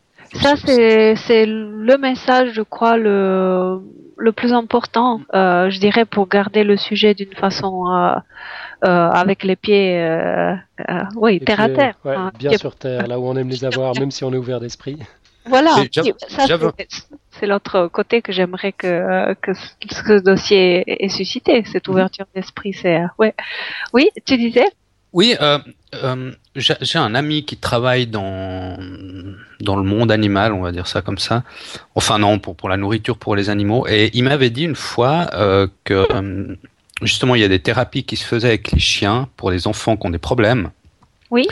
Ça, 0.40 0.56
c'est 0.56 1.44
le 1.46 1.98
message, 1.98 2.52
je 2.54 2.62
crois, 2.62 2.96
le, 2.96 3.80
le 4.22 4.30
plus 4.30 4.52
important, 4.52 5.20
euh, 5.34 5.68
je 5.68 5.80
dirais, 5.80 6.04
pour 6.04 6.28
garder 6.28 6.62
le 6.62 6.76
sujet 6.76 7.12
d'une 7.12 7.34
façon 7.34 7.88
euh, 7.88 8.14
euh, 8.84 9.10
avec 9.10 9.42
les 9.42 9.56
pieds, 9.56 9.98
oui, 11.16 11.40
terre 11.40 11.60
à 11.60 11.68
terre. 11.68 11.94
Hein, 12.04 12.30
bien 12.38 12.56
sur 12.56 12.76
terre, 12.76 13.08
là 13.08 13.18
où 13.18 13.26
on 13.26 13.36
aime 13.36 13.48
les 13.48 13.64
avoir, 13.64 13.98
même 13.98 14.12
si 14.12 14.22
on 14.22 14.32
est 14.32 14.36
ouvert 14.36 14.60
d'esprit. 14.60 14.98
Voilà, 15.44 15.74
c'est 17.30 17.46
l'autre 17.46 17.88
côté 17.88 18.22
que 18.22 18.30
j'aimerais 18.30 18.70
que, 18.70 19.34
que 19.34 19.52
ce 19.54 20.22
dossier 20.22 20.84
ait 20.86 21.08
suscité, 21.08 21.64
cette 21.64 21.88
mhm. 21.88 21.94
ouverture 21.94 22.26
d'esprit. 22.32 22.74
C'est 22.74 23.00
ouais. 23.18 23.34
Oui, 23.92 24.08
tu 24.24 24.36
disais? 24.36 24.70
Oui, 25.12 25.34
euh, 25.40 25.58
euh, 26.02 26.32
j'ai 26.54 26.98
un 26.98 27.14
ami 27.14 27.44
qui 27.44 27.56
travaille 27.56 28.06
dans 28.06 28.76
dans 29.60 29.76
le 29.76 29.82
monde 29.82 30.12
animal, 30.12 30.52
on 30.52 30.60
va 30.60 30.72
dire 30.72 30.86
ça 30.86 31.00
comme 31.00 31.18
ça. 31.18 31.44
Enfin 31.94 32.18
non, 32.18 32.38
pour 32.38 32.56
pour 32.56 32.68
la 32.68 32.76
nourriture 32.76 33.16
pour 33.16 33.36
les 33.36 33.48
animaux. 33.48 33.86
Et 33.88 34.10
il 34.12 34.24
m'avait 34.24 34.50
dit 34.50 34.64
une 34.64 34.74
fois 34.74 35.30
euh, 35.32 35.66
que 35.84 36.06
euh, 36.10 36.54
justement 37.00 37.34
il 37.34 37.40
y 37.40 37.44
a 37.44 37.48
des 37.48 37.60
thérapies 37.60 38.04
qui 38.04 38.16
se 38.16 38.26
faisaient 38.26 38.48
avec 38.48 38.72
les 38.72 38.80
chiens 38.80 39.28
pour 39.36 39.50
les 39.50 39.66
enfants 39.66 39.96
qui 39.96 40.06
ont 40.06 40.10
des 40.10 40.18
problèmes. 40.18 40.70
Oui. 41.30 41.46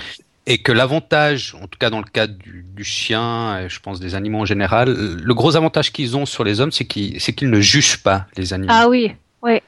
Et 0.46 0.58
que 0.58 0.72
l'avantage, 0.72 1.54
en 1.62 1.66
tout 1.66 1.78
cas 1.78 1.90
dans 1.90 2.00
le 2.00 2.10
cas 2.12 2.26
du, 2.26 2.66
du, 2.74 2.84
chien, 2.84 3.60
et 3.60 3.68
je 3.68 3.80
pense 3.80 4.00
des 4.00 4.14
animaux 4.14 4.40
en 4.40 4.44
général, 4.44 4.92
le 4.92 5.34
gros 5.34 5.56
avantage 5.56 5.92
qu'ils 5.92 6.16
ont 6.16 6.26
sur 6.26 6.44
les 6.44 6.60
hommes, 6.60 6.72
c'est 6.72 6.86
qu'ils 6.86 7.20
c'est 7.20 7.32
qu'ils 7.32 7.50
ne 7.50 7.60
jugent 7.60 8.02
pas 8.02 8.26
les 8.36 8.52
animaux. 8.52 8.72
Ah 8.74 8.88
oui, 8.88 9.12
oui. 9.42 9.60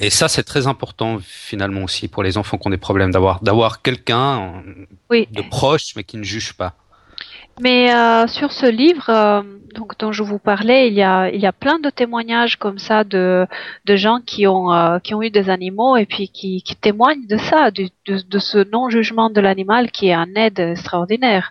Et 0.00 0.10
ça, 0.10 0.28
c'est 0.28 0.44
très 0.44 0.66
important 0.66 1.18
finalement 1.22 1.82
aussi 1.82 2.08
pour 2.08 2.22
les 2.22 2.38
enfants 2.38 2.56
qui 2.56 2.66
ont 2.66 2.70
des 2.70 2.78
problèmes 2.78 3.10
d'avoir 3.10 3.40
d'avoir 3.40 3.82
quelqu'un 3.82 4.62
de 5.10 5.48
proche 5.48 5.94
mais 5.96 6.04
qui 6.04 6.16
ne 6.16 6.22
juge 6.24 6.52
pas. 6.52 6.74
Mais 7.60 7.92
euh, 7.92 8.26
sur 8.26 8.52
ce 8.52 8.66
livre 8.66 9.08
euh, 9.08 9.42
donc, 9.74 9.98
dont 9.98 10.12
je 10.12 10.22
vous 10.22 10.38
parlais, 10.38 10.88
il 10.88 10.94
y, 10.94 11.02
a, 11.02 11.28
il 11.30 11.40
y 11.40 11.46
a 11.46 11.52
plein 11.52 11.78
de 11.78 11.90
témoignages 11.90 12.56
comme 12.56 12.78
ça 12.78 13.04
de, 13.04 13.46
de 13.84 13.96
gens 13.96 14.20
qui 14.24 14.46
ont, 14.46 14.72
euh, 14.72 14.98
qui 14.98 15.14
ont 15.14 15.22
eu 15.22 15.30
des 15.30 15.50
animaux 15.50 15.96
et 15.96 16.06
puis 16.06 16.28
qui, 16.28 16.62
qui 16.62 16.76
témoignent 16.76 17.26
de 17.26 17.36
ça, 17.36 17.70
de, 17.70 17.88
de, 18.06 18.20
de 18.26 18.38
ce 18.38 18.68
non-jugement 18.70 19.30
de 19.30 19.40
l'animal 19.40 19.90
qui 19.90 20.08
est 20.08 20.14
un 20.14 20.34
aide 20.34 20.58
extraordinaire. 20.58 21.50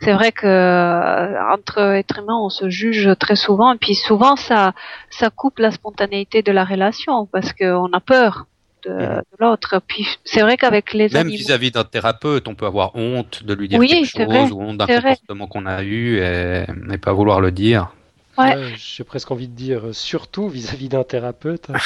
C'est 0.00 0.12
vrai 0.12 0.30
que 0.30 0.46
euh, 0.46 1.52
entre 1.52 1.78
êtres 1.78 2.18
humains, 2.18 2.38
on 2.38 2.50
se 2.50 2.68
juge 2.68 3.10
très 3.18 3.36
souvent 3.36 3.72
et 3.72 3.78
puis 3.78 3.94
souvent 3.94 4.36
ça, 4.36 4.74
ça 5.08 5.30
coupe 5.30 5.58
la 5.58 5.70
spontanéité 5.70 6.42
de 6.42 6.52
la 6.52 6.64
relation 6.64 7.26
parce 7.26 7.52
qu'on 7.54 7.90
a 7.92 8.00
peur 8.00 8.46
de, 8.84 8.92
mhm. 8.92 9.22
l'autre. 9.38 9.80
Puis 9.86 10.06
c'est 10.24 10.40
vrai 10.40 10.56
qu'avec 10.56 10.92
les 10.92 11.08
même 11.08 11.28
vis-à-vis 11.28 11.70
d'un 11.70 11.84
thérapeute, 11.84 12.48
on 12.48 12.54
peut 12.54 12.66
avoir 12.66 12.94
honte 12.96 13.44
de 13.44 13.54
lui 13.54 13.68
dire 13.68 13.80
quelque 13.80 14.06
chose 14.06 14.52
ou 14.52 14.60
honte 14.60 14.78
d'un 14.78 14.86
comportement 14.86 15.46
qu'on 15.46 15.66
a 15.66 15.82
eu 15.82 16.18
et, 16.18 16.64
et, 16.92 16.98
pas 16.98 17.12
vouloir 17.12 17.40
le 17.40 17.52
dire. 17.52 17.92
Ouais. 18.38 18.56
J'ai 18.76 19.04
presque 19.04 19.30
envie 19.30 19.48
de 19.48 19.54
dire 19.54 19.82
surtout 19.92 20.48
vis-à-vis 20.48 20.88
d'un 20.88 21.04
thérapeute. 21.04 21.66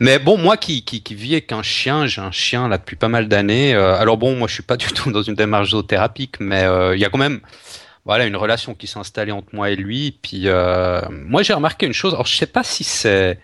Mais 0.00 0.18
bon, 0.18 0.38
moi 0.38 0.56
qui, 0.56 0.82
qui, 0.82 1.02
qui 1.02 1.14
vis 1.14 1.32
avec 1.32 1.52
un 1.52 1.62
chien, 1.62 2.06
j'ai 2.06 2.22
un 2.22 2.30
chien 2.30 2.68
là 2.68 2.78
depuis 2.78 2.96
pas 2.96 3.08
mal 3.08 3.28
d'années. 3.28 3.74
Euh, 3.74 3.94
alors 3.94 4.16
bon, 4.16 4.34
moi 4.34 4.48
je 4.48 4.54
suis 4.54 4.62
pas 4.62 4.76
du 4.78 4.86
tout 4.88 5.12
dans 5.12 5.22
une 5.22 5.34
démarche 5.34 5.70
zoothérapique, 5.70 6.40
mais 6.40 6.64
euh, 6.64 6.96
il 6.96 7.00
y 7.00 7.04
a 7.04 7.10
quand 7.10 7.18
même 7.18 7.40
voilà 8.06 8.24
une 8.24 8.36
relation 8.36 8.74
qui 8.74 8.86
s'est 8.86 8.98
installée 8.98 9.30
entre 9.30 9.54
moi 9.54 9.70
et 9.70 9.76
lui. 9.76 10.18
Puis 10.22 10.44
euh, 10.46 11.02
moi 11.10 11.42
j'ai 11.42 11.52
remarqué 11.52 11.86
une 11.86 11.92
chose. 11.92 12.14
Alors 12.14 12.26
je 12.26 12.34
sais 12.34 12.46
pas 12.46 12.64
si 12.64 12.82
c'est 12.82 13.38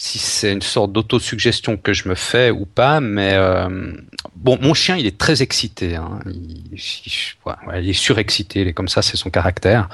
si 0.00 0.20
c'est 0.20 0.52
une 0.52 0.62
sorte 0.62 0.92
d'autosuggestion 0.92 1.76
que 1.76 1.92
je 1.92 2.08
me 2.08 2.14
fais 2.14 2.52
ou 2.52 2.66
pas, 2.66 3.00
mais 3.00 3.32
euh, 3.34 3.68
bon, 4.36 4.56
mon 4.62 4.72
chien, 4.72 4.96
il 4.96 5.06
est 5.06 5.18
très 5.18 5.42
excité. 5.42 5.96
Hein. 5.96 6.20
Il, 6.24 7.88
est 7.88 7.92
surexcité, 7.92 8.60
il 8.60 8.68
est 8.68 8.72
comme 8.72 8.86
ça, 8.86 9.02
c'est 9.02 9.16
son 9.16 9.28
caractère. 9.28 9.88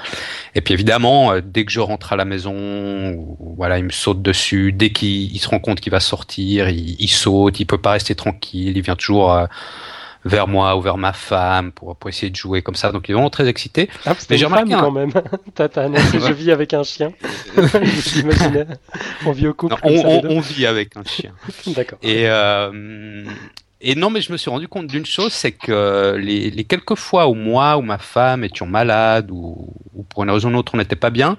Et 0.53 0.61
puis 0.61 0.75
évidemment, 0.75 1.31
euh, 1.31 1.41
dès 1.43 1.65
que 1.65 1.71
je 1.71 1.79
rentre 1.79 2.13
à 2.13 2.15
la 2.15 2.23
maison, 2.23 3.35
voilà, 3.57 3.79
il 3.79 3.85
me 3.85 3.89
saute 3.89 4.21
dessus. 4.21 4.71
Dès 4.71 4.91
qu'il 4.91 5.39
se 5.39 5.49
rend 5.49 5.59
compte 5.59 5.81
qu'il 5.81 5.91
va 5.91 5.99
sortir, 5.99 6.69
il, 6.69 6.95
il, 6.99 7.09
saute. 7.09 7.59
Il 7.59 7.65
peut 7.65 7.81
pas 7.81 7.93
rester 7.93 8.13
tranquille. 8.13 8.77
Il 8.77 8.83
vient 8.83 8.95
toujours. 8.95 9.33
Euh, 9.33 9.47
vers 10.25 10.47
moi 10.47 10.75
ou 10.75 10.81
vers 10.81 10.97
ma 10.97 11.13
femme 11.13 11.71
pour, 11.71 11.95
pour 11.95 12.09
essayer 12.09 12.29
de 12.29 12.35
jouer 12.35 12.61
comme 12.61 12.75
ça. 12.75 12.91
Donc 12.91 13.07
il 13.07 13.11
est 13.11 13.13
vraiment 13.13 13.29
très 13.29 13.47
excité. 13.47 13.89
Ah, 14.05 14.13
mais 14.29 14.37
j'ai 14.37 14.45
remarqué 14.45 14.71
quand 14.71 14.91
même. 14.91 15.11
Tatane, 15.53 15.95
je 15.95 16.33
vis 16.33 16.51
avec 16.51 16.73
un 16.73 16.83
chien. 16.83 17.13
on 19.25 19.31
vit 19.31 19.47
au 19.47 19.53
couple. 19.53 19.75
on, 19.83 20.39
vit 20.39 20.65
avec 20.65 20.97
un 20.97 21.03
chien. 21.03 21.31
D'accord. 21.67 21.99
Et 22.01 22.27
euh, 22.27 23.23
et 23.81 23.93
non, 23.93 24.09
mais 24.09 24.21
je 24.21 24.31
me 24.31 24.37
suis 24.37 24.49
rendu 24.49 24.67
compte 24.67 24.87
d'une 24.87 25.05
chose, 25.05 25.31
c'est 25.31 25.51
que 25.51 26.15
les, 26.17 26.49
les, 26.49 26.63
quelques 26.63 26.95
fois 26.95 27.27
où 27.27 27.35
moi 27.35 27.77
ou 27.77 27.81
ma 27.81 27.99
femme 27.99 28.43
étions 28.43 28.65
malades 28.65 29.29
ou, 29.29 29.69
ou 29.93 30.03
pour 30.03 30.23
une 30.23 30.31
raison 30.31 30.47
ou 30.47 30.51
une 30.51 30.57
autre 30.57 30.73
on 30.73 30.77
n'était 30.79 30.95
pas 30.95 31.11
bien, 31.11 31.37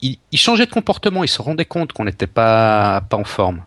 il, 0.00 0.18
il 0.32 0.38
changeait 0.38 0.64
de 0.64 0.70
comportement, 0.70 1.22
il 1.22 1.28
se 1.28 1.42
rendait 1.42 1.66
compte 1.66 1.92
qu'on 1.92 2.04
n'était 2.04 2.26
pas, 2.26 3.02
pas 3.02 3.16
en 3.18 3.24
forme. 3.24 3.62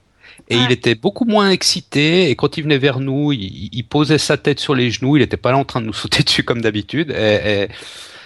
Et 0.49 0.57
il 0.57 0.71
était 0.71 0.95
beaucoup 0.95 1.25
moins 1.25 1.51
excité. 1.51 2.29
Et 2.29 2.35
quand 2.35 2.57
il 2.57 2.63
venait 2.63 2.79
vers 2.79 2.99
nous, 2.99 3.31
il, 3.31 3.83
posait 3.83 4.17
sa 4.17 4.37
tête 4.37 4.59
sur 4.59 4.73
les 4.73 4.89
genoux. 4.89 5.15
Il 5.15 5.19
n'était 5.19 5.37
pas 5.37 5.51
là 5.51 5.57
en 5.57 5.65
train 5.65 5.79
de 5.79 5.85
nous 5.85 5.93
sauter 6.01 6.23
dessus 6.23 6.43
comme 6.43 6.61
d'habitude. 6.61 7.11
Et, 7.11 7.67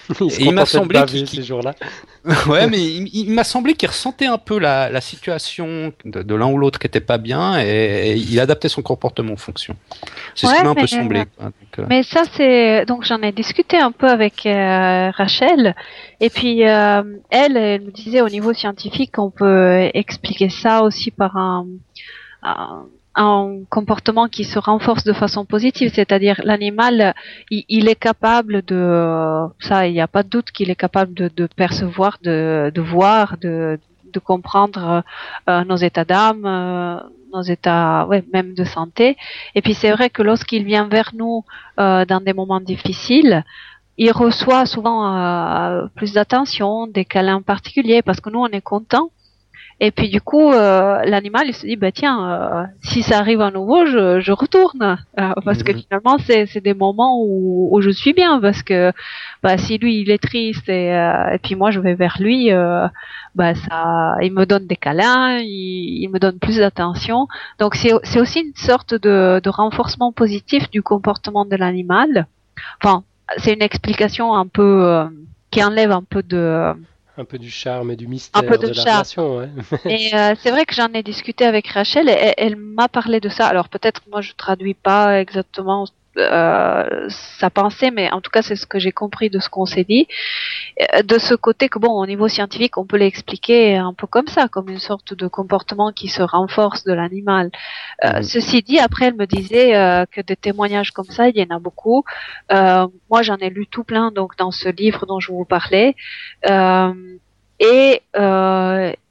il, 0.40 0.54
m'a 0.54 0.66
semblé 0.66 1.04
qu'il 1.06 1.28
ces 1.28 1.44
jours-là. 1.44 1.74
ouais, 2.48 2.68
mais 2.68 2.82
il, 2.82 3.32
m'a 3.32 3.44
semblé 3.44 3.74
qu'il 3.74 3.90
ressentait 3.90 4.26
un 4.26 4.38
peu 4.38 4.60
la, 4.60 4.90
la 4.90 5.02
situation 5.02 5.94
de, 6.06 6.36
l'un 6.36 6.48
ou 6.48 6.58
l'autre 6.58 6.80
qui 6.80 6.88
était 6.88 7.02
pas 7.02 7.18
bien 7.18 7.60
et, 7.60 8.16
il 8.16 8.40
adaptait 8.40 8.70
son 8.70 8.82
comportement 8.82 9.34
en 9.34 9.38
fonction. 9.38 9.76
C'est 10.36 10.48
ce 10.48 10.56
qui 10.56 10.64
m'a 10.64 10.70
un 10.70 10.76
peu 10.76 10.88
semblé. 10.88 11.24
Euh. 11.42 11.86
Mais 11.90 12.04
ça, 12.04 12.24
c'est 12.36 12.86
donc 12.86 13.04
j'en 13.04 13.22
ai 13.22 13.32
discuté 13.32 13.78
un 13.78 13.92
peu 13.92 14.08
avec 14.08 14.46
euh, 14.46 15.12
Rachel 15.12 15.76
et 16.20 16.30
puis 16.30 16.68
euh, 16.68 17.04
elle, 17.30 17.58
elle 17.58 17.82
me 17.82 17.92
disait 17.92 18.22
au 18.22 18.30
niveau 18.30 18.54
scientifique, 18.54 19.18
on 19.18 19.30
peut 19.30 19.90
expliquer 19.94 20.50
ça 20.50 20.84
aussi 20.84 21.12
par 21.12 21.38
un 21.38 21.66
un, 22.44 22.86
comportement 23.70 24.28
qui 24.28 24.44
se 24.44 24.58
renforce 24.58 25.04
de 25.04 25.14
façon 25.14 25.46
positive, 25.46 25.92
c'est-à-dire 25.94 26.42
l'animal, 26.44 27.14
il, 27.52 27.88
est 27.88 27.96
capable 27.96 28.64
de, 28.64 29.46
ça, 29.60 29.88
il 29.88 29.94
n'y 29.94 30.02
a 30.02 30.08
pas 30.08 30.24
de 30.24 30.30
doute 30.30 30.52
qu'il 30.52 30.70
est 30.70 30.76
capable 30.76 31.14
de, 31.14 31.30
de 31.36 31.48
percevoir, 31.48 32.18
de, 32.24 32.72
de, 32.74 32.82
voir, 32.82 33.38
de, 33.40 33.80
de 34.12 34.20
comprendre 34.20 35.04
euh, 35.50 35.64
nos 35.64 35.76
états 35.76 36.06
d'âme. 36.06 36.46
Euh, 36.46 36.98
nos 37.34 37.42
états, 37.42 38.06
ouais, 38.08 38.24
même 38.32 38.54
de 38.54 38.64
santé. 38.64 39.18
Et 39.56 39.62
puis 39.62 39.74
c'est 39.74 39.92
vrai 39.92 40.10
que 40.12 40.22
lorsqu'il 40.22 40.64
vient 40.64 40.88
vers 40.88 41.12
nous 41.16 41.44
euh, 41.80 42.06
dans 42.06 42.22
des 42.22 42.34
moments 42.34 42.60
difficiles, 42.60 43.44
il 43.98 44.12
reçoit 44.12 44.66
souvent 44.66 45.00
euh, 45.06 45.88
plus 45.96 46.14
d'attention, 46.14 46.88
des 46.88 47.06
câlins 47.06 47.42
particuliers, 47.42 48.02
parce 48.02 48.22
que 48.22 48.30
nous 48.30 48.40
on 48.40 48.48
est 48.48 48.62
content 48.62 49.10
et 49.80 49.92
puis 49.92 50.10
du 50.10 50.22
coup, 50.22 50.52
euh, 50.52 51.02
l'animal 51.06 51.48
il 51.48 51.54
se 51.54 51.66
dit 51.66 51.76
bah 51.76 51.92
tiens, 51.92 52.32
euh, 52.32 52.64
si 52.84 53.02
ça 53.02 53.20
arrive 53.20 53.42
à 53.42 53.52
nouveau, 53.52 53.86
je, 53.86 54.20
je 54.20 54.32
retourne 54.32 54.98
euh, 55.20 55.34
parce 55.44 55.64
que 55.64 55.72
mhm. 55.72 55.80
finalement 55.80 56.18
c'est 56.20 56.46
c'est 56.46 56.62
des 56.62 56.74
moments 56.74 57.20
où, 57.22 57.70
où 57.72 57.82
je 57.82 57.90
suis 57.90 58.14
bien 58.14 58.40
parce 58.40 58.64
que 58.64 58.92
bah 59.42 59.58
si 59.58 59.78
lui 59.78 60.02
il 60.02 60.12
est 60.12 60.22
triste 60.22 60.70
et 60.70 60.90
et 60.90 61.40
puis 61.42 61.56
moi 61.56 61.72
je 61.72 61.80
vais 61.80 61.96
vers 61.96 62.18
lui, 62.20 62.50
bah 63.36 63.56
ça, 63.56 64.16
il 64.22 64.32
me 64.32 64.46
donne 64.46 64.68
des 64.68 64.76
câlins, 64.76 65.40
il, 65.40 66.04
il 66.04 66.10
me 66.10 66.20
donne 66.20 66.40
plus 66.40 66.58
d'attention. 66.58 67.28
Donc 67.60 67.76
c'est 67.76 67.92
c'est 68.04 68.20
aussi 68.20 68.42
une 68.42 68.56
sorte 68.56 68.94
de 68.94 69.42
de 69.44 69.50
renforcement 69.50 70.12
positif 70.12 70.70
du 70.70 70.82
comportement 70.82 71.46
de 71.46 71.56
l'animal. 71.56 72.28
Enfin, 72.82 73.04
c'est 73.38 73.54
une 73.54 73.64
explication 73.64 74.36
un 74.36 74.48
peu 74.48 75.08
qui 75.52 75.64
enlève 75.64 75.92
un 75.92 76.04
peu 76.04 76.24
de 76.24 76.74
un 77.18 77.26
peu 77.26 77.38
du 77.38 77.50
charme 77.50 77.92
et 77.92 77.96
du 77.96 78.08
mystère 78.08 78.42
un 78.42 78.48
peu 78.48 78.58
de, 78.58 78.68
la 78.68 78.82
relation. 78.82 79.38
Ouais. 79.38 79.50
et 79.86 80.16
euh, 80.16 80.34
c'est 80.40 80.52
vrai 80.52 80.66
que 80.66 80.74
j'en 80.74 80.92
ai 80.94 81.04
discuté 81.04 81.46
avec 81.46 81.68
Rachel 81.68 82.10
et 82.10 82.34
elle 82.38 82.56
m'a 82.56 82.88
parlé 82.88 83.20
de 83.20 83.30
ça. 83.30 83.46
Alors 83.48 83.70
peut-être 83.70 84.02
moi 84.10 84.22
je 84.22 84.34
traduis 84.36 84.74
pas 84.74 85.20
exactement 85.20 85.86
euh, 86.18 87.08
sa 87.10 87.50
pensée, 87.50 87.92
mais 87.92 88.12
en 88.12 88.22
tout 88.22 88.32
cas 88.32 88.42
c'est 88.42 88.56
ce 88.56 88.66
que 88.66 88.80
j'ai 88.80 88.92
compris 88.92 89.30
de 89.30 89.40
ce 89.40 89.50
qu'on 89.50 89.66
s'est 89.66 89.84
dit. 89.84 90.08
Euh, 90.80 91.04
de 91.04 91.18
ce 91.20 91.36
côté 91.36 91.70
que 91.70 91.80
bon, 91.80 91.92
au 91.92 92.06
niveau 92.06 92.28
scientifique, 92.28 92.78
on 92.78 92.86
peut 92.86 92.98
l'expliquer 92.98 93.78
un 93.78 93.94
peu 93.94 94.08
comme 94.08 94.28
ça, 94.28 94.48
comme 94.48 94.70
une 94.70 94.80
sorte 94.80 95.14
de 95.14 95.28
comportement 95.28 95.92
qui 95.92 96.08
se 96.08 96.22
renforce 96.22 96.84
de 96.84 96.94
l'animal. 96.94 97.52
Euh, 98.04 98.18
mhm. 98.18 98.24
Ceci 98.24 98.62
dit, 98.62 98.80
après 98.80 99.06
elle 99.06 99.16
me 99.16 99.26
disait 99.26 99.76
euh, 99.76 100.06
que 100.12 100.22
des 100.22 100.36
témoignages 100.36 100.92
comme 100.92 101.06
ça, 101.06 101.30
il 101.30 101.38
y 101.38 101.44
en 101.44 101.56
a 101.56 101.60
beaucoup. 101.60 102.04
moi, 102.52 103.22
j'en 103.22 103.38
ai 103.38 103.50
lu 103.50 103.68
tout 103.68 103.84
plein, 103.84 104.12
donc 104.12 104.38
dans 104.38 104.52
ce 104.52 104.70
livre 104.70 105.06
dont 105.06 105.20
je 105.20 105.32
vous 105.32 105.46
parlais. 105.46 105.96
et 107.60 108.02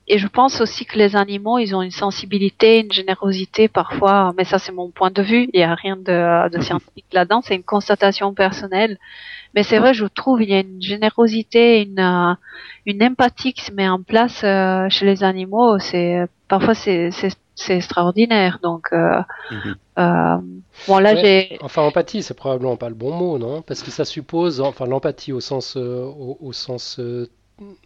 et 0.09 0.19
je 0.19 0.27
pense 0.27 0.61
aussi 0.61 0.85
que 0.85 0.99
les 0.99 1.15
animaux, 1.17 1.59
ils 1.59 1.75
ont 1.77 1.83
une 1.83 1.93
sensibilité, 1.93 2.81
une 2.81 2.93
générosité 2.93 3.69
parfois, 3.69 4.35
mais 4.37 4.45
ça 4.45 4.59
c'est 4.59 4.73
mon 4.73 4.91
point 4.91 5.11
de 5.11 5.23
vue, 5.23 5.49
il 5.53 5.59
n'y 5.59 5.63
a 5.63 5.75
rien 5.75 5.97
de, 5.97 6.51
de 6.51 6.61
scientifique 6.61 7.07
là-dedans, 7.13 7.41
c'est 7.43 7.55
une 7.55 7.63
constatation 7.63 8.35
personnelle. 8.35 8.99
Mais 9.55 9.63
c'est 9.63 9.79
vrai, 9.79 9.95
je 9.95 10.07
trouve 10.07 10.43
il 10.43 10.51
y 10.51 10.55
a 10.55 10.61
une 10.61 10.83
générosité, 10.83 11.83
une, 11.83 11.99
euh, 12.01 12.35
une 12.87 13.03
empathie 13.03 13.53
qui 13.53 13.65
se 13.65 13.73
met 13.73 13.89
en 13.89 14.03
place 14.03 14.43
euh, 14.45 14.89
chez 14.89 15.07
les 15.07 15.25
animaux. 15.25 15.79
C'est 15.79 16.27
parfois 16.49 16.75
c'est 16.75 17.11
c'est 17.11 17.31
extraordinaire. 17.69 18.59
Donc 18.63 18.89
euh, 18.93 19.21
mhm. 19.51 19.77
euh, 19.99 20.37
bon 20.89 20.99
là 20.99 21.17
j'ai. 21.17 21.59
Enfin 21.61 21.83
empathie, 21.83 22.23
c'est 22.23 22.35
probablement 22.35 22.77
pas 22.77 22.89
le 22.89 22.95
bon 22.95 23.13
mot, 23.13 23.39
non? 23.39 23.63
Parce 23.63 23.83
que 23.83 23.91
ça 23.91 24.05
suppose, 24.05 24.61
enfin 24.61 24.87
l'empathie 24.87 25.33
au 25.33 25.41
sens 25.41 25.77
au, 25.77 26.39
au, 26.41 26.53
sens 26.53 27.01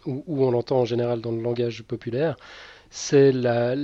où, 0.06 0.22
on 0.26 0.50
l'entend 0.50 0.80
en 0.80 0.84
général 0.84 1.20
dans 1.20 1.32
le 1.32 1.40
langage 1.40 1.82
populaire, 1.82 2.36
c'est 2.90 3.32
la, 3.32 3.74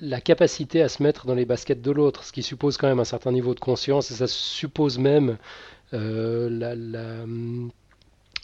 la, 0.00 0.20
capacité 0.20 0.82
à 0.82 0.88
se 0.88 1.02
mettre 1.02 1.26
dans 1.26 1.34
les 1.34 1.44
baskets 1.44 1.82
de 1.82 1.90
l'autre, 1.90 2.24
ce 2.24 2.32
qui 2.32 2.42
suppose 2.42 2.76
quand 2.76 2.88
même 2.88 3.00
un 3.00 3.04
certain 3.04 3.32
niveau 3.32 3.54
de 3.54 3.60
conscience, 3.60 4.10
et 4.10 4.14
ça 4.14 4.26
suppose 4.26 4.98
même 4.98 5.38
euh, 5.92 6.48
la, 6.50 6.74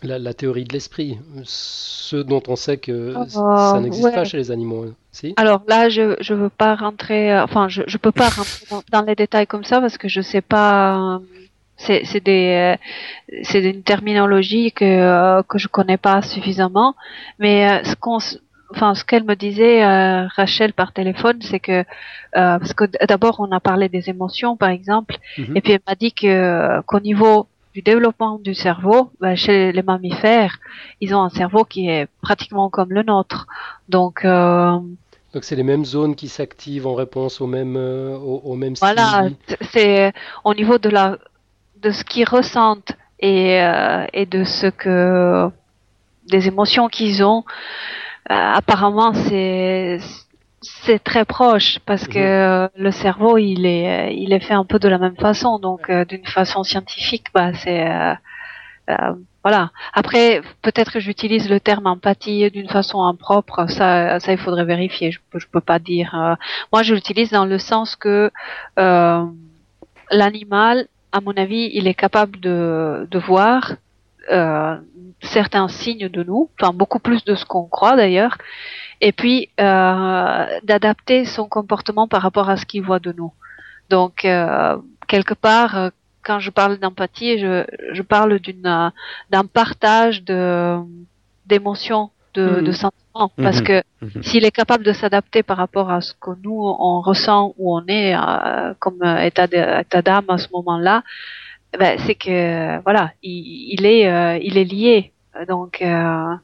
la, 0.03 0.19
la, 0.19 0.35
théorie 0.35 0.65
de 0.65 0.73
l'esprit, 0.73 1.19
ce 1.45 2.17
dont 2.17 2.43
on 2.49 2.57
sait 2.57 2.77
que 2.77 3.15
oh, 3.17 3.25
ça 3.29 3.81
n'existe 3.81 4.13
pas 4.15 4.25
chez 4.25 4.37
les 4.37 4.51
animaux. 4.51 4.87
Si? 5.11 5.35
Alors 5.37 5.63
là, 5.67 5.89
je 5.89 6.17
je 6.21 6.35
veux 6.35 6.51
pas 6.51 6.75
rentrer, 6.75 7.33
euh, 7.33 7.45
enfin 7.45 7.69
je 7.69 7.83
je 7.87 7.97
peux 7.97 8.13
pas 8.13 8.29
rentrer 8.29 8.67
dans, 8.93 9.03
les 9.03 9.15
détails 9.15 9.47
comme 9.47 9.65
ça 9.65 9.81
parce 9.81 9.97
que 9.99 10.09
je 10.09 10.21
sais 10.21 10.43
pas. 10.43 11.21
C'est 11.79 12.05
c'est 12.05 12.25
des 12.25 12.77
euh, 12.77 13.43
c'est 13.43 13.63
une 13.63 13.83
terminologie 13.83 14.73
que 14.73 14.85
euh, 14.85 15.43
que 15.43 15.59
je 15.59 15.69
connais 15.69 15.99
pas 15.99 16.23
suffisamment, 16.23 16.95
mais 17.39 17.69
euh, 17.69 17.85
ce 17.85 17.95
qu'on 17.97 18.19
enfin 18.71 18.95
ce 18.95 19.05
qu'elle 19.05 19.25
me 19.25 19.35
disait 19.35 19.85
Rachel 20.27 20.73
par 20.73 20.93
téléphone, 20.93 21.39
c'est 21.43 21.61
que 21.61 21.85
parce 22.33 22.73
que 22.73 22.85
d'abord 23.07 23.41
on 23.41 23.53
a 23.53 23.61
parlé 23.61 23.89
des 23.91 24.09
émotions 24.09 24.57
par 24.57 24.71
exemple, 24.71 25.17
mhm. 25.37 25.57
et 25.57 25.61
puis 25.61 25.73
elle 25.73 25.83
m'a 25.87 25.95
dit 25.95 26.13
que 26.13 26.81
qu'au 26.83 27.01
niveau 27.01 27.47
du 27.77 27.83
développement 27.83 28.39
du 28.39 28.55
cerveau, 28.55 29.11
ben, 29.21 29.35
chez 29.37 29.71
les 29.71 29.83
mammifères, 29.83 30.59
ils 31.03 31.15
ont 31.15 31.21
un 31.21 31.29
cerveau 31.29 31.65
qui 31.65 31.91
est 31.91 32.09
pratiquement 32.23 32.71
comme 32.71 32.91
le 32.91 33.03
nôtre. 33.03 33.47
Donc 33.91 34.25
donc 34.25 35.45
c'est 35.45 35.57
les 35.57 35.63
mêmes 35.63 35.85
zones 35.85 36.15
qui 36.17 36.29
s'activent 36.29 36.87
en 36.87 36.95
réponse 36.95 37.43
aux 37.43 37.47
mêmes 37.47 37.77
aux, 37.77 38.41
aux 38.45 38.57
mêmes 38.57 38.77
Voilà, 38.81 39.29
c'est 39.73 40.15
au 40.45 40.55
niveau 40.55 40.79
de 40.79 40.89
la 40.89 41.19
de 41.83 41.91
ce 41.91 42.03
qu'ils 42.03 42.27
ressentent 42.27 42.93
et, 43.21 43.61
euh, 43.61 44.07
et 44.15 44.25
de 44.25 44.45
ce 44.45 44.69
que 44.69 45.51
des 46.31 46.49
émotions 46.49 46.89
qu'ils 46.89 47.23
ont. 47.23 47.45
Euh, 48.31 48.35
apparemment, 48.35 49.13
c'est 49.13 49.99
c'est 50.85 51.03
très 51.03 51.25
proche 51.25 51.79
parce 51.87 52.07
que 52.09 52.65
mhm. 52.65 52.71
le 52.77 52.91
cerveau 52.91 53.39
il 53.39 53.67
est 53.67 54.15
il 54.17 54.33
est 54.33 54.41
fait 54.41 54.55
un 54.55 54.65
peu 54.65 54.79
de 54.79 54.89
la 54.89 54.99
même 54.99 55.17
façon. 55.17 55.59
Donc 55.59 55.91
euh, 55.91 56.05
d'une 56.05 56.27
façon 56.27 56.63
scientifique 56.63 57.27
bah 57.35 57.53
c'est 57.55 57.87
voilà. 59.43 59.71
Après 59.93 60.43
peut-être 60.63 60.93
que 60.93 61.01
j'utilise 61.01 61.49
le 61.49 61.61
terme 61.61 61.87
empathie 61.87 62.51
d'une 62.51 62.69
façon 62.69 63.03
impropre. 63.03 63.69
Ça 63.69 64.21
ça 64.21 64.33
il 64.33 64.39
faudrait 64.39 64.65
vérifier. 64.65 65.11
Je 65.11 65.21
peux 65.31 65.39
je 65.39 65.49
peux 65.49 65.61
pas 65.61 65.79
dire 65.79 66.37
moi 66.73 66.83
je 66.83 66.95
l'utilise 66.95 67.31
dans 67.31 67.47
le 67.47 67.59
sens 67.59 67.97
que 67.97 68.31
l'animal 70.11 70.87
à 71.17 71.21
mon 71.23 71.33
avis, 71.33 71.71
il 71.73 71.89
est 71.89 71.95
capable 71.95 72.39
de, 72.41 73.09
de 73.11 73.19
voir 73.19 73.73
euh, 74.31 74.77
certains 75.23 75.69
signes 75.69 76.11
de 76.11 76.23
nous, 76.23 76.51
enfin 76.61 76.75
beaucoup 76.75 76.99
plus 76.99 77.25
de 77.25 77.35
ce 77.35 77.47
qu'on 77.47 77.65
croit 77.65 77.97
d'ailleurs, 77.97 78.37
et 79.01 79.13
puis 79.13 79.51
euh, 79.61 80.47
d'adapter 80.63 81.25
son 81.25 81.49
comportement 81.49 82.09
par 82.09 82.23
rapport 82.23 82.49
à 82.49 82.57
ce 82.57 82.67
qu'il 82.67 82.83
voit 82.83 82.99
de 82.99 83.13
nous. 83.13 83.33
Donc 83.91 84.25
euh, 84.25 84.77
quelque 85.07 85.35
part, 85.35 85.77
euh, 85.77 85.91
quand 86.25 86.41
je 86.41 86.51
parle 86.51 86.79
d'empathie, 86.79 87.39
je, 87.39 87.65
je 87.93 88.03
parle 88.03 88.39
d'une 88.41 88.93
d'un 89.31 89.45
partage 89.45 90.25
de 90.25 90.79
d'émotions, 91.47 92.11
de, 92.35 92.61
de 92.61 92.67
mhm. 92.69 92.73
sentiments, 92.73 93.31
parce 93.37 93.61
mhm. 93.61 93.67
que 93.67 93.83
mhm. 94.03 94.23
s'il 94.23 94.45
est 94.45 94.51
capable 94.51 94.85
de 94.85 94.93
s'adapter 94.93 95.43
par 95.43 95.57
rapport 95.57 95.91
à 95.91 96.01
ce 96.01 96.13
que 96.15 96.31
nous 96.43 96.61
on 96.61 97.01
ressent 97.01 97.55
où 97.59 97.77
on 97.77 97.87
est 97.87 98.17
euh, 98.17 98.75
comme 98.81 99.03
état 99.05 99.47
d'âme 99.47 100.25
à 100.29 100.39
ce 100.39 100.49
moment-là, 100.53 101.05
ben, 101.79 101.99
c'est 102.07 102.15
que 102.15 102.83
voilà, 102.83 103.13
il, 103.23 103.75
il 103.75 103.87
est 103.87 104.09
euh, 104.11 104.39
il 104.43 104.57
est 104.59 104.65
lié, 104.65 105.13
donc 105.49 105.83
euh, 105.83 106.35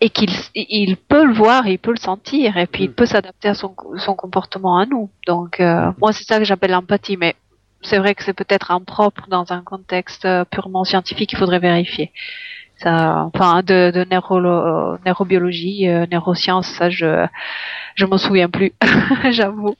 et 0.00 0.10
qu'il 0.10 0.30
il 0.54 0.96
peut 0.96 1.24
le 1.24 1.34
voir, 1.34 1.66
il 1.66 1.78
peut 1.78 1.92
le 1.92 2.00
sentir, 2.00 2.56
et 2.56 2.66
puis 2.66 2.84
il 2.84 2.92
peut 2.92 3.06
s'adapter 3.06 3.48
à 3.48 3.54
son, 3.54 3.74
son 3.98 4.14
comportement 4.14 4.78
à 4.78 4.86
nous. 4.86 5.10
Donc 5.26 5.60
moi 5.60 6.12
c'est 6.12 6.24
ça 6.24 6.38
que 6.38 6.44
j'appelle 6.44 6.70
l'empathie, 6.70 7.16
mais 7.16 7.34
c'est 7.82 7.98
vrai 7.98 8.14
que 8.14 8.24
c'est 8.24 8.32
peut-être 8.32 8.70
impropre 8.70 9.28
dans 9.28 9.52
un 9.52 9.62
contexte 9.62 10.26
purement 10.50 10.84
scientifique, 10.84 11.32
il 11.32 11.38
faudrait 11.38 11.58
vérifier 11.58 12.10
ça, 12.78 13.28
enfin 13.32 13.62
de, 13.62 13.90
de 13.90 14.04
neuro, 14.10 14.40
neurobiologie, 15.04 15.88
euh, 15.88 16.06
neurosciences, 16.10 16.68
ça 16.68 16.90
je 16.90 17.26
je 17.94 18.04
m'en 18.04 18.18
souviens 18.18 18.50
plus, 18.50 18.72
j'avoue. 19.30 19.76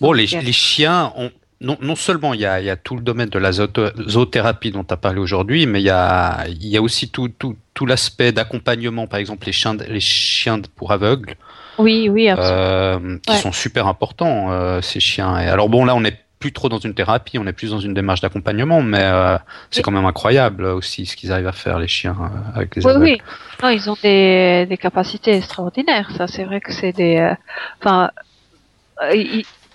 Bon, 0.00 0.12
les, 0.12 0.26
les 0.26 0.52
chiens 0.52 1.12
ont 1.16 1.30
non, 1.62 1.78
non, 1.80 1.94
seulement 1.94 2.34
il 2.34 2.40
y, 2.40 2.46
a, 2.46 2.60
il 2.60 2.66
y, 2.66 2.70
a, 2.70 2.76
tout 2.76 2.96
le 2.96 3.02
domaine 3.02 3.28
de 3.28 3.38
la 3.38 3.52
zoothérapie 3.52 4.72
dont 4.72 4.84
tu 4.84 4.92
as 4.92 4.96
parlé 4.96 5.20
aujourd'hui, 5.20 5.66
mais 5.66 5.80
il 5.80 5.84
y 5.84 5.90
a, 5.90 6.44
il 6.48 6.66
y 6.66 6.76
a 6.76 6.82
aussi 6.82 7.08
tout, 7.08 7.28
tout, 7.28 7.56
tout 7.72 7.86
l'aspect 7.86 8.32
d'accompagnement, 8.32 9.06
par 9.06 9.20
exemple 9.20 9.46
les 9.46 9.52
chiens, 9.52 9.76
les 9.88 10.00
chiens 10.00 10.60
pour 10.76 10.92
aveugles. 10.92 11.36
Oui, 11.78 12.08
oui, 12.10 12.28
euh, 12.30 13.18
qui 13.26 13.36
sont 13.36 13.52
super 13.52 13.86
importants, 13.86 14.52
euh, 14.52 14.80
ces 14.82 15.00
chiens. 15.00 15.38
Et 15.40 15.46
alors 15.46 15.68
bon, 15.68 15.84
là, 15.84 15.94
on 15.94 16.04
est 16.04 16.18
plus 16.38 16.52
trop 16.52 16.68
dans 16.68 16.78
une 16.78 16.94
thérapie, 16.94 17.38
on 17.38 17.46
est 17.46 17.52
plus 17.52 17.70
dans 17.70 17.78
une 17.78 17.94
démarche 17.94 18.20
d'accompagnement, 18.20 18.82
mais 18.82 19.00
euh, 19.00 19.38
c'est 19.70 19.82
quand 19.82 19.92
même 19.92 20.04
incroyable 20.04 20.64
aussi 20.64 21.06
ce 21.06 21.16
qu'ils 21.16 21.30
arrivent 21.30 21.46
à 21.46 21.52
faire 21.52 21.78
les 21.78 21.86
chiens 21.86 22.16
avec 22.54 22.74
les 22.74 22.84
oui, 22.84 22.92
Oui, 22.98 23.22
non, 23.62 23.68
ils 23.68 23.88
ont 23.88 23.96
des, 24.02 24.66
des 24.68 24.76
capacités 24.76 25.36
extraordinaires. 25.36 26.10
Ça, 26.18 26.26
c'est 26.26 26.44
vrai 26.44 26.60
que 26.60 26.72
c'est 26.72 26.92
des, 26.92 27.32
enfin, 27.80 28.10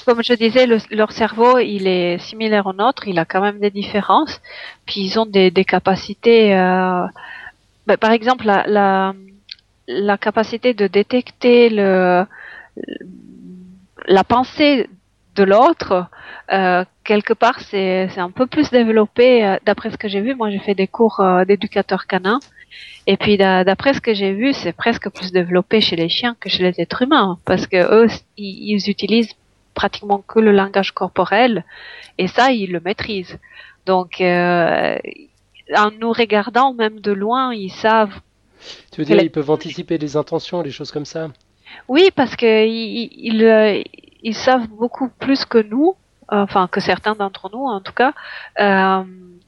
comme 0.07 0.23
je 0.23 0.33
disais, 0.33 0.65
leur 0.91 1.11
cerveau, 1.11 1.59
il 1.59 1.85
est 1.85 2.17
similaire 2.19 2.65
au 2.65 2.71
nôtre, 2.71 3.09
il 3.09 3.19
a 3.19 3.25
quand 3.25 3.41
même 3.41 3.59
des 3.59 3.71
différences. 3.71 4.39
Puis 4.85 5.01
ils 5.01 5.19
ont 5.19 5.25
des, 5.25 5.51
capacités, 5.65 6.51
ben, 7.87 7.97
par 7.99 8.11
exemple, 8.11 8.45
la, 8.45 9.13
capacité 10.17 10.73
de 10.73 10.87
détecter 10.87 11.69
la 11.69 12.25
pensée 14.23 14.89
de 15.35 15.43
l'autre, 15.43 16.07
euh, 16.51 16.85
quelque 17.03 17.33
part, 17.33 17.59
c'est 17.59 18.17
un 18.17 18.31
peu 18.31 18.47
plus 18.47 18.69
développé. 18.71 19.45
Euh, 19.45 19.57
d'après 19.65 19.91
ce 19.91 19.97
que 19.97 20.07
j'ai 20.07 20.21
vu, 20.21 20.35
moi, 20.35 20.49
j'ai 20.49 20.59
fait 20.59 20.75
des 20.75 20.87
cours 20.87 21.19
euh, 21.19 21.45
d'éducateur 21.45 22.07
canin. 22.07 22.39
Et 23.05 23.17
puis, 23.17 23.37
d'après 23.37 23.93
ce 23.93 24.01
que 24.01 24.13
j'ai 24.13 24.33
vu, 24.33 24.51
c'est 24.53 24.73
presque 24.73 25.09
plus 25.09 25.31
développé 25.31 25.79
chez 25.79 25.95
les 25.95 26.09
chiens 26.09 26.35
que 26.39 26.49
chez 26.49 26.63
les 26.63 26.81
êtres 26.81 27.03
humains, 27.03 27.37
parce 27.45 27.65
que 27.65 27.77
eux, 27.77 28.07
ils, 28.35 28.89
utilisent 28.89 29.33
pratiquement 29.81 30.23
que 30.31 30.39
le 30.39 30.51
langage 30.51 30.91
corporel, 30.91 31.63
et 32.17 32.27
ça, 32.27 32.51
ils 32.51 32.71
le 32.71 32.79
maîtrisent. 32.79 33.37
Donc, 33.85 34.19
euh, 34.19 34.97
en 35.75 35.91
nous 36.01 36.11
regardant 36.11 36.73
même 36.73 36.99
de 36.99 37.13
loin, 37.23 37.53
ils 37.53 37.75
savent. 37.85 38.17
Tu 38.91 38.99
veux 38.99 39.05
dire, 39.05 39.21
ils 39.21 39.31
peuvent 39.31 39.51
anticiper 39.51 39.97
les 39.97 40.17
intentions, 40.17 40.61
les 40.63 40.71
choses 40.71 40.91
comme 40.91 41.05
ça? 41.05 41.29
Oui, 41.87 42.09
parce 42.15 42.35
que 42.35 42.65
ils, 42.65 43.09
ils, 43.29 43.83
ils 44.23 44.35
savent 44.35 44.67
beaucoup 44.67 45.09
plus 45.19 45.45
que 45.45 45.59
nous, 45.59 45.95
enfin 46.27 46.67
que 46.67 46.79
certains 46.79 47.15
d'entre 47.15 47.49
nous 47.53 47.65
en 47.77 47.81
tout 47.81 47.93
cas, 47.93 48.13
euh, 48.59 49.03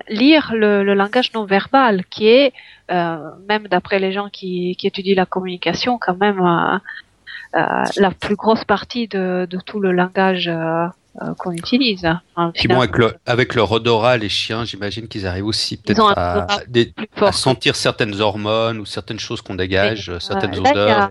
lire 0.08 0.52
le, 0.54 0.84
le, 0.84 0.94
langage 0.94 1.34
non 1.34 1.46
verbal, 1.46 2.06
qui 2.06 2.28
est 2.28 2.54
euh, 2.92 3.32
même 3.48 3.68
d'après 3.68 4.00
les 4.00 4.12
gens 4.12 4.30
qui, 4.30 4.76
qui, 4.78 4.88
étudient 4.88 5.16
la 5.16 5.26
communication, 5.26 5.98
quand 6.00 6.18
même 6.18 6.40
euh, 6.40 6.76
euh 6.76 6.80
la 7.54 8.12
plus 8.12 8.36
grosse 8.36 8.64
partie 8.64 9.08
de, 9.08 9.48
de 9.50 9.60
tout 9.60 9.80
le 9.80 9.92
langage 9.92 10.48
euh, 10.48 10.88
euh, 11.22 11.34
qu'on 11.38 11.52
utilise. 11.52 12.06
Hein, 12.06 12.52
Puis 12.54 12.68
bon, 12.68 12.80
avec, 12.80 12.98
le, 12.98 13.16
avec 13.26 13.56
leur 13.56 13.72
odorat, 13.72 14.18
les 14.18 14.30
chiens, 14.30 14.66
j'imagine 14.66 15.08
qu'ils 15.08 15.26
arrivent 15.26 15.48
aussi 15.48 15.78
peut-être 15.78 16.14
à, 16.16 16.48
à, 17.22 17.32
sentir 17.32 17.76
certaines 17.76 18.22
hormones 18.22 18.80
ou 18.80 18.86
certaines 18.86 19.20
choses 19.20 19.42
qu'on 19.42 19.56
dégage, 19.56 20.18
certaines 20.20 20.58
odeurs. 20.58 21.10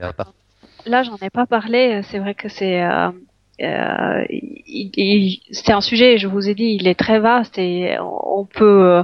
Là, 0.86 1.02
j'en 1.02 1.16
ai 1.20 1.30
pas 1.30 1.46
parlé. 1.46 2.00
C'est 2.10 2.18
vrai 2.18 2.34
que 2.34 2.48
c'est 2.48 2.82
euh, 2.82 3.10
c'est 3.58 5.48
un 5.72 5.80
sujet, 5.80 6.18
je 6.18 6.28
vous 6.28 6.48
ai 6.48 6.54
dit, 6.54 6.76
il 6.80 6.86
est 6.86 6.98
très 6.98 7.18
vaste 7.18 7.58
et 7.58 7.96
on 8.00 8.44
peut 8.44 9.02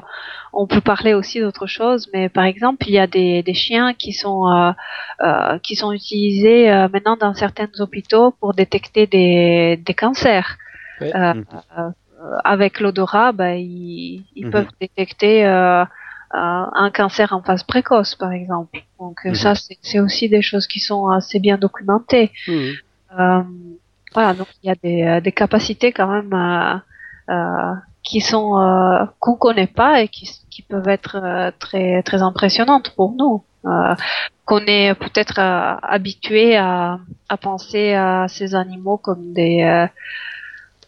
on 0.57 0.67
peut 0.67 0.81
parler 0.81 1.15
aussi 1.15 1.41
d'autres 1.41 1.67
choses, 1.67 2.09
mais 2.13 2.29
par 2.29 2.45
exemple, 2.45 2.89
il 2.89 2.95
y 2.95 2.99
a 2.99 3.07
des, 3.07 3.43
des 3.43 3.55
chiens 3.55 3.95
qui 3.95 4.13
sont 4.13 4.49
euh, 4.49 4.73
euh, 5.23 5.59
qui 5.59 5.77
sont 5.77 5.93
utilisés 5.93 6.71
euh, 6.71 6.89
maintenant 6.93 7.17
dans 7.17 7.35
certains 7.35 7.69
hôpitaux 7.79 8.33
pour 8.41 8.55
détecter 8.55 9.07
des, 9.07 9.81
des 9.85 9.95
cancers. 9.95 10.57
Euh, 11.03 11.35
mm. 11.35 11.45
euh, 11.79 11.91
avec 12.45 12.81
l'odorat, 12.81 13.33
bah, 13.33 13.57
ils, 13.57 14.25
ils 14.35 14.47
mm-hmm. 14.47 14.51
peuvent 14.51 14.71
détecter 14.81 15.45
un 16.37 16.91
cancer 16.93 17.33
en 17.33 17.43
phase 17.43 17.65
précoce, 17.65 18.15
par 18.15 18.33
exemple. 18.33 18.83
Donc 18.99 19.19
mm-hmm. 19.25 19.35
ça, 19.35 19.55
c'est 19.83 20.01
aussi 20.01 20.29
des 20.29 20.43
choses 20.43 20.67
qui 20.67 20.81
sont 20.81 21.09
assez 21.09 21.41
bien 21.41 21.59
documentées. 21.59 22.31
Voilà, 24.15 24.33
donc 24.33 24.47
il 24.63 24.69
y 24.69 24.71
a 24.71 24.77
des, 24.83 25.03
euh, 25.03 25.21
des 25.21 25.33
capacités 25.33 25.93
quand 25.93 26.07
même 26.07 26.33
euh, 26.33 27.33
euh, 27.35 27.75
qui 28.05 28.21
sont 28.21 28.59
euh, 28.59 29.05
qu'on 29.19 29.35
connaît 29.35 29.67
pas 29.67 30.03
et 30.03 30.09
qui, 30.09 30.31
qui 30.51 30.63
peuvent 30.63 30.89
être 30.89 31.17
euh, 31.17 31.51
très 31.59 32.03
très 32.03 32.23
impressionnantes 32.23 32.91
pour 32.91 33.13
nous. 33.13 33.45
Euh, 33.67 33.95
qu'on 34.45 34.61
est 34.67 34.95
peut-être 34.95 35.39
habitué 35.39 36.55
à, 36.55 36.99
à 37.31 37.37
penser 37.39 37.95
à 37.95 38.27
ces 38.29 38.55
animaux 38.55 38.99
comme 38.99 39.33
des 39.33 39.87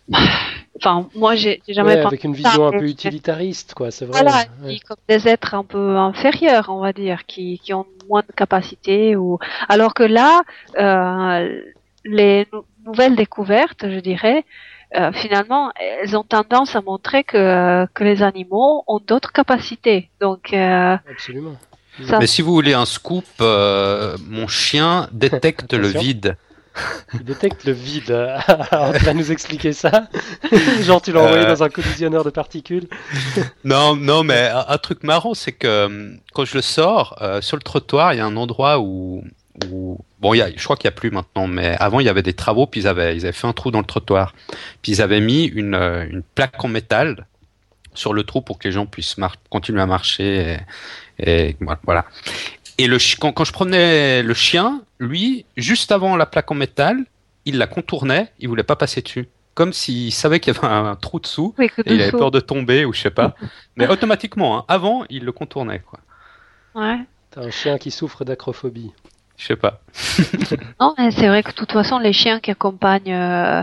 Enfin, 0.79 1.09
moi, 1.15 1.37
j'ai 1.37 1.63
jamais 1.67 1.95
ouais, 1.95 2.05
avec 2.05 2.23
une 2.25 2.35
vision 2.35 2.67
un 2.67 2.71
peu 2.71 2.87
utilitariste, 2.87 3.73
quoi. 3.73 3.91
C'est 3.91 4.05
vrai. 4.05 4.21
Voilà, 4.21 4.45
comme 4.87 4.99
des 5.09 5.27
êtres 5.27 5.55
un 5.55 5.65
peu 5.65 5.97
inférieurs, 5.97 6.67
on 6.69 6.81
va 6.81 6.93
dire, 6.93 7.25
qui, 7.25 7.59
qui 7.61 7.73
ont 7.73 7.87
moins 8.11 8.21
de 8.21 8.33
capacité 8.35 9.17
ou. 9.17 9.39
Alors 9.71 9.95
que 9.95 10.03
là, 10.03 10.43
les 12.05 12.47
nouvelles 12.87 13.17
découvertes, 13.17 13.85
je 13.91 14.01
dirais, 14.01 14.45
euh, 14.95 15.13
finalement, 15.13 15.73
elles 15.77 16.17
ont 16.17 16.23
tendance 16.23 16.77
à 16.77 16.81
montrer 16.81 17.25
que, 17.25 17.87
que 17.93 18.05
les 18.05 18.23
animaux 18.23 18.85
ont 18.87 19.01
d'autres 19.01 19.33
capacités. 19.33 20.11
Donc, 20.21 20.53
euh, 20.53 20.97
Absolument. 21.11 21.57
Mais 22.21 22.27
si 22.27 22.43
vous 22.43 22.53
voulez 22.53 22.75
un 22.75 22.85
scoop, 22.85 23.25
euh, 23.41 24.17
mon 24.29 24.49
chien 24.49 25.09
détecte 25.13 25.73
le 25.75 25.89
vide. 25.89 26.37
Il 27.15 27.25
détecte 27.25 27.65
le 27.65 27.73
vide. 27.73 28.11
Alors, 28.71 28.93
tu 28.93 29.05
vas 29.05 29.15
nous 29.15 29.33
expliquer 29.33 29.73
ça 29.73 30.09
Genre, 30.83 31.01
tu 31.01 31.11
l'as 31.11 31.23
envoyé 31.23 31.47
dans 31.47 31.63
un 31.63 31.71
collisionneur 31.71 32.23
de 32.23 32.31
particules 32.31 32.87
Non, 33.65 33.97
non, 33.97 34.25
mais 34.25 34.51
un, 34.53 34.79
truc 34.79 35.03
marrant, 35.03 35.33
c'est 35.33 35.53
que 35.53 36.17
quand 36.35 36.45
je 36.45 36.55
le 36.55 36.63
sors, 36.63 37.19
sur 37.41 37.57
le 37.57 37.63
trottoir, 37.63 38.13
il 38.13 38.19
y 38.19 38.21
a 38.21 38.27
un 38.27 38.37
endroit 38.37 38.79
où, 38.79 39.25
bon, 40.21 40.35
y 40.35 40.43
a, 40.43 40.51
je 40.55 40.63
crois 40.63 40.77
qu'il 40.77 40.89
n'y 40.89 40.95
a 40.95 40.97
plus 40.97 41.11
maintenant, 41.11 41.47
mais 41.47 41.77
avant 41.79 42.01
il 42.01 42.07
y 42.07 42.09
avait 42.09 42.23
des 42.23 42.35
travaux, 42.35 42.67
puis 42.67 42.81
ils 42.81 42.87
avaient, 42.87 43.17
ils 43.17 43.25
avaient 43.25 43.33
fait 43.33 43.47
un 43.47 43.53
trou 43.53 43.71
dans 43.71 43.81
le 43.81 43.87
trottoir, 43.87 44.35
puis 44.83 44.93
ils 44.93 45.03
avaient 45.03 45.21
mis 45.21 45.45
une, 45.45 45.75
euh, 45.75 46.07
une 46.09 46.23
plaque 46.23 46.63
en 46.65 46.69
métal 46.69 47.27
sur 47.95 48.13
le 48.13 48.25
trou 48.25 48.43
pour 48.43 48.59
que 48.59 48.69
les 48.69 48.73
gens 48.73 48.87
puissent 48.87 49.17
continuer 49.51 49.81
à 49.81 49.87
marcher. 49.87 50.59
Et, 51.19 51.49
et 51.49 51.57
voilà. 51.85 52.05
Et 52.79 52.87
le, 52.87 52.99
quand, 53.19 53.33
quand 53.33 53.45
je 53.45 53.53
prenais 53.53 54.23
le 54.23 54.35
chien, 54.35 54.83
lui, 54.99 55.47
juste 55.57 55.93
avant 55.93 56.17
la 56.17 56.27
plaque 56.27 56.51
en 56.51 56.55
métal, 56.55 57.05
il 57.47 57.59
la 57.59 57.67
contournait, 57.67 58.33
il 58.39 58.49
voulait 58.49 58.63
pas 58.63 58.77
passer 58.77 59.01
dessus. 59.01 59.29
Comme 59.55 59.73
s'il 59.73 60.13
savait 60.13 60.39
qu'il 60.39 60.53
y 60.53 60.59
avait 60.59 60.67
un, 60.67 60.97
trou 60.97 61.19
dessous, 61.19 61.55
et 61.59 61.71
il 61.87 62.03
avait 62.03 62.11
peur 62.11 62.31
de 62.31 62.41
tomber 62.41 62.85
ou 62.85 62.93
je 62.93 63.01
sais 63.01 63.11
pas. 63.11 63.35
Mais 63.77 63.89
automatiquement, 63.89 64.59
hein, 64.59 64.65
avant, 64.69 65.05
il 65.09 65.25
le 65.25 65.33
contournait. 65.33 65.81
Quoi. 65.81 66.01
Ouais. 66.75 66.99
T'as 67.31 67.41
un 67.41 67.51
chien 67.51 67.79
qui 67.79 67.91
souffre 67.91 68.25
d'acrophobie. 68.25 68.93
Je 69.37 69.47
sais 69.47 69.57
pas. 69.57 69.81
non, 70.81 70.95
c'est 71.11 71.29
vrai 71.29 71.43
que 71.43 71.51
de 71.51 71.55
toute 71.55 71.73
façon, 71.73 71.99
les 71.99 72.13
chiens 72.13 72.41
qui 72.41 72.51
accompagnent 72.51 73.13
euh, 73.13 73.63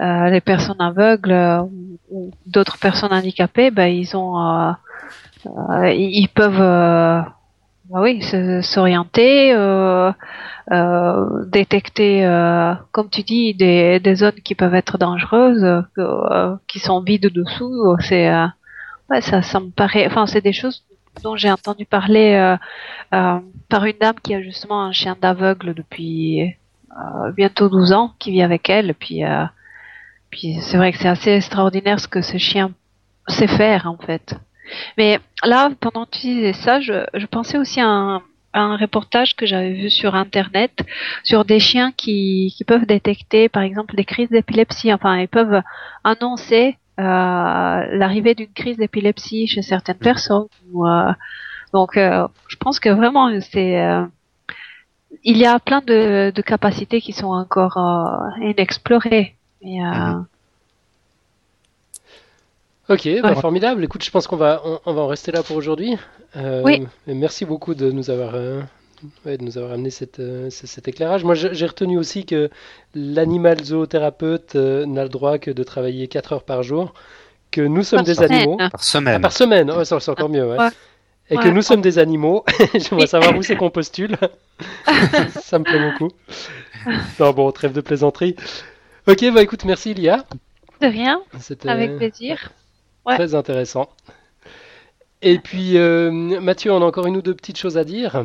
euh, 0.00 0.30
les 0.30 0.40
personnes 0.40 0.80
aveugles 0.80 1.32
euh, 1.32 1.62
ou, 2.10 2.30
d'autres 2.46 2.78
personnes 2.78 3.12
handicapées, 3.12 3.70
ben 3.70 3.86
ils 3.86 4.16
ont, 4.16 4.38
euh, 4.38 4.72
euh, 5.46 5.92
ils 5.92 6.28
peuvent, 6.28 6.58
bah 6.58 8.00
oui, 8.00 8.22
s'orienter, 8.62 9.54
détecter, 11.46 12.24
comme 12.92 13.08
tu 13.08 13.22
dis, 13.22 13.54
des, 13.54 14.00
des 14.00 14.14
zones 14.14 14.40
qui 14.44 14.54
peuvent 14.54 14.74
être 14.74 14.98
dangereuses, 14.98 15.84
qui 16.68 16.78
sont 16.80 17.00
vides 17.00 17.32
dessous. 17.32 17.96
C'est, 18.00 18.30
ouais, 19.10 19.20
ça, 19.22 19.42
ça 19.42 19.60
me 19.60 19.70
paraît, 19.70 20.06
enfin, 20.06 20.26
c'est 20.26 20.42
des 20.42 20.52
choses 20.52 20.84
dont 21.22 21.36
j'ai 21.36 21.50
entendu 21.50 21.86
parler 21.86 22.34
euh, 22.34 22.56
euh, 23.14 23.38
par 23.68 23.84
une 23.84 23.98
dame 24.00 24.16
qui 24.22 24.34
a 24.34 24.42
justement 24.42 24.82
un 24.82 24.92
chien 24.92 25.16
d'aveugle 25.20 25.74
depuis 25.74 26.54
euh, 26.90 27.32
bientôt 27.32 27.68
12 27.68 27.92
ans, 27.92 28.14
qui 28.18 28.32
vit 28.32 28.42
avec 28.42 28.68
elle. 28.68 28.94
Puis, 28.94 29.22
puis 30.30 30.58
c'est 30.60 30.76
vrai 30.76 30.92
que 30.92 30.98
c'est 30.98 31.08
assez 31.08 31.30
extraordinaire 31.32 32.00
ce 32.00 32.08
que 32.08 32.22
ce 32.22 32.38
chien 32.38 32.72
sait 33.28 33.46
faire 33.46 33.86
en 33.86 33.96
fait. 33.96 34.34
Mais 34.96 35.20
là, 35.44 35.70
pendant 35.80 36.06
que 36.06 36.10
tu 36.10 36.26
disais 36.26 36.52
ça, 36.52 36.80
je, 36.80 37.06
je 37.14 37.26
pensais 37.26 37.58
aussi 37.58 37.80
à 37.80 37.86
un, 37.86 38.22
un 38.54 38.76
reportage 38.76 39.34
que 39.34 39.46
j'avais 39.46 39.72
vu 39.72 39.90
sur 39.90 40.14
internet 40.14 40.72
sur 41.22 41.44
des 41.44 41.58
chiens 41.58 41.92
qui, 41.92 42.54
qui 42.56 42.64
peuvent 42.64 42.86
détecter 42.86 43.48
par 43.48 43.62
exemple 43.62 43.94
des 43.96 44.04
crises 44.04 44.30
d'épilepsie. 44.30 44.92
Enfin, 44.92 45.18
ils 45.18 45.28
peuvent 45.28 45.60
annoncer 46.04 46.78
l'arrivée 46.98 48.34
d'une 48.34 48.52
crise 48.52 48.76
d'épilepsie 48.76 49.46
chez 49.46 49.62
certaines 49.62 49.96
mm. 49.96 50.04
personnes. 50.04 50.46
Euh, 50.76 51.12
donc, 51.72 51.96
euh, 51.96 52.26
je 52.48 52.56
pense 52.56 52.80
que 52.80 52.88
vraiment, 52.88 53.30
c'est 53.40 53.80
il 55.22 55.38
y 55.38 55.46
a 55.46 55.58
plein 55.58 55.80
de, 55.80 56.30
de, 56.30 56.42
capacités 56.42 57.00
qui 57.00 57.12
sont 57.12 57.28
encore 57.28 57.78
inexplorées. 58.40 59.34
Et, 59.62 59.78
mm-hmm. 59.78 60.24
Ok, 62.90 63.08
bah, 63.22 63.34
formidable. 63.34 63.82
Écoute, 63.84 64.04
je 64.04 64.10
pense 64.10 64.26
qu'on 64.26 64.36
va, 64.36 64.60
on, 64.84 64.92
va 64.92 65.00
en 65.02 65.06
rester 65.06 65.32
là 65.32 65.42
pour 65.42 65.56
aujourd'hui. 65.56 65.96
oui. 66.36 66.86
Merci 67.06 67.44
beaucoup 67.44 67.74
de 67.74 67.90
nous 67.90 68.10
avoir 68.10 68.34
de 69.24 69.44
nous 69.44 69.58
avoir 69.58 69.72
amené 69.72 69.90
cette, 69.90 70.20
euh, 70.20 70.50
cet 70.50 70.88
éclairage. 70.88 71.24
Moi, 71.24 71.34
j'ai 71.34 71.66
retenu 71.66 71.98
aussi 71.98 72.26
que 72.26 72.50
l'animal 72.94 73.62
zoothérapeute 73.62 74.56
euh, 74.56 74.86
n'a 74.86 75.02
le 75.02 75.08
droit 75.08 75.38
que 75.38 75.50
de 75.50 75.62
travailler 75.62 76.08
4 76.08 76.32
heures 76.32 76.44
par 76.44 76.62
jour, 76.62 76.94
que 77.50 77.60
nous 77.60 77.82
sommes 77.82 78.02
des 78.02 78.22
animaux. 78.22 78.56
Par 78.56 78.82
semaine. 78.82 79.16
Ah, 79.16 79.20
par 79.20 79.32
semaine, 79.32 79.72
c'est 79.84 80.08
encore 80.08 80.28
mieux. 80.28 80.46
Ouais. 80.46 80.68
Et 81.30 81.36
que 81.36 81.48
nous 81.48 81.62
sommes 81.62 81.80
des 81.80 81.98
animaux. 81.98 82.44
J'aimerais 82.74 83.06
savoir 83.06 83.36
où 83.36 83.42
c'est 83.42 83.56
qu'on 83.56 83.70
postule. 83.70 84.16
Ça 85.40 85.58
me 85.58 85.64
plaît 85.64 85.90
beaucoup. 85.90 86.10
Non, 87.18 87.32
bon, 87.32 87.50
trêve 87.50 87.72
de 87.72 87.80
plaisanterie. 87.80 88.36
Ok, 89.06 89.24
bah 89.32 89.42
écoute, 89.42 89.64
merci 89.64 89.94
Lia. 89.94 90.24
De 90.80 90.86
rien. 90.86 91.22
Avec 91.66 91.96
plaisir. 91.96 92.52
Très 93.06 93.34
intéressant. 93.34 93.88
Et 95.22 95.38
puis, 95.38 95.78
euh, 95.78 96.10
Mathieu, 96.10 96.72
on 96.72 96.82
a 96.82 96.84
encore 96.84 97.06
une 97.06 97.16
ou 97.16 97.22
deux 97.22 97.34
petites 97.34 97.58
choses 97.58 97.78
à 97.78 97.84
dire. 97.84 98.24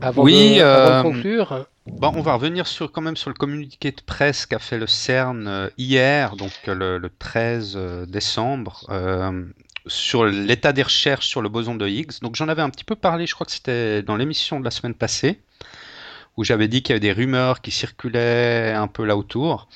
Avant 0.00 0.22
oui, 0.22 0.56
de, 0.56 0.62
euh, 0.62 1.02
conclure. 1.02 1.66
Bon, 1.86 2.12
on 2.14 2.20
va 2.20 2.34
revenir 2.34 2.66
sur, 2.66 2.92
quand 2.92 3.00
même 3.00 3.16
sur 3.16 3.30
le 3.30 3.34
communiqué 3.34 3.90
de 3.90 4.00
presse 4.04 4.46
qu'a 4.46 4.58
fait 4.58 4.78
le 4.78 4.86
CERN 4.86 5.46
euh, 5.48 5.68
hier, 5.78 6.36
donc 6.36 6.52
le, 6.66 7.00
13 7.18 7.74
euh, 7.76 8.06
décembre, 8.06 8.86
sur 9.86 10.26
l'état 10.26 10.74
des 10.74 10.82
recherches 10.82 11.26
sur 11.26 11.40
le 11.40 11.48
boson 11.48 11.74
de 11.74 11.88
Higgs. 11.88 12.20
Donc 12.20 12.36
j'en 12.36 12.48
avais 12.48 12.62
un 12.62 12.70
petit 12.70 12.84
peu 12.84 12.94
parlé, 12.94 13.26
je 13.26 13.34
crois 13.34 13.46
que 13.46 13.52
c'était 13.52 14.02
dans 14.02 14.16
l'émission 14.16 14.60
de 14.60 14.64
la 14.64 14.70
semaine 14.70 14.94
passée, 14.94 15.40
où 16.36 16.44
j'avais 16.44 16.68
dit 16.68 16.82
qu'il 16.82 16.90
y 16.90 16.92
avait 16.92 17.00
des 17.00 17.12
rumeurs 17.12 17.62
qui 17.62 17.70
circulaient 17.70 18.72
un 18.72 18.86
peu 18.86 19.04
là 19.04 19.16
autour. 19.16 19.68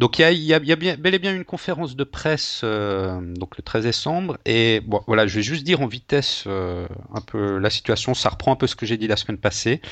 Donc 0.00 0.18
il 0.18 0.32
y 0.32 0.54
a, 0.54 0.58
bien, 0.58 0.96
bel 0.96 1.14
et 1.14 1.18
bien 1.18 1.34
une 1.34 1.44
conférence 1.44 1.94
de 1.94 2.04
presse 2.04 2.62
euh, 2.64 3.20
donc 3.20 3.58
le 3.58 3.62
13 3.62 3.84
décembre. 3.84 4.38
Et 4.46 4.80
voilà 5.06 5.26
je 5.26 5.36
vais 5.36 5.42
juste 5.42 5.62
dire 5.62 5.82
en 5.82 5.86
vitesse 5.86 6.44
euh, 6.46 6.88
un 7.12 7.20
peu 7.20 7.58
la 7.58 7.68
situation. 7.68 8.14
Ça 8.14 8.30
reprend 8.30 8.52
un 8.52 8.56
peu 8.56 8.66
ce 8.66 8.74
que 8.74 8.86
j'ai 8.86 8.96
dit 8.96 9.08
la 9.08 9.16
semaine 9.16 9.36
passée. 9.36 9.82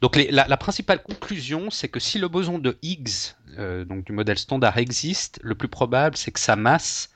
Donc 0.00 0.16
la, 0.16 0.56
principale 0.56 1.02
conclusion, 1.02 1.68
c'est 1.70 1.88
que 1.88 2.00
si 2.00 2.18
le 2.18 2.28
boson 2.28 2.58
de 2.58 2.78
Higgs, 2.80 3.34
euh, 3.58 3.84
donc 3.84 4.06
du 4.06 4.12
modèle 4.12 4.38
standard, 4.38 4.78
existe, 4.78 5.38
le 5.42 5.54
plus 5.54 5.68
probable, 5.68 6.16
c'est 6.16 6.30
que 6.30 6.40
sa 6.40 6.56
masse 6.56 7.10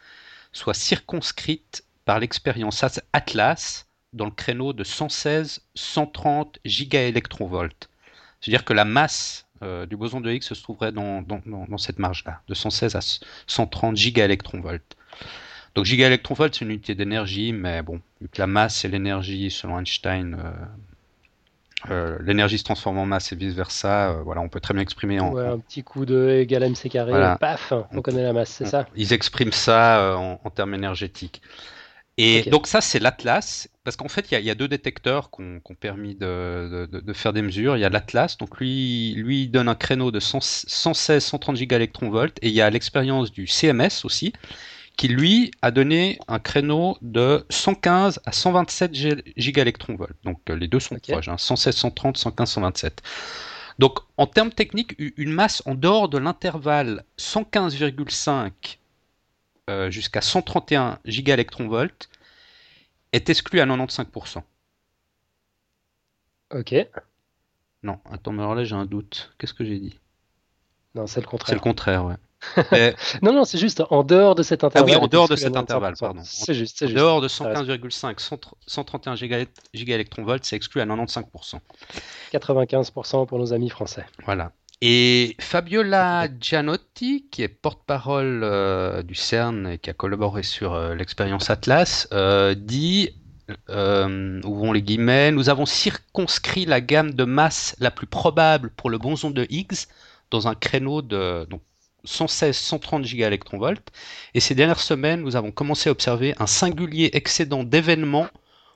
soit 0.52 0.74
circonscrite 0.74 1.84
par 2.04 2.20
l'expérience 2.20 2.84
Atlas 3.14 3.86
dans 4.12 4.26
le 4.26 4.30
créneau 4.30 4.74
de 4.74 4.84
116-130 4.84 6.56
gigaélectronvolts. 6.66 7.88
C'est-à-dire 8.42 8.66
que 8.66 8.74
la 8.74 8.84
masse 8.84 9.45
euh, 9.62 9.86
du 9.86 9.96
boson 9.96 10.20
de 10.20 10.30
Higgs 10.30 10.42
se 10.42 10.54
trouverait 10.54 10.92
dans, 10.92 11.24
cette 11.78 11.98
marge-là, 11.98 12.40
de 12.48 12.54
116 12.54 12.96
à 12.96 13.00
130 13.46 13.96
gigaélectronvolts. 13.96 14.96
Donc 15.74 15.84
gigaélectronvolt, 15.84 16.54
c'est 16.54 16.64
une 16.64 16.70
unité 16.70 16.94
d'énergie, 16.94 17.52
mais 17.52 17.82
bon, 17.82 18.00
vu 18.20 18.28
que 18.28 18.40
la 18.40 18.46
masse 18.46 18.84
et 18.84 18.88
l'énergie, 18.88 19.50
selon 19.50 19.78
Einstein, 19.78 20.34
euh, 20.34 20.50
euh, 21.90 22.18
l'énergie 22.22 22.58
se 22.58 22.64
transforme 22.64 22.98
en 22.98 23.06
masse 23.06 23.32
et 23.32 23.36
vice 23.36 23.54
versa. 23.54 24.10
Euh, 24.10 24.22
voilà, 24.22 24.40
on 24.40 24.48
peut 24.48 24.60
très 24.60 24.74
bien 24.74 24.82
exprimer 24.82 25.20
en. 25.20 25.36
un 25.36 25.58
petit 25.58 25.82
coup 25.82 26.06
de 26.06 26.30
égal 26.30 26.64
mc 26.64 26.88
carré, 26.88 27.12
paf, 27.38 27.72
on, 27.92 28.02
connaît 28.02 28.22
la 28.22 28.32
masse, 28.32 28.50
c'est 28.50 28.66
ça? 28.66 28.86
Ils 28.96 29.12
expriment 29.12 29.52
ça 29.52 30.00
euh, 30.00 30.14
en, 30.14 30.50
termes 30.50 30.74
énergétiques. 30.74 31.42
Et 32.18 32.48
donc 32.48 32.66
ça, 32.66 32.80
c'est 32.80 32.98
l'Atlas, 32.98 33.68
parce 33.84 33.96
qu'en 33.96 34.08
fait, 34.08 34.30
il 34.30 34.40
y, 34.40 34.50
a 34.50 34.54
deux 34.54 34.68
détecteurs 34.68 35.30
qui 35.30 35.42
ont, 35.42 35.74
permis 35.78 36.14
de, 36.14 36.88
faire 37.12 37.34
des 37.34 37.42
mesures. 37.42 37.76
Il 37.76 37.80
y 37.80 37.84
a 37.84 37.90
l'Atlas, 37.90 38.38
donc 38.38 38.58
lui, 38.58 39.14
lui 39.16 39.48
donne 39.48 39.68
un 39.68 39.74
créneau 39.74 40.10
de 40.10 40.18
116-130 40.18 41.56
gigaélectronvolts, 41.56 42.38
et 42.40 42.48
il 42.48 42.54
y 42.54 42.62
a 42.62 42.70
l'expérience 42.70 43.30
du 43.30 43.46
CMS 43.46 44.04
aussi, 44.04 44.32
qui 44.96 45.08
lui 45.08 45.50
a 45.60 45.70
donné 45.70 46.18
un 46.26 46.38
créneau 46.38 46.96
de 47.02 47.44
115 47.50 48.20
à 48.24 48.32
127 48.32 48.94
gigaélectronvolts. 49.36 50.16
Donc 50.24 50.40
euh, 50.48 50.56
les 50.56 50.68
deux 50.68 50.80
sont 50.80 50.96
proches, 50.96 51.28
116, 51.36 51.76
130, 51.76 52.16
115, 52.16 52.50
127. 52.50 53.02
Donc 53.78 53.98
en 54.16 54.26
termes 54.26 54.52
techniques, 54.52 54.94
une 54.98 55.32
masse 55.32 55.62
en 55.66 55.74
dehors 55.74 56.08
de 56.08 56.16
l'intervalle 56.16 57.04
115,5 57.18 58.78
euh, 59.68 59.90
jusqu'à 59.90 60.20
131 60.20 60.98
gigaélectronvolts 61.04 62.08
est 63.12 63.28
exclue 63.30 63.60
à 63.60 63.66
95%. 63.66 64.42
Ok. 66.54 66.74
Non, 67.82 67.98
attends, 68.10 68.32
mais 68.32 68.42
alors 68.42 68.54
là 68.54 68.64
j'ai 68.64 68.74
un 68.74 68.86
doute. 68.86 69.32
Qu'est-ce 69.38 69.54
que 69.54 69.64
j'ai 69.64 69.78
dit? 69.78 69.98
Non, 70.94 71.06
c'est 71.06 71.20
le 71.20 71.26
contraire. 71.26 71.48
C'est 71.48 71.54
le 71.54 71.60
contraire, 71.60 72.04
ouais. 72.04 72.16
non, 73.22 73.32
non, 73.32 73.44
c'est 73.44 73.58
juste 73.58 73.82
en 73.90 74.04
dehors 74.04 74.34
de 74.34 74.42
cet 74.42 74.62
intervalle. 74.62 74.90
Ah 74.94 74.98
oui, 74.98 75.04
en 75.04 75.08
dehors 75.08 75.28
de 75.28 75.36
cet 75.36 75.56
intervalle, 75.56 75.94
pardon. 75.98 76.20
C'est 76.24 76.54
juste, 76.54 76.82
En 76.82 76.88
dehors 76.88 77.20
de 77.20 77.28
115,5, 77.28 78.52
131 78.66 79.14
gigaélectronvolts, 79.74 80.44
c'est 80.44 80.56
exclu 80.56 80.80
à 80.80 80.86
95%. 80.86 81.58
95% 82.32 83.26
pour 83.26 83.38
nos 83.38 83.52
amis 83.52 83.70
français. 83.70 84.06
Voilà. 84.24 84.52
Et 84.82 85.36
Fabiola 85.40 86.28
Gianotti, 86.38 87.26
qui 87.30 87.42
est 87.42 87.48
porte-parole 87.48 88.42
euh, 88.44 89.02
du 89.02 89.14
CERN 89.14 89.66
et 89.66 89.78
qui 89.78 89.88
a 89.88 89.94
collaboré 89.94 90.42
sur 90.42 90.74
euh, 90.74 90.94
l'expérience 90.94 91.48
Atlas, 91.48 92.08
euh, 92.12 92.54
dit, 92.54 93.10
ouvrons 94.44 94.72
les 94.72 94.82
guillemets, 94.82 95.30
nous 95.30 95.48
avons 95.48 95.64
circonscrit 95.64 96.66
la 96.66 96.82
gamme 96.82 97.14
de 97.14 97.24
masse 97.24 97.74
la 97.78 97.90
plus 97.90 98.06
probable 98.06 98.70
pour 98.70 98.90
le 98.90 98.98
boson 98.98 99.30
de 99.30 99.46
Higgs 99.48 99.86
dans 100.30 100.46
un 100.46 100.54
créneau 100.54 101.00
de 101.00 101.46
donc, 101.48 101.62
116-130 102.06 103.04
gigaélectronvolts. 103.04 103.90
Et 104.34 104.40
ces 104.40 104.54
dernières 104.54 104.80
semaines, 104.80 105.22
nous 105.22 105.36
avons 105.36 105.52
commencé 105.52 105.88
à 105.88 105.92
observer 105.92 106.34
un 106.38 106.46
singulier 106.46 107.10
excédent 107.14 107.64
d'événements 107.64 108.28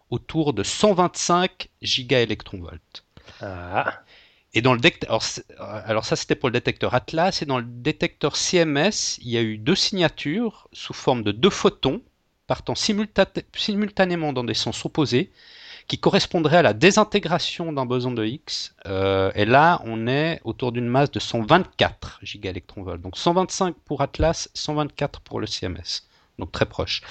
autour 0.09 0.55
de 0.55 0.62
125 0.62 1.68
gigaélectronvolts. 1.82 3.05
Ah. 3.42 4.01
Et 4.53 4.62
dans 4.62 4.74
le 4.74 4.80
alors, 5.07 5.22
alors 5.59 6.05
ça 6.05 6.16
c'était 6.16 6.34
pour 6.34 6.48
le 6.48 6.55
détecteur 6.55 6.94
Atlas 6.94 7.42
et 7.42 7.46
dans 7.46 7.59
le 7.59 7.64
détecteur 7.64 8.36
CMS, 8.36 9.18
il 9.20 9.28
y 9.28 9.38
a 9.38 9.42
eu 9.42 9.59
deux 9.59 9.76
signatures 9.76 10.68
sous 10.72 10.92
forme 10.92 11.22
de 11.22 11.32
deux 11.32 11.51
photons 11.51 12.03
partant 12.48 12.74
simultanément 12.74 14.32
dans 14.32 14.42
des 14.42 14.55
sens 14.55 14.84
opposés 14.84 15.30
qui 15.86 15.98
correspondrait 15.98 16.57
à 16.57 16.62
la 16.62 16.72
désintégration 16.72 17.72
d'un 17.72 17.86
boson 17.86 18.12
de 18.12 18.24
Higgs. 18.24 18.72
Euh, 18.86 19.32
et 19.34 19.44
là, 19.44 19.80
on 19.84 20.07
est 20.07 20.40
autour 20.44 20.70
d'une 20.70 20.86
masse 20.86 21.11
de 21.11 21.18
124 21.18 22.20
gigaélectronvolts. 22.22 23.01
Donc 23.01 23.16
125 23.16 23.74
pour 23.84 24.01
Atlas, 24.01 24.51
124 24.55 25.20
pour 25.20 25.40
le 25.40 25.46
CMS. 25.46 26.07
Donc 26.38 26.53
très 26.53 26.66
proche. 26.66 27.03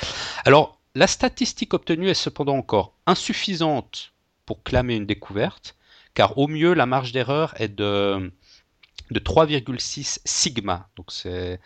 Alors, 0.46 0.78
la 0.96 1.08
statistique 1.08 1.74
obtenue 1.74 2.10
est 2.10 2.14
cependant 2.14 2.58
encore 2.58 2.94
insuffisante 3.06 4.14
pour 4.46 4.64
clamer 4.64 4.96
une 4.96 5.06
découverte, 5.06 5.76
car 6.20 6.38
au 6.38 6.50
mieux, 6.50 6.74
la 6.74 6.86
marge 6.86 7.14
d'erreur 7.14 7.54
est 7.62 7.70
de, 7.70 8.30
de 9.10 9.20
3,6 9.22 10.20
sigma. 10.26 10.90
Donc 10.98 11.14
c'est 11.14 11.62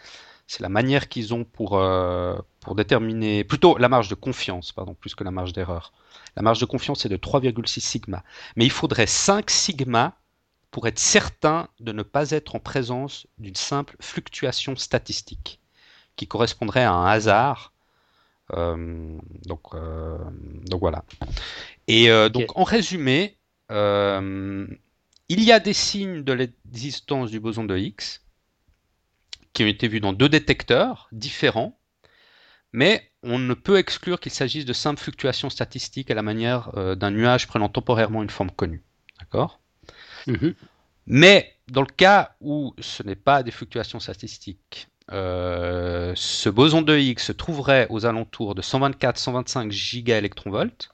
la 0.60 0.70
manière 0.70 1.10
qu'ils 1.10 1.34
ont 1.34 1.44
pour, 1.44 1.80
euh, 1.80 2.38
pour 2.60 2.76
déterminer, 2.76 3.44
plutôt 3.44 3.80
la 3.80 3.90
marge 3.90 4.10
de 4.10 4.14
confiance, 4.14 4.72
pardon, 4.72 4.94
plus 4.94 5.16
que 5.16 5.24
la 5.24 5.32
marge 5.32 5.54
d'erreur. 5.54 5.92
La 6.36 6.44
marge 6.44 6.60
de 6.60 6.66
confiance 6.66 7.04
est 7.04 7.10
de 7.10 7.18
3,6 7.18 7.80
sigma. 7.80 8.24
Mais 8.56 8.66
il 8.66 8.70
faudrait 8.70 9.08
5 9.08 9.50
sigma 9.50 10.20
pour 10.70 10.88
être 10.88 11.00
certain 11.00 11.68
de 11.80 11.92
ne 11.92 12.04
pas 12.04 12.30
être 12.30 12.54
en 12.54 12.60
présence 12.60 13.26
d'une 13.40 13.56
simple 13.56 13.96
fluctuation 14.02 14.76
statistique, 14.76 15.62
qui 16.16 16.28
correspondrait 16.28 16.84
à 16.84 16.94
un 16.94 17.08
hasard. 17.08 17.74
Euh, 18.54 19.18
donc, 19.48 19.74
euh, 19.74 20.20
donc 20.68 20.80
voilà. 20.80 21.06
Et 21.88 22.12
euh, 22.12 22.30
donc 22.30 22.56
en 22.56 22.64
résumé, 22.64 23.40
il 23.70 25.44
y 25.44 25.52
a 25.52 25.60
des 25.60 25.74
signes 25.74 26.24
de 26.24 26.34
l'existence 26.34 27.32
du 27.32 27.40
boson 27.40 27.64
de 27.64 27.78
Higgs 27.78 28.20
qui 29.54 29.64
ont 29.64 29.68
été 29.68 29.88
vus 29.88 30.00
dans 30.00 30.14
deux 30.14 30.30
détecteurs 30.30 31.08
différents 31.12 31.80
mais 32.74 33.12
on 33.22 33.38
ne 33.40 33.54
peut 33.54 33.78
exclure 33.78 34.20
qu'il 34.20 34.32
s'agisse 34.32 34.66
de 34.66 34.74
simples 34.74 35.00
fluctuations 35.00 35.50
statistiques 35.50 36.12
à 36.12 36.16
la 36.16 36.24
manière 36.24 36.72
euh, 36.76 36.96
d'un 36.96 37.12
nuage 37.12 37.48
prenant 37.48 37.70
temporairement 37.70 38.24
une 38.24 38.32
forme 38.32 38.52
connue. 38.52 38.84
D'accord? 39.20 39.62
Mhm. 40.28 40.56
Mais 41.06 41.54
dans 41.70 41.82
le 41.82 41.88
cas 41.88 42.36
où 42.42 42.74
ce 42.80 43.04
n'est 43.04 43.16
pas 43.16 43.44
des 43.44 43.52
fluctuations 43.52 44.00
statistiques, 44.00 44.88
euh, 45.12 46.14
ce 46.16 46.50
boson 46.50 46.82
de 46.82 46.98
Higgs 46.98 47.20
se 47.20 47.32
trouverait 47.32 47.88
aux 47.90 48.06
alentours 48.06 48.56
de 48.56 48.62
124-125 48.62 49.72
gigaélectronvolts. 49.72 50.93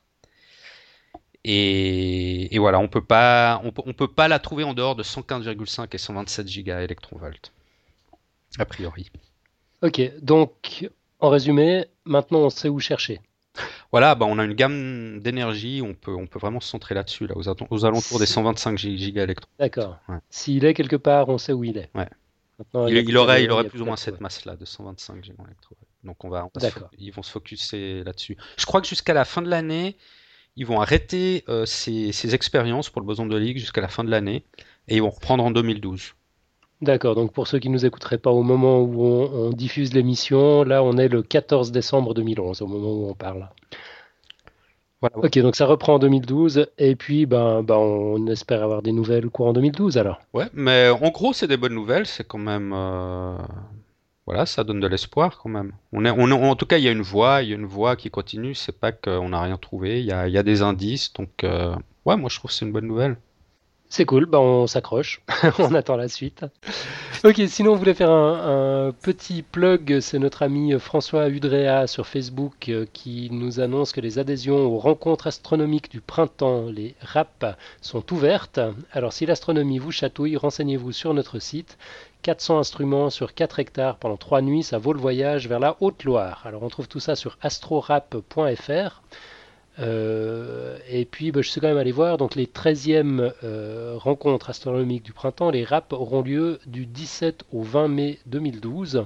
Et, 1.45 2.53
et, 2.53 2.59
voilà, 2.59 2.79
on 2.79 2.87
peut 2.87 3.03
pas, 3.03 3.61
on, 3.63 3.93
peut 3.93 4.07
pas 4.09 4.27
la 4.27 4.39
trouver 4.39 4.65
en 4.65 4.73
dehors 4.73 4.95
de 4.95 5.03
115,5 5.03 5.87
et 5.93 5.97
127 5.97 6.47
gigaélectronvolts, 6.47 7.51
a 8.57 8.65
priori. 8.65 9.09
Ok, 9.81 10.01
donc 10.21 10.89
en 11.19 11.29
résumé, 11.29 11.85
maintenant 12.03 12.39
on 12.39 12.49
sait 12.49 12.67
où 12.67 12.79
chercher. 12.79 13.21
Voilà, 13.91 14.15
bah 14.15 14.25
on 14.27 14.37
a 14.37 14.43
une 14.43 14.53
gamme 14.53 15.19
d'énergie, 15.21 15.81
on 15.83 15.93
peut, 15.93 16.13
on 16.13 16.27
peut 16.27 16.39
vraiment 16.39 16.59
se 16.59 16.69
centrer 16.69 16.93
là-dessus, 16.93 17.27
là, 17.27 17.35
aux, 17.35 17.85
alentours 17.85 18.19
des 18.19 18.25
125 18.25 18.77
gigaélectrons. 18.77 19.49
D'accord. 19.57 19.97
S'il 20.29 20.65
est 20.65 20.73
quelque 20.73 20.95
part, 20.95 21.29
on 21.29 21.37
sait 21.37 21.53
où 21.53 21.63
il 21.63 21.77
est. 21.77 21.89
Ouais. 21.95 22.09
il, 22.89 23.17
aurait, 23.17 23.43
il 23.43 23.51
aurait 23.51 23.67
plus 23.67 23.81
ou 23.81 23.85
moins 23.85 23.95
cette 23.95 24.19
masse-là 24.19 24.55
de 24.55 24.65
125 24.65 25.23
gigaélectrons. 25.23 25.75
Donc 26.03 26.23
on 26.23 26.29
va, 26.29 26.47
ils 26.97 27.11
vont 27.11 27.23
se 27.23 27.31
focuser 27.31 28.03
là-dessus. 28.03 28.37
Je 28.57 28.65
crois 28.65 28.81
que 28.81 28.87
jusqu'à 28.87 29.13
la 29.13 29.25
fin 29.25 29.41
de 29.41 29.49
l'année, 29.49 29.97
ils 30.59 30.65
vont 30.65 30.81
arrêter 30.81 31.45
euh, 31.47 31.65
ces, 31.65 32.11
ces, 32.11 32.35
expériences 32.35 32.89
pour 32.89 33.01
le 33.01 33.07
boson 33.07 33.25
de 33.25 33.37
Ligue 33.37 33.57
jusqu'à 33.57 33.79
la 33.79 33.87
fin 33.87 34.03
de 34.03 34.11
l'année 34.11 34.43
et 34.89 34.97
ils 34.97 35.01
vont 35.01 35.09
reprendre 35.09 35.41
en 35.43 35.51
2012. 35.51 36.15
D'accord, 36.81 37.15
donc 37.15 37.31
pour 37.31 37.47
ceux 37.47 37.59
qui 37.59 37.69
ne 37.69 37.73
nous 37.73 37.85
écouteraient 37.85 38.17
pas 38.17 38.29
au 38.29 38.43
moment 38.43 38.81
où 38.81 39.01
on, 39.01 39.51
diffuse 39.51 39.93
l'émission, 39.93 40.63
là 40.63 40.83
on 40.83 40.97
est 40.97 41.07
le 41.07 41.23
14 41.23 41.71
décembre 41.71 42.13
2011, 42.13 42.61
au 42.61 42.67
moment 42.67 42.91
où 42.91 43.09
on 43.09 43.13
parle. 43.13 43.49
Voilà, 44.99 45.17
Ok, 45.17 45.39
donc 45.39 45.55
ça 45.55 45.65
reprend 45.65 45.95
en 45.95 45.99
2012, 45.99 46.67
et 46.77 46.97
puis 46.97 47.25
ben, 47.25 47.63
ben, 47.63 47.75
on 47.75 48.27
espère 48.27 48.61
avoir 48.61 48.81
des 48.81 48.91
nouvelles 48.91 49.29
courant 49.29 49.53
2012 49.53 49.97
alors. 49.97 50.19
Ouais, 50.33 50.47
mais 50.53 50.89
en 50.89 51.09
gros 51.09 51.31
c'est 51.31 51.47
des 51.47 51.57
bonnes 51.57 51.73
nouvelles, 51.73 52.05
c'est 52.05 52.27
quand 52.27 52.37
même... 52.37 52.73
Euh, 52.75 53.37
voilà, 54.29 54.45
ça 54.45 54.63
donne 54.63 54.79
de 54.79 54.85
l'espoir 54.85 55.39
quand 55.39 55.49
même. 55.49 55.71
On 55.91 56.05
est, 56.05 56.11
en 56.11 56.55
tout 56.55 56.67
cas, 56.67 56.77
il 56.77 56.83
y 56.83 56.87
a 56.87 56.91
une 56.91 57.01
voie, 57.01 57.41
il 57.41 57.49
y 57.49 57.51
a 57.51 57.55
une 57.55 57.65
voie 57.65 57.95
qui 57.95 58.11
continue, 58.11 58.53
c'est 58.53 58.79
pas 58.79 58.91
qu'on 58.91 59.29
n'a 59.29 59.41
rien 59.41 59.57
trouvé, 59.57 60.01
il 60.01 60.05
y 60.05 60.11
a, 60.11 60.43
des 60.43 60.61
indices, 60.61 61.11
donc 61.13 61.43
euh, 61.43 61.75
ouais, 62.05 62.15
moi 62.15 62.29
je 62.29 62.37
trouve 62.37 62.51
que 62.51 62.55
c'est 62.55 62.63
une 62.63 62.71
bonne 62.71 62.85
nouvelle. 62.85 63.17
C'est 63.91 64.05
cool, 64.05 64.27
bah 64.27 64.39
on 64.39 64.67
s'accroche, 64.67 65.23
on 65.57 65.73
attend 65.73 65.95
la 65.95 66.07
suite. 66.07 66.45
Ok, 67.23 67.41
sinon 67.47 67.71
on 67.71 67.75
voulait 67.75 67.95
faire 67.95 68.11
un, 68.11 68.93
petit 69.01 69.41
plug, 69.41 69.99
c'est 69.99 70.19
notre 70.19 70.43
ami 70.43 70.77
François 70.79 71.27
Udrea 71.27 71.87
sur 71.87 72.05
Facebook 72.05 72.69
euh, 72.69 72.85
qui 72.93 73.29
nous 73.31 73.59
annonce 73.59 73.91
que 73.93 73.99
les 73.99 74.19
adhésions 74.19 74.59
aux 74.59 74.77
rencontres 74.77 75.25
astronomiques 75.25 75.89
du 75.89 76.01
printemps, 76.01 76.67
les 76.67 76.93
RAP, 77.01 77.57
sont 77.81 78.13
ouvertes. 78.13 78.59
Alors 78.91 79.11
si 79.11 79.25
l'astronomie 79.25 79.79
vous 79.79 79.91
chatouille, 79.91 80.37
renseignez-vous 80.37 80.91
sur 80.91 81.15
notre 81.15 81.39
site. 81.39 81.79
400 82.21 82.59
instruments 82.59 83.09
sur 83.09 83.33
4 83.33 83.59
hectares 83.59 83.97
pendant 83.97 84.17
3 84.17 84.41
nuits, 84.41 84.63
ça 84.63 84.77
vaut 84.77 84.93
le 84.93 84.99
voyage 84.99 85.47
vers 85.47 85.59
la 85.59 85.77
Haute-Loire. 85.79 86.43
Alors 86.45 86.63
on 86.63 86.69
trouve 86.69 86.87
tout 86.87 86.99
ça 86.99 87.15
sur 87.15 87.37
astrorap.fr. 87.41 89.01
et 89.79 91.07
puis, 91.09 91.31
bah, 91.31 91.41
je 91.41 91.49
suis 91.49 91.61
quand 91.61 91.67
même 91.67 91.77
allé 91.77 91.91
voir 91.91 92.17
donc 92.17 92.35
les 92.35 92.45
13e 92.45 93.31
rencontres 93.97 94.49
astronomiques 94.49 95.03
du 95.03 95.13
printemps. 95.13 95.51
Les 95.51 95.63
RAP 95.63 95.93
auront 95.93 96.21
lieu 96.21 96.59
du 96.65 96.85
17 96.85 97.43
au 97.53 97.61
20 97.61 97.87
mai 97.87 98.19
2012. 98.25 99.05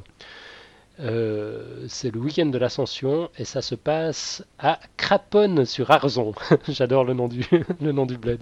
c'est 0.97 2.11
le 2.11 2.19
week-end 2.19 2.47
de 2.47 2.57
l'Ascension 2.57 3.29
et 3.37 3.45
ça 3.45 3.61
se 3.61 3.75
passe 3.75 4.43
à 4.57 4.79
Craponne 4.97 5.65
sur 5.65 5.91
Arzon. 5.91 6.33
J'adore 6.67 7.03
le 7.03 7.13
nom 7.13 7.27
du 7.27 7.45
le 7.81 7.91
nom 7.91 8.07
du 8.07 8.17
bled. 8.17 8.41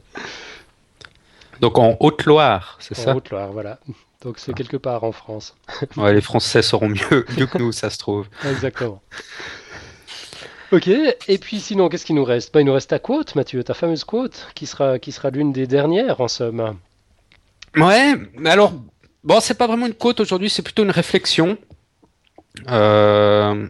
Donc 1.62 1.78
en 1.78 1.96
Haute-Loire, 2.00 2.78
c'est 2.80 2.96
ça? 2.96 3.12
En 3.12 3.18
Haute-Loire, 3.18 3.52
voilà. 3.52 3.80
Donc 4.22 4.38
c'est 4.38 4.54
quelque 4.54 4.78
part 4.78 5.04
en 5.04 5.12
France. 5.12 5.56
ouais, 5.98 6.14
les 6.14 6.22
Français 6.22 6.62
sauront 6.62 6.90
mieux, 6.90 7.26
mieux 7.38 7.48
que 7.48 7.58
nous, 7.58 7.72
ça 7.72 7.90
se 7.90 7.98
trouve. 7.98 8.28
Exactement. 8.46 9.02
Ok, 10.72 10.88
et 10.88 11.38
puis 11.38 11.60
sinon, 11.60 11.90
qu'est-ce 11.90 12.06
qu'il 12.06 12.16
nous 12.16 12.24
reste? 12.24 12.54
Bah, 12.54 12.62
Il 12.62 12.66
nous 12.66 12.74
reste 12.74 12.92
ta 12.92 13.00
quote, 13.00 13.36
Mathieu, 13.36 13.62
ta 13.64 13.74
fameuse 13.74 14.06
quote, 14.06 14.48
qui 14.56 14.66
sera, 14.66 15.00
qui 15.00 15.12
sera 15.12 15.30
l'une 15.30 15.52
des 15.52 15.68
dernières 15.68 16.22
en 16.22 16.30
somme. 16.30 16.78
Ouais, 17.76 18.14
mais 18.38 18.50
alors, 18.50 18.74
bon, 19.24 19.40
c'est 19.42 19.58
pas 19.58 19.68
vraiment 19.68 19.88
une 19.88 19.94
quote 19.94 20.22
aujourd'hui, 20.22 20.50
c'est 20.50 20.62
plutôt 20.62 20.84
une 20.84 20.92
réflexion. 20.92 21.58
Euh, 22.70 23.68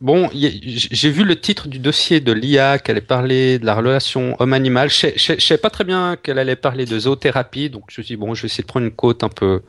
Bon, 0.00 0.28
j'ai 0.32 1.10
vu 1.10 1.24
le 1.24 1.40
titre 1.40 1.68
du 1.68 1.78
dossier 1.78 2.20
de 2.20 2.32
l'IA, 2.32 2.78
qu'elle 2.78 2.96
allait 2.96 3.06
parler 3.06 3.58
de 3.58 3.66
la 3.66 3.74
relation 3.74 4.36
homme-animal. 4.38 4.90
Je 4.90 5.32
ne 5.32 5.38
savais 5.38 5.58
pas 5.58 5.70
très 5.70 5.84
bien 5.84 6.16
qu'elle 6.16 6.38
allait 6.38 6.56
parler 6.56 6.84
de 6.84 6.98
zoothérapie, 6.98 7.70
donc 7.70 7.84
je 7.88 8.00
me 8.00 8.04
suis 8.04 8.14
dit, 8.14 8.20
bon, 8.20 8.34
je 8.34 8.42
vais 8.42 8.46
essayer 8.46 8.62
de 8.62 8.68
prendre 8.68 8.86
une 8.86 8.92
côte 8.92 9.24
un 9.24 9.28
peu, 9.28 9.62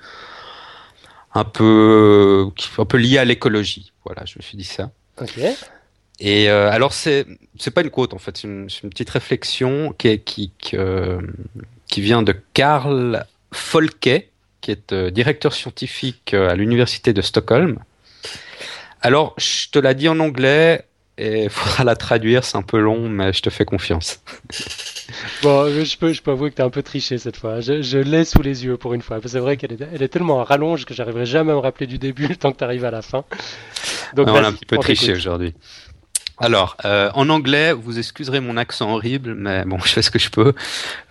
un 1.33 1.43
peu, 1.43 2.49
un 2.77 2.85
peu 2.85 2.97
liée 2.97 3.17
à 3.17 3.25
l'écologie. 3.25 3.93
Voilà, 4.03 4.23
je 4.25 4.37
me 4.37 4.41
suis 4.41 4.57
dit 4.57 4.63
ça. 4.63 4.91
Ok. 5.21 5.39
Et 6.19 6.49
euh, 6.49 6.69
alors, 6.69 6.93
c'est, 6.93 7.25
c'est 7.59 7.71
pas 7.71 7.81
une 7.81 7.89
côte 7.89 8.13
en 8.13 8.17
fait, 8.19 8.37
c'est 8.37 8.47
une, 8.47 8.67
petite 8.67 9.09
réflexion 9.09 9.93
qui, 9.97 10.19
qui, 10.19 10.51
qui 10.59 12.01
vient 12.01 12.23
de 12.23 12.35
Karl 12.53 13.25
Folke, 13.51 14.29
qui 14.61 14.71
est 14.71 14.93
euh, 14.93 15.11
directeur 15.11 15.53
scientifique 15.53 16.33
euh, 16.33 16.49
à 16.49 16.55
l'université 16.55 17.13
de 17.13 17.21
Stockholm. 17.21 17.79
Alors, 19.01 19.35
je 19.37 19.69
te 19.69 19.79
l'ai 19.79 19.93
dit 19.95 20.09
en 20.09 20.19
anglais 20.19 20.85
et 21.17 21.43
il 21.43 21.49
faudra 21.49 21.83
la 21.83 21.95
traduire, 21.95 22.43
c'est 22.43 22.57
un 22.57 22.61
peu 22.61 22.79
long, 22.79 23.09
mais 23.09 23.33
je 23.33 23.41
te 23.41 23.49
fais 23.49 23.65
confiance. 23.65 24.21
bon, 25.43 25.67
je 25.69 25.97
peux, 25.97 26.13
je 26.13 26.21
peux 26.21 26.31
avouer 26.31 26.51
que 26.51 26.55
tu 26.55 26.61
as 26.61 26.65
un 26.65 26.69
peu 26.69 26.83
triché 26.83 27.17
cette 27.17 27.37
fois. 27.37 27.61
Je, 27.61 27.97
l'ai 27.97 28.25
sous 28.25 28.41
les 28.41 28.65
yeux 28.65 28.77
pour 28.77 28.93
une 28.93 29.01
fois. 29.01 29.19
C'est 29.25 29.39
vrai 29.39 29.57
qu'elle 29.57 29.73
est, 29.73 29.81
elle 29.93 30.03
est 30.03 30.09
tellement 30.09 30.41
à 30.41 30.43
rallonge 30.43 30.85
que 30.85 30.93
j'arriverai 30.93 31.25
jamais 31.25 31.51
à 31.51 31.55
me 31.55 31.59
rappeler 31.59 31.87
du 31.87 31.97
début 31.97 32.35
tant 32.37 32.51
que 32.51 32.57
tu 32.57 32.63
arrives 32.63 32.85
à 32.85 32.91
la 32.91 33.01
fin. 33.01 33.23
Donc, 34.13 34.27
on 34.27 34.35
a 34.35 34.47
un 34.47 34.53
petit 34.53 34.65
peu 34.65 34.77
triché 34.77 35.13
aujourd'hui. 35.13 35.53
Alors, 36.37 36.75
euh, 36.83 37.09
en 37.13 37.29
anglais, 37.29 37.71
vous 37.71 37.97
excuserez 37.97 38.41
mon 38.41 38.57
accent 38.57 38.91
horrible, 38.91 39.35
mais 39.35 39.63
bon, 39.63 39.79
je 39.85 39.91
fais 39.93 40.01
ce 40.01 40.11
que 40.11 40.19
je 40.19 40.29
peux. 40.29 40.53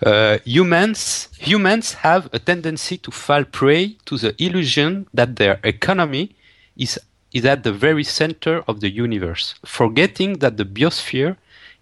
Euh, 0.05 0.37
humans, 0.45 1.29
humans 1.45 1.97
have 2.03 2.29
a 2.33 2.39
tendency 2.39 2.99
to 2.99 3.11
fall 3.11 3.45
prey 3.45 3.97
to 4.05 4.17
the 4.17 4.33
illusion 4.39 5.05
that 5.15 5.27
their 5.35 5.59
economy 5.63 6.35
is 6.77 6.99
is 7.35 7.43
at 7.43 7.63
the 7.63 7.73
very 7.73 8.03
center 8.03 8.63
of 8.65 8.79
the 8.79 8.89
universe, 8.89 9.55
forgetting 9.65 10.39
that 10.39 10.55
the 10.55 10.63
biosphere 10.63 11.35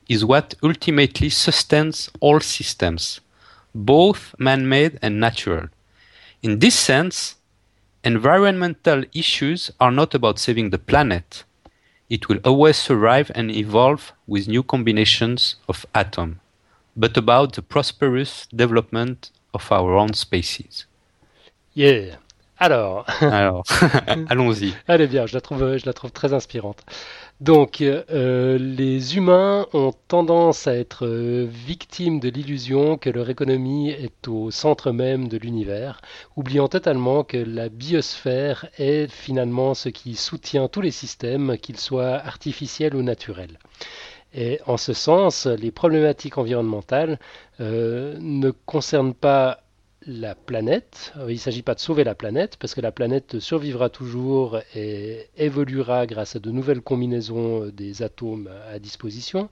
is 0.10 0.26
what 0.26 0.56
ultimately 0.64 1.30
sustains 1.30 2.10
all 2.20 2.40
systems, 2.40 3.22
both 3.76 4.34
man 4.40 4.68
made 4.68 4.98
and 5.04 5.20
natural. 5.20 5.68
In 6.42 6.58
this 6.58 6.78
sense, 6.78 7.36
environmental 8.04 9.04
issues 9.14 9.70
are 9.80 9.92
not 9.92 10.16
about 10.16 10.40
saving 10.40 10.72
the 10.72 10.80
planet. 10.80 11.44
It 12.10 12.28
will 12.28 12.40
always 12.44 12.78
survive 12.78 13.32
and 13.36 13.52
evolve 13.52 14.12
with 14.26 14.48
new 14.48 14.64
combinations 14.64 15.58
of 15.70 15.86
atoms, 15.94 16.38
but 16.98 17.16
about 17.16 17.54
the 17.54 17.62
prosperous 17.62 18.48
development 18.48 19.30
of 19.54 19.72
our 19.72 19.94
own 19.96 20.14
species. 20.14 20.88
Yeah. 21.76 22.16
Alors, 22.64 23.06
Alors 23.20 23.64
allons-y. 24.30 24.74
Elle 24.88 25.02
est 25.02 25.08
bien, 25.08 25.26
je 25.26 25.34
la 25.34 25.42
trouve, 25.42 25.76
je 25.76 25.86
la 25.86 25.92
trouve 25.92 26.14
très 26.14 26.32
inspirante. 26.32 26.86
Donc, 27.42 27.82
euh, 27.82 28.58
les 28.58 29.18
humains 29.18 29.68
ont 29.74 29.92
tendance 30.08 30.66
à 30.66 30.74
être 30.74 31.06
euh, 31.06 31.46
victimes 31.46 32.22
de 32.22 32.30
l'illusion 32.30 32.98
que 32.98 33.10
leur 33.10 33.30
économie 33.30 33.90
est 33.90 34.30
au 34.30 34.50
centre 34.50 34.94
même 34.94 35.28
de 35.28 35.38
l'univers, 35.38 36.00
oubliant 36.38 36.70
totalement 36.70 37.26
que 37.26 37.36
la 37.36 37.68
biosphère 37.68 38.68
est 38.78 39.12
finalement 39.12 39.74
ce 39.74 39.90
qui 39.90 40.16
soutient 40.16 40.70
tous 40.70 40.80
les 40.80 40.92
systèmes, 40.92 41.58
qu'ils 41.58 41.80
soient 41.80 42.16
artificiels 42.16 42.96
ou 42.96 43.02
naturels. 43.02 43.60
Et 44.34 44.62
en 44.66 44.78
ce 44.78 44.94
sens, 44.94 45.48
les 45.48 45.72
problématiques 45.72 46.38
environnementales 46.38 47.20
euh, 47.60 48.16
ne 48.22 48.52
concernent 48.52 49.14
pas 49.14 49.63
la 50.06 50.36
planète. 50.36 51.14
Euh, 51.18 51.26
il 51.30 51.36
ne 51.36 51.40
s'agit 51.40 51.62
pas 51.62 51.76
de 51.76 51.80
sauver 51.80 52.04
la 52.04 52.16
planète, 52.16 52.58
parce 52.58 52.76
que 52.76 52.82
la 52.82 52.92
planète 52.92 53.40
survivra 53.40 53.90
toujours 53.90 54.60
et 54.76 55.28
évoluera 55.38 56.06
grâce 56.06 56.36
à 56.36 56.40
de 56.40 56.52
nouvelles 56.52 56.82
combinaisons 56.82 57.66
euh, 57.66 57.72
des 57.72 58.02
atomes 58.04 58.50
à 58.72 58.80
disposition. 58.80 59.50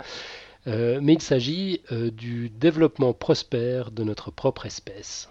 Euh, 0.67 0.99
mais 1.01 1.13
il 1.13 1.21
s'agit 1.21 1.81
du 1.89 2.49
développement 2.49 3.13
prospère 3.13 3.89
de 3.89 4.03
notre 4.03 4.29
propre 4.29 4.67
espèce. 4.67 5.27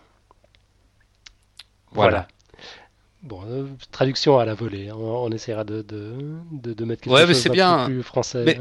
Voilà. 1.93 2.27
Bon, 3.23 3.43
traduction 3.93 4.39
à 4.39 4.45
la 4.45 4.55
volée. 4.55 4.89
Hein. 4.89 4.97
On, 4.97 5.31
essaiera 5.31 5.63
de, 5.63 5.83
de, 5.83 6.85
mettre 6.85 7.03
quelque 7.03 7.15
ouais, 7.15 7.27
chose 7.27 7.45
de 7.45 7.51
bien. 7.51 7.85
plus 7.87 8.03
français. 8.03 8.45
Mais... 8.45 8.59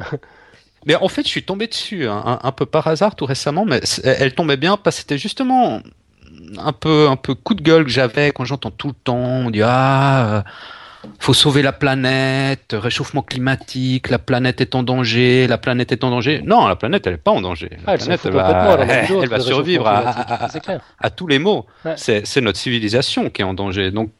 Mais 0.85 0.95
en 0.95 1.07
fait, 1.09 1.23
je 1.23 1.27
suis 1.27 1.43
tombé 1.43 1.67
dessus 1.67 2.07
hein, 2.07 2.39
un, 2.41 2.51
peu 2.51 2.65
par 2.65 2.87
hasard 2.87 3.15
tout 3.15 3.25
récemment, 3.25 3.65
mais 3.65 3.81
elle 4.03 4.33
tombait 4.33 4.57
bien 4.57 4.77
parce 4.77 4.95
que 4.97 5.01
c'était 5.01 5.17
justement 5.17 5.81
un 6.57 6.71
peu, 6.73 7.07
un 7.09 7.15
peu 7.15 7.35
coup 7.35 7.53
de 7.53 7.61
gueule 7.61 7.83
que 7.83 7.89
j'avais 7.89 8.31
quand 8.31 8.45
j'entends 8.45 8.71
tout 8.71 8.87
le 8.87 8.93
temps, 8.93 9.17
on 9.17 9.49
dit 9.49 9.61
ah, 9.63 10.25
euh, 10.25 10.41
faut 11.19 11.33
sauver 11.33 11.61
la 11.61 11.71
planète, 11.71 12.73
réchauffement 12.73 13.21
climatique, 13.21 14.09
la 14.09 14.19
planète 14.19 14.61
est 14.61 14.75
en 14.75 14.83
danger, 14.83 15.47
la 15.47 15.57
planète 15.57 15.91
est 15.91 16.03
en 16.03 16.09
danger. 16.09 16.41
Non, 16.43 16.67
la 16.67 16.75
planète 16.75 17.07
elle 17.07 17.13
est 17.13 17.17
pas 17.17 17.31
en 17.31 17.41
danger. 17.41 17.69
La 17.85 17.93
ah, 17.93 17.97
planète 17.97 18.21
elle 18.25 18.31
va, 18.31 18.77
elle, 19.09 19.29
va 19.29 19.39
survivre 19.39 19.87
à, 19.87 21.09
tous 21.09 21.27
les 21.27 21.39
mots. 21.39 21.65
C'est 21.95 22.41
notre 22.41 22.57
civilisation 22.57 23.29
qui 23.29 23.41
est 23.41 23.45
en 23.45 23.53
danger. 23.53 23.91
Donc 23.91 24.11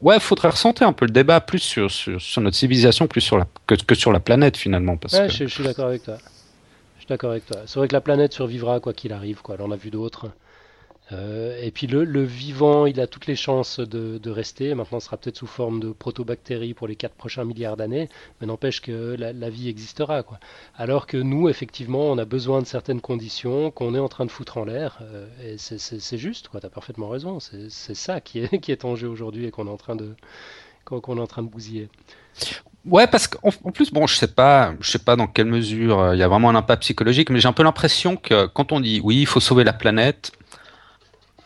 ouais, 0.00 0.20
faudrait 0.20 0.48
ressentir 0.48 0.88
un 0.88 0.92
peu 0.92 1.06
le 1.06 1.12
débat 1.12 1.40
plus 1.40 1.60
sur, 1.60 1.90
sur, 1.90 2.42
notre 2.42 2.56
civilisation 2.56 3.06
plus 3.06 3.20
sur 3.20 3.38
la, 3.38 3.46
que, 3.66 3.74
que 3.74 3.94
sur 3.94 4.12
la 4.12 4.20
planète 4.20 4.56
finalement. 4.56 4.96
Parce 4.96 5.18
que... 5.18 5.28
je, 5.28 5.46
suis 5.46 5.64
d'accord 5.64 5.86
avec 5.86 6.04
toi. 6.04 6.16
Je 6.96 7.00
suis 7.00 7.08
d'accord 7.08 7.30
avec 7.30 7.46
toi. 7.46 7.58
C'est 7.66 7.78
vrai 7.78 7.88
que 7.88 7.94
la 7.94 8.00
planète 8.00 8.32
survivra 8.32 8.80
quoi 8.80 8.92
qu'il 8.92 9.12
arrive. 9.12 9.42
Quoi. 9.42 9.56
on 9.60 9.70
a 9.70 9.76
vu 9.76 9.90
d'autres. 9.90 10.30
Euh, 11.12 11.56
et 11.62 11.70
puis 11.70 11.86
le, 11.86 12.24
vivant, 12.24 12.86
il 12.86 13.00
a 13.00 13.06
toutes 13.06 13.26
les 13.26 13.36
chances 13.36 13.80
de, 13.80 14.30
rester. 14.30 14.74
Maintenant, 14.74 15.00
ce 15.00 15.06
sera 15.06 15.16
peut-être 15.16 15.36
sous 15.36 15.46
forme 15.46 15.80
de 15.80 15.90
protobactéries 15.90 16.74
pour 16.74 16.88
les 16.88 16.96
4 16.96 17.14
prochains 17.14 17.44
milliards 17.44 17.76
d'années, 17.76 18.08
mais 18.40 18.46
n'empêche 18.46 18.80
que 18.80 19.16
la, 19.18 19.50
vie 19.50 19.68
existera. 19.68 20.24
Alors 20.76 21.06
que 21.06 21.16
nous, 21.16 21.48
effectivement, 21.48 22.10
on 22.10 22.18
a 22.18 22.24
besoin 22.24 22.60
de 22.60 22.66
certaines 22.66 23.00
conditions 23.00 23.70
qu'on 23.70 23.94
est 23.94 24.00
en 24.00 24.08
train 24.08 24.26
de 24.26 24.30
foutre 24.30 24.58
en 24.58 24.64
l'air. 24.64 24.98
Euh, 25.02 25.26
et 25.42 25.56
c'est 25.58 26.18
juste, 26.18 26.50
tu 26.50 26.66
as 26.66 26.70
parfaitement 26.70 27.08
raison. 27.08 27.38
C'est 27.40 27.94
ça 27.94 28.20
qui 28.20 28.40
est, 28.40 28.58
qui 28.60 28.72
est 28.72 28.84
en 28.84 28.96
jeu 28.96 29.08
aujourd'hui 29.08 29.46
et 29.46 29.50
qu'on 29.50 29.66
est 29.66 29.70
en 29.70 29.76
train 29.76 29.96
de 29.96 30.14
qu'on 30.84 31.16
est 31.16 31.20
en 31.20 31.26
train 31.26 31.42
de 31.42 31.48
bousiller. 31.48 31.88
Ouais, 32.84 33.08
parce 33.08 33.26
qu'en 33.26 33.50
plus, 33.72 33.92
bon, 33.92 34.06
je 34.06 34.14
sais 34.14 34.28
pas, 34.28 34.74
je 34.80 34.88
sais 34.88 35.00
pas 35.00 35.16
dans 35.16 35.26
quelle 35.26 35.46
mesure 35.46 35.98
euh, 35.98 36.14
il 36.14 36.20
y 36.20 36.22
a 36.22 36.28
vraiment 36.28 36.50
un 36.50 36.54
impact 36.54 36.82
psychologique, 36.82 37.30
mais 37.30 37.40
j'ai 37.40 37.48
un 37.48 37.52
peu 37.52 37.64
l'impression 37.64 38.16
que 38.16 38.46
quand 38.46 38.70
on 38.70 38.78
dit 38.78 39.00
oui, 39.02 39.22
il 39.22 39.26
faut 39.26 39.40
sauver 39.40 39.64
la 39.64 39.72
planète, 39.72 40.30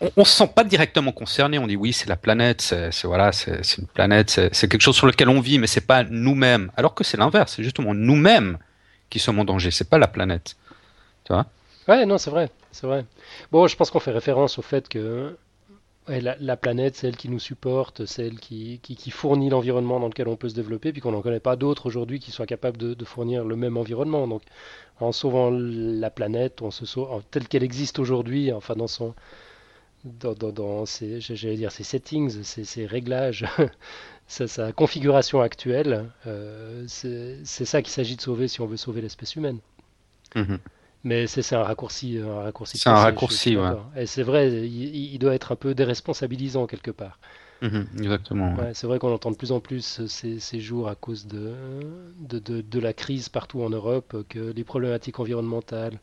on, 0.00 0.10
on 0.16 0.24
se 0.24 0.36
sent 0.36 0.50
pas 0.54 0.64
directement 0.64 1.12
concerné. 1.12 1.58
On 1.58 1.66
dit 1.66 1.76
oui, 1.76 1.92
c'est 1.92 2.08
la 2.08 2.16
planète, 2.16 2.60
c'est 2.60 3.04
voilà, 3.04 3.32
c'est 3.32 3.78
une 3.78 3.86
planète, 3.86 4.30
c'est 4.30 4.68
quelque 4.68 4.80
chose 4.80 4.96
sur 4.96 5.06
lequel 5.06 5.28
on 5.28 5.40
vit, 5.40 5.58
mais 5.58 5.66
c'est 5.66 5.86
pas 5.86 6.04
nous-mêmes. 6.04 6.70
Alors 6.76 6.94
que 6.94 7.04
c'est 7.04 7.16
l'inverse, 7.16 7.54
c'est 7.56 7.62
justement 7.62 7.94
nous-mêmes 7.94 8.58
qui 9.10 9.18
sommes 9.18 9.38
en 9.38 9.44
danger. 9.44 9.70
C'est 9.70 9.88
pas 9.88 9.98
la 9.98 10.08
planète. 10.08 10.56
Tu 11.24 11.32
vois? 11.32 11.46
Ouais, 11.88 12.06
non, 12.06 12.18
c'est 12.18 12.30
vrai, 12.30 12.50
c'est 12.72 12.86
vrai. 12.86 13.04
Bon, 13.50 13.66
je 13.66 13.76
pense 13.76 13.90
qu'on 13.90 14.00
fait 14.00 14.12
référence 14.12 14.58
au 14.58 14.62
fait 14.62 14.88
que 14.88 15.36
la, 16.08 16.56
planète, 16.56 16.96
c'est 16.96 17.08
elle 17.08 17.16
qui 17.16 17.28
nous 17.28 17.38
supporte, 17.38 18.04
c'est 18.06 18.26
elle 18.26 18.40
qui, 18.40 18.80
qui, 18.82 19.10
fournit 19.10 19.48
l'environnement 19.48 20.00
dans 20.00 20.08
lequel 20.08 20.28
on 20.28 20.36
peut 20.36 20.48
se 20.48 20.54
développer, 20.54 20.92
puis 20.92 21.00
qu'on 21.00 21.12
n'en 21.12 21.22
connaît 21.22 21.40
pas 21.40 21.56
d'autres 21.56 21.86
aujourd'hui 21.86 22.18
qui 22.18 22.32
soient 22.32 22.46
capables 22.46 22.76
de, 22.76 22.94
de, 22.94 23.04
fournir 23.04 23.44
le 23.44 23.56
même 23.56 23.76
environnement. 23.76 24.26
Donc, 24.26 24.42
en 24.98 25.12
sauvant 25.12 25.50
la 25.52 26.10
planète, 26.10 26.62
on 26.62 26.70
se 26.70 26.84
sauve, 26.84 27.22
telle 27.30 27.48
qu'elle 27.48 27.62
existe 27.62 27.98
aujourd'hui, 27.98 28.52
enfin 28.52 28.74
dans 28.74 28.88
son 28.88 29.14
dans, 30.04 30.34
dans, 30.34 30.52
dans 30.52 30.86
ses, 30.86 31.20
j'allais 31.20 31.56
dire 31.56 31.72
ses 31.72 31.84
settings, 31.84 32.42
ses, 32.42 32.86
réglages, 32.86 33.44
sa, 34.26 34.72
configuration 34.72 35.40
actuelle, 35.40 36.10
euh, 36.26 36.84
c'est 36.86 37.44
ça 37.44 37.82
qu'il 37.82 37.92
s'agit 37.92 38.16
de 38.16 38.20
sauver 38.20 38.48
si 38.48 38.60
on 38.60 38.66
veut 38.66 38.76
sauver 38.76 39.00
l'espèce 39.00 39.36
humaine. 39.36 39.58
Mhm. 40.34 40.58
Mais 41.02 41.26
c'est 41.26 41.54
un 41.54 41.62
raccourci, 41.62 42.18
un 42.18 42.42
raccourci. 42.42 42.76
C'est 42.78 42.90
un 42.90 42.94
raccourci, 42.94 43.56
ouais. 43.56 43.70
Et 43.96 44.06
c'est 44.06 44.22
vrai, 44.22 44.50
il, 44.50 45.18
doit 45.18 45.34
être 45.34 45.52
un 45.52 45.56
peu 45.56 45.74
déresponsabilisant 45.74 46.66
quelque 46.66 46.90
part. 46.90 47.18
Mhm, 47.62 47.86
exactement. 47.98 48.56
c'est 48.72 48.86
vrai 48.86 48.98
qu'on 48.98 49.12
entend 49.12 49.30
de 49.30 49.36
plus 49.36 49.52
en 49.52 49.60
plus 49.60 50.00
ces, 50.06 50.60
jours 50.60 50.88
à 50.88 50.94
cause 50.94 51.26
de 51.26 51.52
de, 52.18 52.80
la 52.80 52.94
crise 52.94 53.28
partout 53.28 53.62
en 53.62 53.68
Europe 53.68 54.24
que 54.30 54.38
les 54.38 54.64
problématiques 54.64 55.20
environnementales 55.20 55.98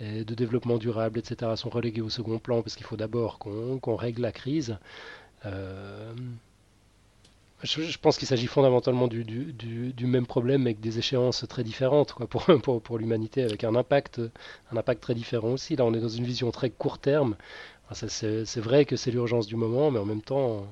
de 0.00 0.34
développement 0.34 0.78
durable, 0.78 1.18
etc., 1.18 1.52
sont 1.56 1.70
reléguées 1.70 2.00
au 2.00 2.08
second 2.08 2.38
plan 2.38 2.62
parce 2.62 2.76
qu'il 2.76 2.86
faut 2.86 2.96
d'abord 2.96 3.38
qu'on 3.38 3.96
règle 3.96 4.22
la 4.22 4.32
crise. 4.32 4.78
Euh, 5.46 6.12
je, 7.62 7.98
pense 7.98 8.16
qu'il 8.16 8.26
s'agit 8.26 8.46
fondamentalement 8.46 9.06
du, 9.06 9.24
du, 9.24 10.06
même 10.06 10.26
problème 10.26 10.62
avec 10.62 10.80
des 10.80 10.98
échéances 10.98 11.44
très 11.46 11.62
différentes 11.62 12.12
quoi, 12.12 12.26
pour, 12.26 12.44
pour, 12.62 12.80
pour 12.80 12.98
l'humanité, 12.98 13.42
avec 13.42 13.64
un 13.64 13.74
impact, 13.74 14.20
un 14.72 14.76
impact 14.76 15.02
très 15.02 15.14
différent 15.14 15.50
aussi. 15.50 15.76
Là, 15.76 15.84
on 15.84 15.92
est 15.92 16.00
dans 16.00 16.08
une 16.08 16.24
vision 16.24 16.50
très 16.50 16.70
court 16.70 16.98
terme. 16.98 17.36
c'est 17.92 18.60
vrai 18.60 18.86
que 18.86 18.96
c'est 18.96 19.10
l'urgence 19.10 19.46
du 19.46 19.56
moment, 19.56 19.90
mais 19.90 19.98
en 19.98 20.06
même 20.06 20.22
temps, 20.22 20.66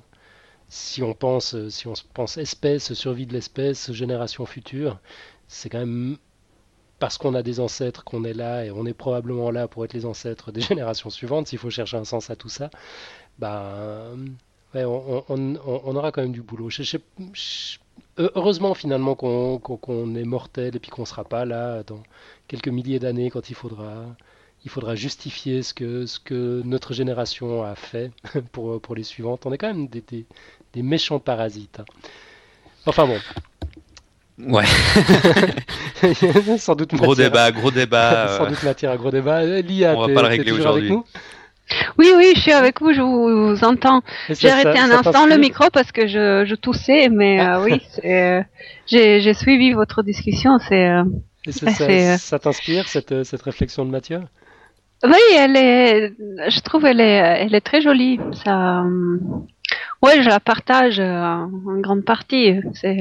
si 0.69 1.03
on 1.03 1.13
pense, 1.15 1.69
si 1.69 1.87
on 1.89 1.95
pense 2.15 2.39
espèce, 2.39 2.95
survie 2.95 3.27
de 3.27 3.35
l'espèce, 3.35 3.93
génération 3.93 4.47
future, 4.47 4.99
c'est 5.47 5.69
quand 5.69 5.81
même 5.81 6.17
parce 6.99 7.19
qu'on 7.19 7.35
a 7.35 7.43
des 7.43 7.61
ancêtres 7.61 8.05
qu'on 8.05 8.25
est 8.25 8.35
là 8.35 8.65
et 8.65 8.71
on 8.71 8.87
est 8.87 8.95
probablement 8.95 9.51
là 9.51 9.69
pour 9.69 9.85
être 9.85 9.93
les 9.93 10.07
ancêtres 10.07 10.53
des 10.53 10.61
générations 10.73 11.11
suivantes, 11.11 11.49
s'il 11.49 11.59
faut 11.59 11.71
chercher 11.71 11.97
un 11.97 12.05
sens 12.05 12.31
à 12.31 12.37
tout 12.37 12.49
ça, 12.49 12.71
bah, 13.39 14.13
on, 14.75 15.97
aura 15.97 16.13
quand 16.13 16.23
même 16.23 16.33
du 16.33 16.43
boulot. 16.43 16.69
heureusement 18.17 18.75
finalement 18.75 19.15
qu'on 19.15 20.15
est 20.15 20.25
mortel 20.25 20.77
et 20.77 20.79
puis 20.79 20.91
qu'on 20.91 21.03
ne 21.03 21.07
sera 21.07 21.25
pas 21.25 21.45
là 21.45 21.83
dans 21.85 22.03
quelques 22.49 22.69
milliers 22.69 22.99
d'années 22.99 23.31
quand 23.31 23.51
il 23.51 23.55
faudra, 23.55 24.95
justifier 24.95 25.63
ce 25.63 25.73
que, 25.75 26.63
notre 26.65 26.93
génération 26.93 27.63
a 27.63 27.75
fait 27.75 28.11
pour, 28.53 28.95
les 28.95 29.05
suivantes. 29.05 29.47
On 29.47 29.53
est 29.53 29.59
quand 29.59 29.73
même 29.73 29.89
des, 29.89 30.03
des, 30.73 30.83
méchants 30.83 31.21
parasites. 31.21 31.81
Hein. 31.81 31.85
Enfin 32.87 33.07
bon. 33.07 33.19
Ouais. 34.39 34.65
Sans 36.59 36.77
doute 36.77 36.95
gros 36.95 37.15
débat, 37.15 37.51
gros 37.51 37.71
débat. 37.71 38.29
Sans 38.39 38.47
doute 38.47 38.63
matière 38.63 38.93
à 38.93 38.97
gros 38.97 39.11
débat. 39.11 39.45
Lia, 39.45 39.95
on 39.97 40.07
va 40.07 40.15
pas 40.15 40.23
le 40.23 40.29
régler 40.29 40.53
aujourd'hui. 40.53 40.93
Oui, 41.99 42.13
oui, 42.17 42.33
je 42.35 42.41
suis 42.41 42.53
avec 42.53 42.81
vous, 42.81 42.93
je 42.93 43.03
vous, 43.03 43.65
entends. 43.65 44.03
J'ai 44.31 44.51
arrêté 44.51 44.79
un 44.79 44.91
instant 44.91 45.27
le 45.27 45.37
micro 45.37 45.69
parce 45.71 45.93
que 45.93 46.07
je, 46.07 46.45
je 46.47 46.55
toussais, 46.55 47.09
mais 47.09 47.41
euh, 47.41 47.63
oui, 47.63 47.83
euh, 48.05 48.43
j'ai 48.87 49.35
suivi 49.35 49.73
votre 49.73 50.03
discussion. 50.03 50.59
C'est. 50.61 50.89
Euh, 50.89 51.05
ça, 51.51 52.19
ça 52.19 52.39
t'inspire 52.39 52.89
cette, 52.89 53.25
cette 53.25 53.43
réflexion 53.43 53.85
de 53.85 53.91
Mathieu? 53.91 54.21
Oui, 55.05 55.37
elle 55.37 55.57
est. 55.57 56.13
Je 56.49 56.61
trouve 56.61 56.85
elle 56.87 57.01
est, 57.01 57.17
elle 57.41 57.55
est 57.55 57.61
très 57.61 57.81
jolie. 57.81 58.19
Ça. 58.45 58.85
Ouais, 60.03 60.23
je 60.23 60.29
la 60.29 60.41
partage 60.41 61.01
en 61.01 61.49
grande 61.81 62.05
partie. 62.05 62.61
C'est. 62.75 62.99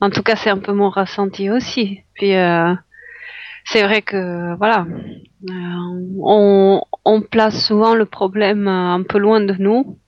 En 0.00 0.10
tout 0.10 0.22
cas, 0.22 0.36
c'est 0.36 0.50
un 0.50 0.58
peu 0.58 0.72
mon 0.72 0.90
ressenti 0.90 1.50
aussi. 1.50 2.00
Puis 2.14 2.34
c'est 3.66 3.82
vrai 3.82 4.00
que 4.02 4.56
voilà, 4.56 4.86
on, 6.20 6.82
on 7.04 7.20
place 7.20 7.66
souvent 7.66 7.94
le 7.94 8.06
problème 8.06 8.68
euh, 8.68 8.94
un 8.94 9.02
peu 9.02 9.18
loin 9.18 9.40
de 9.40 9.54
nous. 9.58 9.98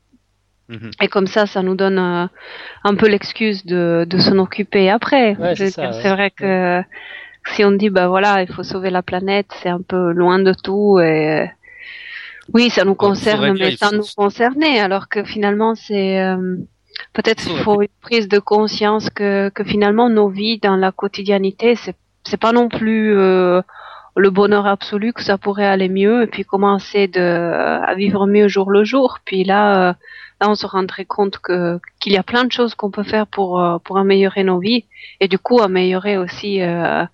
Mhm. 0.69 0.91
Et 1.03 1.09
comme 1.09 1.27
ça, 1.27 1.47
ça 1.47 1.63
nous 1.63 1.75
donne 1.75 1.99
euh, 1.99 2.27
un 2.85 2.95
peu 2.95 3.09
l'excuse 3.09 3.65
de, 3.67 4.07
de 4.09 4.19
s'en 4.19 4.39
occuper 4.39 4.91
après. 4.91 5.37
c'est 5.55 6.11
vrai 6.11 6.31
que 6.31 6.83
si 7.47 7.65
on 7.65 7.73
dit, 7.73 7.91
bah 7.91 8.09
voilà, 8.09 8.43
il 8.43 8.53
faut 8.53 8.63
sauver 8.63 8.91
la 8.91 9.03
planète, 9.03 9.47
c'est 9.63 9.71
un 9.71 9.81
peu 9.81 10.13
loin 10.13 10.39
de 10.39 10.53
tout 10.53 11.01
et 11.01 11.51
oui, 12.55 12.71
ça 12.71 12.85
nous 12.85 12.95
concerne, 12.95 13.57
mais 13.59 13.77
sans 13.77 13.93
nous 13.93 14.05
concerner, 14.17 14.81
alors 14.81 15.09
que 15.09 15.23
finalement, 15.23 15.75
c'est 15.75 16.21
euh, 16.21 16.57
peut-être 17.19 17.49
il 17.51 17.59
faut 17.59 17.83
une 17.83 17.89
prise 18.01 18.29
de 18.29 18.39
conscience 18.39 19.11
que, 19.11 19.49
que 19.51 19.65
finalement 19.65 20.09
nos 20.09 20.29
vies 20.29 20.59
dans 20.59 20.77
la 20.77 20.93
quotidiennité, 20.93 21.75
c'est 21.75 21.97
c'est 22.25 22.37
pas 22.37 22.53
non 22.53 22.69
plus 22.69 23.15
le 24.19 24.31
bonheur 24.31 24.67
absolu 24.67 25.13
que 25.13 25.23
ça 25.23 25.39
pourrait 25.39 25.67
aller 25.67 25.89
mieux 25.89 26.25
et 26.25 26.27
puis 26.27 26.45
commencer 26.45 27.07
de, 27.09 27.21
à 27.21 27.95
vivre 27.95 28.27
mieux 28.27 28.49
jour 28.49 28.71
le 28.71 28.85
jour. 28.85 29.19
Puis 29.25 29.45
là, 29.45 29.91
euh, 29.91 29.93
là 30.41 30.51
on 30.51 30.55
se 30.55 30.67
rendrait 30.67 31.05
compte 31.05 31.39
que 31.39 31.81
qu'il 32.01 32.13
y 32.13 32.17
a 32.17 32.23
plein 32.23 32.45
de 32.45 32.53
choses 32.53 32.75
qu'on 32.75 32.91
peut 32.91 33.05
faire 33.05 33.27
pour 33.27 33.61
euh, 33.61 33.79
pour 33.79 33.99
améliorer 33.99 34.45
nos 34.45 34.59
vies 34.59 34.85
et 35.21 35.29
du 35.29 35.39
coup 35.39 35.61
améliorer 35.61 36.19
aussi 36.19 36.63
euh, 36.63 37.05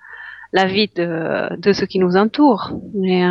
la 0.53 0.65
vie 0.67 0.91
de 0.97 1.55
de 1.57 1.73
ceux 1.73 1.87
qui 1.87 1.99
nous 1.99 2.17
entourent. 2.17 2.73
Mais 2.95 3.23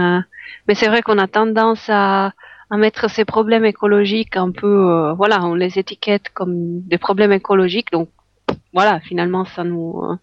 mais 0.68 0.76
c'est 0.76 0.88
vrai 0.88 1.02
qu'on 1.02 1.18
a 1.18 1.28
tendance 1.28 1.86
à 1.90 2.32
à 2.74 2.78
mettre 2.78 3.10
ces 3.10 3.26
problèmes 3.26 3.66
écologiques 3.66 4.36
un 4.36 4.52
peu 4.52 5.12
voilà, 5.16 5.38
on 5.46 5.54
les 5.54 5.78
étiquette 5.78 6.30
comme 6.34 6.82
des 6.92 6.98
problèmes 6.98 7.32
écologiques 7.32 7.92
donc 7.92 8.10
voilà, 8.74 9.00
finalement, 9.02 9.46
ça 9.46 9.64
nous, 9.64 10.02
euh, 10.04 10.16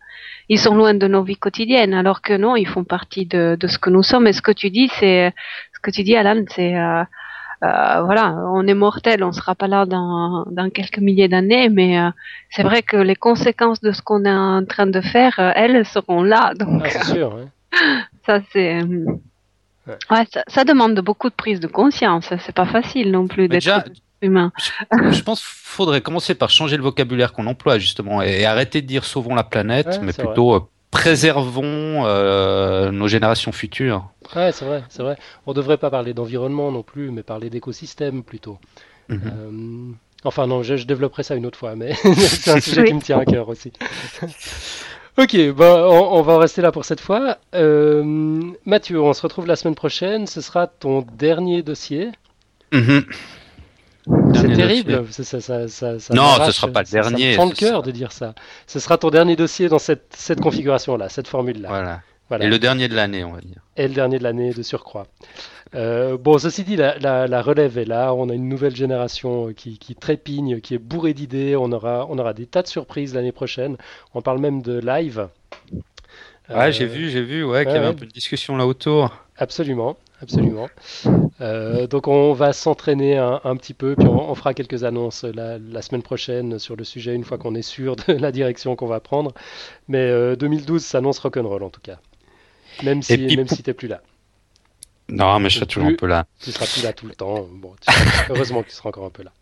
ils 0.49 0.59
sont 0.59 0.75
loin 0.75 0.95
de 0.95 1.07
nos 1.07 1.23
vies 1.23 1.37
quotidiennes, 1.37 1.95
alors 1.95 2.21
que 2.21 2.37
non, 2.37 2.57
ils 2.57 2.67
font 2.67 2.85
partie 2.85 3.27
de, 3.27 3.57
de 3.59 3.67
ce 3.69 3.79
que 3.79 3.91
nous 3.91 4.03
sommes. 4.03 4.27
Et 4.27 4.33
ce 4.33 4.43
que 4.43 4.51
tu 4.51 4.71
dis, 4.71 4.91
c'est, 4.99 5.33
ce 5.73 5.81
que 5.81 5.91
tu 5.91 6.03
dis, 6.03 6.17
Alan, 6.17 6.43
c'est, 6.49 6.77
euh, 6.77 7.05
euh, 7.63 8.03
voilà, 8.03 8.35
on 8.53 8.67
est 8.67 8.75
mortel, 8.75 9.23
on 9.23 9.33
sera 9.33 9.55
pas 9.55 9.69
là 9.69 9.87
dans, 9.87 10.45
dans 10.51 10.69
quelques 10.71 10.99
milliers 10.99 11.29
d'années, 11.29 11.69
mais 11.69 11.99
c'est 12.51 12.63
vrai 12.63 12.83
que 12.83 12.97
les 12.97 13.17
conséquences 13.17 13.81
de 13.81 13.93
ce 13.93 14.03
qu'on 14.03 14.25
est 14.25 14.33
en 14.33 14.65
train 14.65 14.87
de 14.87 15.01
faire, 15.01 15.39
elles 15.39 15.85
seront 15.87 16.23
là. 16.23 16.53
Donc, 16.59 16.91
ah, 16.93 17.05
sûr, 17.05 17.39
ça 18.27 18.41
c'est. 18.53 18.81
Ouais. 19.87 20.25
ça, 20.33 20.45
ça, 20.47 20.65
demande 20.65 20.99
beaucoup 21.01 21.31
de 21.31 21.35
prise 21.35 21.61
de 21.61 21.67
conscience. 21.67 22.33
C'est 22.45 22.55
pas 22.55 22.67
facile 22.67 23.11
non 23.11 23.27
plus 23.27 23.49
d'être 23.49 23.85
humain. 24.23 24.53
Je, 24.93 25.23
pense 25.23 25.41
qu'il 25.41 25.49
faudrait 25.49 26.01
commencer 26.01 26.35
par 26.35 26.51
changer 26.51 26.77
le 26.77 26.83
vocabulaire 26.83 27.33
qu'on 27.33 27.47
emploie 27.47 27.79
justement 27.79 28.23
et, 28.23 28.45
arrêter 28.45 28.83
de 28.83 28.87
dire 28.87 29.05
sauvons 29.05 29.35
la 29.35 29.45
planète, 29.45 30.01
mais 30.03 30.13
plutôt 30.13 30.55
euh, 30.55 30.61
préservons 30.91 32.05
euh, 32.05 32.91
nos 32.91 33.09
générations 33.09 33.53
futures. 33.53 34.11
Ouais, 34.37 34.53
c'est 34.53 34.65
vrai, 34.65 34.85
c'est 34.89 35.03
vrai. 35.03 35.17
On 35.47 35.53
devrait 35.53 35.79
pas 35.79 35.91
parler 35.91 36.15
d'environnement 36.15 36.71
non 36.71 36.83
plus, 36.83 37.11
mais 37.11 37.23
parler 37.23 37.51
d'écosystème 37.51 38.23
plutôt. 38.23 38.59
Mhm. 39.09 39.21
Euh, 39.25 39.93
enfin 40.25 40.47
non, 40.47 40.63
je, 40.63 40.75
développerai 40.75 41.23
ça 41.23 41.35
une 41.35 41.47
autre 41.47 41.59
fois, 41.59 41.75
mais 41.75 41.95
c'est 42.15 42.51
un 42.51 42.61
sujet 42.61 42.85
qui 42.85 42.95
me 42.95 43.01
tient 43.01 43.19
à 43.19 43.25
cœur 43.25 43.49
aussi. 43.49 43.73
Ok, 45.21 45.37
bah, 45.53 45.87
on, 45.87 46.23
va 46.23 46.33
en 46.33 46.39
rester 46.39 46.63
là 46.63 46.73
pour 46.73 46.87
cette 46.87 47.01
fois. 47.01 47.37
Mathieu, 47.53 49.01
on 49.03 49.13
se 49.13 49.21
retrouve 49.21 49.47
la 49.47 49.57
semaine 49.57 49.75
prochaine. 49.75 50.27
Ce 50.27 50.41
sera 50.41 50.67
ton 50.67 51.05
dernier 51.19 51.63
dossier. 51.63 52.11
Mhm. 52.73 53.05
C'est 54.35 54.53
terrible. 54.55 55.05
Ça, 55.11 55.25
ça, 55.41 55.69
ça, 55.69 55.93
non, 56.15 56.37
ce 56.37 56.47
ne 56.47 56.51
sera 56.53 56.69
pas 56.69 56.83
le 56.83 56.91
dernier. 56.91 57.35
Ça, 57.35 57.45
me 57.45 57.51
le 57.51 57.55
cœur 57.55 57.83
de 57.83 57.91
dire 57.91 58.13
ça. 58.13 58.35
Ce 58.67 58.81
sera 58.81 58.97
ton 58.97 59.11
dernier 59.11 59.37
dossier 59.37 59.69
dans 59.69 59.79
cette, 59.79 60.07
cette 60.17 60.41
configuration-là, 60.41 61.11
cette 61.11 61.29
formule-là. 61.29 61.69
Voilà. 61.69 62.01
Voilà. 62.31 62.45
Et 62.45 62.49
le 62.49 62.61
dernier 62.61 62.87
de 62.87 62.95
l'année, 62.95 63.25
on 63.25 63.33
va 63.33 63.41
dire. 63.41 63.61
Et 63.77 63.89
le 63.89 63.95
dernier 63.95 64.19
de 64.19 64.23
l'année 64.23 64.53
de 64.53 64.63
surcroît. 64.63 65.09
Euh, 65.75 66.17
bon, 66.17 66.39
ceci 66.39 66.63
dit, 66.63 66.77
la, 66.77 66.97
la, 66.99 67.43
relève 67.43 67.77
est 67.77 67.85
là. 67.85 68.15
On 68.15 68.29
a 68.29 68.35
une 68.35 68.49
nouvelle 68.49 68.75
génération 68.75 69.53
qui, 69.53 69.79
qui 69.79 69.97
trépigne, 69.97 70.61
qui 70.61 70.75
est 70.75 70.79
bourrée 70.79 71.13
d'idées. 71.13 71.57
On 71.57 71.73
aura, 71.73 72.07
on 72.09 72.19
aura 72.19 72.33
des 72.33 72.47
tas 72.47 72.63
de 72.63 72.69
surprises 72.69 73.15
l'année 73.15 73.33
prochaine. 73.33 73.77
On 74.15 74.23
parle 74.23 74.39
même 74.39 74.63
de 74.63 74.79
live. 74.79 75.27
Ouais, 76.49 76.71
j'ai 76.71 76.85
euh, 76.85 76.87
vu, 76.87 77.11
j'ai 77.11 77.23
vu, 77.23 77.43
ouais, 77.43 77.65
qu'il 77.65 77.75
y 77.75 77.77
avait 77.77 77.87
un 77.87 77.95
peu 77.95 78.07
de 78.07 78.13
discussion 78.13 78.57
là 78.57 78.65
autour. 78.65 79.13
Absolument 79.37 79.97
absolument. 80.23 80.69
Euh, 81.41 81.87
donc 81.87 82.09
on 82.09 82.33
va 82.33 82.53
s'entraîner 82.53 83.17
un, 83.17 83.57
petit 83.57 83.75
peu, 83.75 83.95
puis 83.97 84.07
on, 84.07 84.35
fera 84.35 84.55
quelques 84.55 84.85
annonces 84.85 85.25
la, 85.25 85.83
semaine 85.83 86.03
prochaine 86.03 86.59
sur 86.59 86.77
le 86.77 86.85
sujet 86.85 87.15
une 87.15 87.25
fois 87.25 87.39
qu'on 87.39 87.55
est 87.55 87.63
sûr 87.63 87.97
de 87.97 88.13
la 88.21 88.33
direction 88.33 88.77
qu'on 88.77 88.87
va 88.87 89.01
prendre. 89.01 89.33
Mais 89.89 90.37
2012 90.37 90.83
euh, 90.83 90.85
s'annonce 90.85 91.19
rock'n'roll 91.19 91.63
en 91.63 91.71
tout 91.71 91.81
cas, 91.81 91.99
même 92.83 93.03
si, 93.03 93.37
même 93.37 93.49
si 93.49 93.63
t'es 93.63 93.75
plus 93.75 93.89
là. 93.89 94.01
Non, 95.09 95.41
mais 95.41 95.51
je 95.51 95.57
serai 95.57 95.67
toujours 95.67 95.89
un 95.89 95.95
peu 95.95 96.07
là. 96.07 96.25
Tu 96.41 96.53
seras 96.53 96.67
plus 96.67 96.85
là 96.85 96.93
tout 96.93 97.07
le 97.07 97.15
temps. 97.15 97.47
Bon, 97.53 97.75
heureusement 98.31 98.63
que 98.63 98.69
tu 98.69 98.75
seras 98.75 98.91
encore 98.91 99.07
un 99.07 99.11
peu 99.11 99.25
là. 99.25 99.33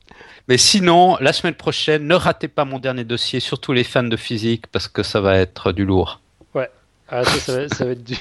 Mais 0.49 0.57
sinon, 0.57 1.19
la 1.21 1.33
semaine 1.33 1.55
prochaine, 1.55 2.07
ne 2.07 2.15
ratez 2.15 2.49
pas 2.49 2.65
mon 2.65 2.79
dernier 2.79 3.05
dossier, 3.05 3.39
surtout 3.41 3.73
les 3.73 3.85
fans 3.85 4.03
de 4.03 4.17
physique, 4.17 4.67
parce 4.69 4.89
que 4.89 5.03
ça 5.03 5.21
va 5.21 5.37
être 5.37 5.73
du 5.73 5.85
lourd. 5.85 6.21
Ouais, 6.55 6.71
ah, 7.09 7.25
ça, 7.25 7.61
va, 7.61 7.69
ça 7.69 7.85
va 7.85 7.91
être 7.93 8.05
du... 8.05 8.17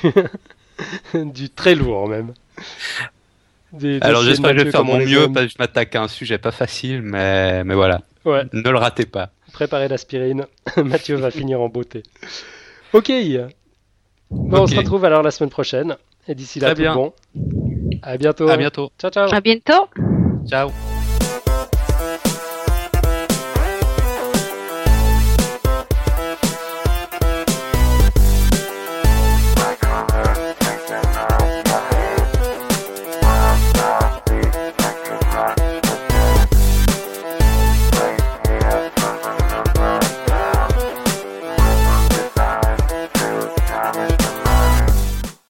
du 1.14 1.50
très 1.50 1.74
lourd 1.74 2.08
même. 2.08 2.34
Alors 4.02 4.24
j'espère 4.24 4.52
que 4.52 4.60
je 4.60 4.64
vais 4.66 4.72
faire 4.72 4.86
mon 4.86 4.98
mieux 4.98 5.32
parce 5.32 5.48
que 5.48 5.52
je 5.54 5.58
m'attaque 5.60 5.96
à 5.96 6.04
un 6.04 6.08
sujet 6.08 6.38
pas 6.38 6.52
facile, 6.52 7.02
mais, 7.02 7.64
mais 7.64 7.76
voilà. 7.76 8.02
Ouais. 8.26 8.44
Ne 8.54 8.70
le 8.70 8.78
ratez 8.78 9.06
pas. 9.06 9.30
Préparez 9.54 9.88
l'aspirine. 9.88 10.46
Mathieu 10.78 11.16
va 11.16 11.32
finir 11.32 11.62
en 11.62 11.70
beauté. 11.70 12.04
Ok. 12.94 13.12
Bon, 14.30 14.62
On 14.62 14.68
se 14.68 14.76
retrouve 14.76 15.06
alors 15.06 15.24
la 15.24 15.32
semaine 15.32 15.50
prochaine. 15.50 15.98
Et 16.28 16.36
d'ici 16.36 16.60
là, 16.60 16.76
tout 16.76 16.82
bon. 16.82 17.14
À 18.02 18.18
bientôt. 18.18 18.50
À 18.50 18.58
bientôt. 18.58 18.92
Ciao, 19.00 19.12
ciao. 19.12 19.34
À 19.34 19.42
bientôt. 19.42 19.88
Ciao. 20.48 20.70